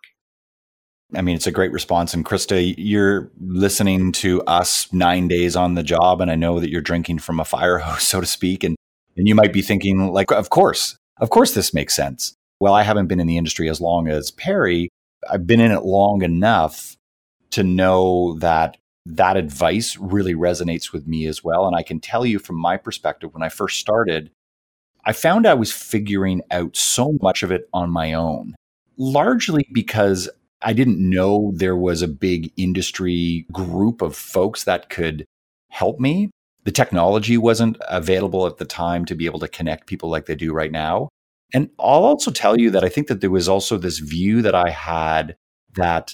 I 1.14 1.22
mean, 1.22 1.36
it's 1.36 1.48
a 1.48 1.52
great 1.52 1.72
response. 1.72 2.14
And 2.14 2.26
Krista, 2.26 2.74
you're 2.78 3.30
listening 3.40 4.14
to 4.14 4.42
us 4.44 4.92
nine 4.92 5.28
days 5.28 5.56
on 5.56 5.76
the 5.76 5.84
job, 5.84 6.22
and 6.22 6.32
I 6.32 6.36
know 6.36 6.60
that 6.60 6.70
you're 6.70 6.82
drinking 6.82 7.20
from 7.20 7.40
a 7.40 7.46
fire 7.46 7.78
hose, 7.80 8.04
so 8.04 8.22
to 8.22 8.28
speak. 8.28 8.64
And, 8.64 8.77
and 9.18 9.28
you 9.28 9.36
might 9.36 9.54
be 9.54 9.62
thinking, 9.62 10.12
like, 10.14 10.32
of 10.32 10.50
course, 10.50 10.98
of 11.20 11.30
course, 11.30 11.54
this 11.54 11.74
makes 11.74 11.96
sense. 11.96 12.34
Well, 12.60 12.74
I 12.74 12.84
haven't 12.84 13.08
been 13.08 13.20
in 13.20 13.28
the 13.28 13.38
industry 13.38 13.70
as 13.70 13.82
long 13.82 14.08
as 14.08 14.32
Perry. 14.32 14.90
I've 15.30 15.48
been 15.48 15.60
in 15.60 15.72
it 15.72 15.84
long 15.84 16.22
enough 16.22 16.96
to 17.52 17.64
know 17.64 18.38
that 18.40 18.78
that 19.06 19.38
advice 19.38 19.98
really 19.98 20.36
resonates 20.36 20.92
with 20.92 21.08
me 21.08 21.26
as 21.28 21.44
well. 21.44 21.66
And 21.66 21.76
I 21.76 21.84
can 21.84 22.00
tell 22.00 22.26
you 22.26 22.40
from 22.40 22.58
my 22.58 22.78
perspective, 22.78 23.34
when 23.34 23.44
I 23.44 23.50
first 23.50 23.80
started, 23.80 24.32
I 25.06 25.14
found 25.14 25.48
I 25.48 25.54
was 25.54 25.72
figuring 25.72 26.42
out 26.52 26.76
so 26.76 27.18
much 27.22 27.42
of 27.42 27.52
it 27.52 27.70
on 27.74 27.90
my 27.90 28.14
own, 28.14 28.56
largely 28.98 29.68
because 29.72 30.30
I 30.62 30.74
didn't 30.74 31.00
know 31.00 31.52
there 31.56 31.76
was 31.76 32.02
a 32.02 32.08
big 32.08 32.52
industry 32.58 33.46
group 33.52 34.02
of 34.02 34.16
folks 34.16 34.66
that 34.66 34.90
could 34.90 35.26
help 35.70 36.00
me. 36.00 36.32
The 36.68 36.74
technology 36.74 37.38
wasn't 37.38 37.78
available 37.88 38.46
at 38.46 38.58
the 38.58 38.66
time 38.66 39.06
to 39.06 39.16
be 39.16 39.26
able 39.26 39.40
to 39.40 39.48
connect 39.48 39.88
people 39.88 40.10
like 40.10 40.26
they 40.26 40.36
do 40.36 40.52
right 40.52 40.70
now. 40.70 41.08
And 41.54 41.70
I'll 41.80 42.04
also 42.04 42.30
tell 42.30 42.60
you 42.60 42.70
that 42.72 42.84
I 42.84 42.90
think 42.90 43.08
that 43.08 43.22
there 43.22 43.32
was 43.32 43.48
also 43.48 43.78
this 43.78 44.00
view 44.00 44.42
that 44.42 44.54
I 44.54 44.70
had 44.70 45.38
that 45.76 46.14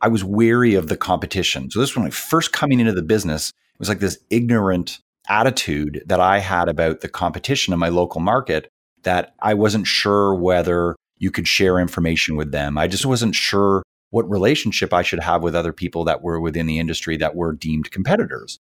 I 0.00 0.08
was 0.08 0.24
wary 0.24 0.74
of 0.74 0.88
the 0.88 0.96
competition. 0.96 1.70
So 1.70 1.80
this 1.80 1.90
was 1.90 1.98
when 1.98 2.06
I 2.06 2.10
first 2.10 2.50
coming 2.50 2.80
into 2.80 2.94
the 2.94 3.02
business, 3.02 3.50
it 3.50 3.78
was 3.78 3.90
like 3.90 3.98
this 3.98 4.18
ignorant 4.30 5.00
attitude 5.28 6.02
that 6.06 6.18
I 6.18 6.38
had 6.38 6.70
about 6.70 7.02
the 7.02 7.08
competition 7.08 7.74
in 7.74 7.78
my 7.78 7.90
local 7.90 8.22
market 8.22 8.70
that 9.02 9.34
I 9.40 9.52
wasn't 9.52 9.86
sure 9.86 10.34
whether 10.34 10.96
you 11.18 11.30
could 11.30 11.46
share 11.46 11.78
information 11.78 12.36
with 12.36 12.52
them. 12.52 12.78
I 12.78 12.88
just 12.88 13.04
wasn't 13.04 13.34
sure 13.34 13.82
what 14.08 14.30
relationship 14.30 14.94
I 14.94 15.02
should 15.02 15.20
have 15.20 15.42
with 15.42 15.54
other 15.54 15.74
people 15.74 16.04
that 16.04 16.22
were 16.22 16.40
within 16.40 16.64
the 16.64 16.78
industry 16.78 17.18
that 17.18 17.36
were 17.36 17.52
deemed 17.52 17.90
competitors. 17.90 18.58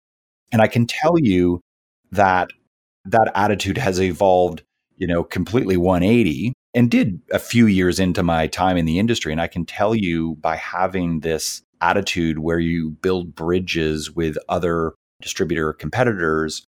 And 0.51 0.61
I 0.61 0.67
can 0.67 0.85
tell 0.85 1.19
you 1.19 1.61
that 2.11 2.49
that 3.05 3.31
attitude 3.35 3.77
has 3.77 3.99
evolved, 3.99 4.63
you 4.97 5.07
know, 5.07 5.23
completely 5.23 5.77
180 5.77 6.53
and 6.73 6.89
did 6.89 7.21
a 7.31 7.39
few 7.39 7.67
years 7.67 7.99
into 7.99 8.23
my 8.23 8.47
time 8.47 8.77
in 8.77 8.85
the 8.85 8.99
industry. 8.99 9.31
And 9.31 9.41
I 9.41 9.47
can 9.47 9.65
tell 9.65 9.95
you 9.95 10.35
by 10.35 10.55
having 10.55 11.19
this 11.19 11.61
attitude 11.81 12.39
where 12.39 12.59
you 12.59 12.91
build 12.91 13.35
bridges 13.35 14.11
with 14.11 14.37
other 14.49 14.93
distributor 15.21 15.73
competitors, 15.73 16.65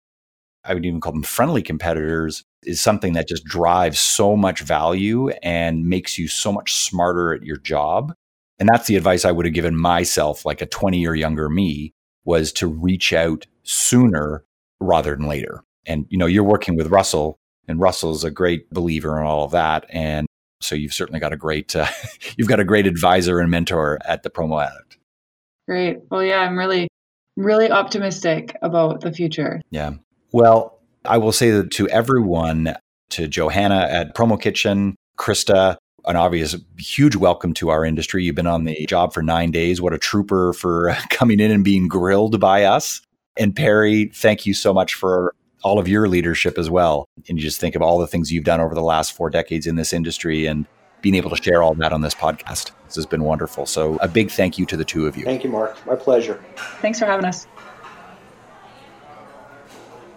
I 0.65 0.75
would 0.75 0.85
even 0.85 1.01
call 1.01 1.13
them 1.13 1.23
friendly 1.23 1.63
competitors, 1.63 2.43
is 2.63 2.81
something 2.81 3.13
that 3.13 3.29
just 3.29 3.45
drives 3.45 3.99
so 3.99 4.37
much 4.37 4.61
value 4.61 5.29
and 5.43 5.87
makes 5.87 6.19
you 6.19 6.29
so 6.29 6.53
much 6.53 6.75
smarter 6.75 7.35
at 7.35 7.43
your 7.43 7.59
job. 7.59 8.15
And 8.59 8.69
that's 8.69 8.87
the 8.87 8.97
advice 8.97 9.25
I 9.25 9.33
would 9.33 9.47
have 9.47 9.55
given 9.55 9.77
myself, 9.77 10.45
like 10.45 10.61
a 10.61 10.67
20 10.67 10.99
year 10.99 11.15
younger 11.15 11.49
me, 11.49 11.93
was 12.25 12.53
to 12.55 12.67
reach 12.67 13.13
out 13.13 13.47
sooner 13.65 14.45
rather 14.81 15.17
than 15.17 15.27
later. 15.27 15.63
And, 15.87 16.07
you 16.09 16.19
know, 16.19 16.27
you're 16.27 16.45
working 16.45 16.77
with 16.77 16.89
Russell, 16.89 17.39
and 17.69 17.81
Russell's 17.81 18.25
a 18.25 18.31
great 18.31 18.71
believer 18.71 19.19
in 19.19 19.27
all 19.27 19.45
of 19.45 19.51
that. 19.53 19.87
And 19.91 20.27
so 20.61 20.75
you've 20.75 20.95
certainly 20.95 21.21
got 21.21 21.33
a 21.33 21.37
great, 21.37 21.75
uh, 21.75 21.87
you've 22.37 22.49
got 22.49 22.61
a 22.61 22.65
great 22.65 22.87
advisor 22.87 23.41
and 23.41 23.51
mentor 23.51 23.99
at 24.05 24.23
the 24.23 24.31
Promo 24.31 24.65
Addict. 24.65 24.99
Great. 25.67 25.99
Well, 26.11 26.23
yeah, 26.23 26.41
I'm 26.41 26.59
really, 26.59 26.89
really 27.37 27.71
optimistic 27.71 28.57
about 28.63 29.01
the 29.01 29.13
future. 29.13 29.63
Yeah. 29.71 29.93
Well, 30.33 30.79
I 31.05 31.19
will 31.19 31.33
say 31.33 31.51
that 31.51 31.71
to 31.73 31.89
everyone, 31.89 32.77
to 33.11 33.29
Johanna 33.29 33.87
at 33.91 34.15
Promo 34.15 34.41
Kitchen, 34.41 34.97
Krista, 35.19 35.77
an 36.07 36.17
obvious 36.17 36.55
huge 36.79 37.17
welcome 37.17 37.55
to 37.55 37.71
our 37.71 37.85
industry. 37.85 38.25
You've 38.25 38.35
been 38.35 38.47
on 38.47 38.65
the 38.65 38.85
job 38.87 39.15
for 39.15 39.23
nine 39.23 39.51
days. 39.51 39.81
What 39.81 39.95
a 39.95 39.99
trooper 39.99 40.53
for 40.53 40.97
coming 41.11 41.41
in 41.41 41.51
and 41.51 41.65
being 41.65 41.89
grilled 41.89 42.39
by 42.41 42.65
us. 42.65 43.01
And 43.37 43.55
Perry, 43.55 44.11
thank 44.15 44.47
you 44.47 44.55
so 44.55 44.73
much 44.73 44.95
for 44.95 45.35
all 45.63 45.79
of 45.79 45.89
your 45.89 46.09
leadership 46.09 46.59
as 46.59 46.71
well. 46.71 47.09
And 47.29 47.39
you 47.39 47.43
just 47.43 47.61
think 47.61 47.75
of 47.75 47.83
all 47.83 47.99
the 47.99 48.07
things 48.07 48.31
you've 48.31 48.45
done 48.45 48.61
over 48.61 48.75
the 48.75 48.83
last 48.83 49.13
four 49.13 49.31
decades 49.31 49.67
in 49.67 49.77
this 49.77 49.93
industry 49.93 50.47
and 50.47 50.67
being 51.01 51.15
able 51.17 51.31
to 51.31 51.43
share 51.43 51.63
all 51.63 51.75
that 51.75 51.93
on 51.93 52.03
this 52.03 52.15
podcast. 52.15 52.71
This 52.87 52.95
has 52.97 53.07
been 53.07 53.25
wonderful. 53.25 53.67
So 53.67 53.97
a 53.97 54.09
big 54.09 54.31
thank 54.31 54.59
you 54.59 54.67
to 54.67 54.77
the 54.77 54.85
two 54.85 55.07
of 55.07 55.17
you. 55.17 55.25
Thank 55.25 55.45
you, 55.45 55.51
Mark. 55.51 55.85
My 55.87 55.97
pleasure. 55.97 56.43
Thanks 56.81 56.99
for 56.99 57.07
having 57.07 57.27
us. 57.27 57.47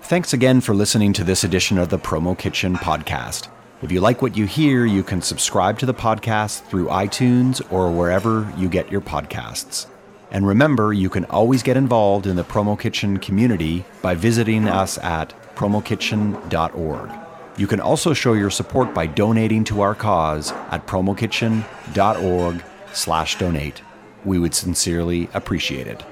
Thanks 0.04 0.32
again 0.32 0.62
for 0.62 0.74
listening 0.74 1.12
to 1.14 1.24
this 1.24 1.44
edition 1.44 1.78
of 1.78 1.90
the 1.90 2.00
Promo 2.00 2.38
Kitchen 2.38 2.76
podcast. 2.76 3.50
If 3.82 3.92
you 3.92 4.00
like 4.00 4.22
what 4.22 4.38
you 4.38 4.46
hear, 4.46 4.86
you 4.86 5.04
can 5.04 5.22
subscribe 5.22 5.78
to 5.80 5.86
the 5.86 5.94
podcast 5.94 6.62
through 6.64 6.88
iTunes 6.88 7.62
or 7.72 7.92
wherever 7.92 8.52
you 8.58 8.70
get 8.70 8.92
your 8.92 9.02
podcasts. 9.02 9.88
And 10.32 10.46
remember, 10.46 10.94
you 10.94 11.10
can 11.10 11.26
always 11.26 11.64
get 11.64 11.78
involved 11.78 12.28
in 12.28 12.36
the 12.36 12.44
Promo 12.44 12.80
Kitchen 12.80 13.18
community 13.18 13.86
by 14.02 14.14
visiting 14.16 14.68
us 14.68 14.98
at 14.98 15.34
promokitchen.org. 15.56 17.12
You 17.58 17.68
can 17.68 17.80
also 17.80 18.14
show 18.14 18.34
your 18.34 18.52
support 18.52 18.94
by 18.94 19.08
donating 19.08 19.64
to 19.66 19.82
our 19.82 19.96
cause 19.96 20.52
at 20.70 20.86
promokitchen.org 20.86 22.64
slash 22.94 23.38
donate. 23.40 23.82
We 24.26 24.38
would 24.38 24.54
sincerely 24.54 25.30
appreciate 25.34 25.88
it. 25.88 26.04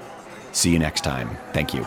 See 0.52 0.72
you 0.72 0.78
next 0.78 1.04
time. 1.04 1.36
Thank 1.52 1.74
you. 1.74 1.86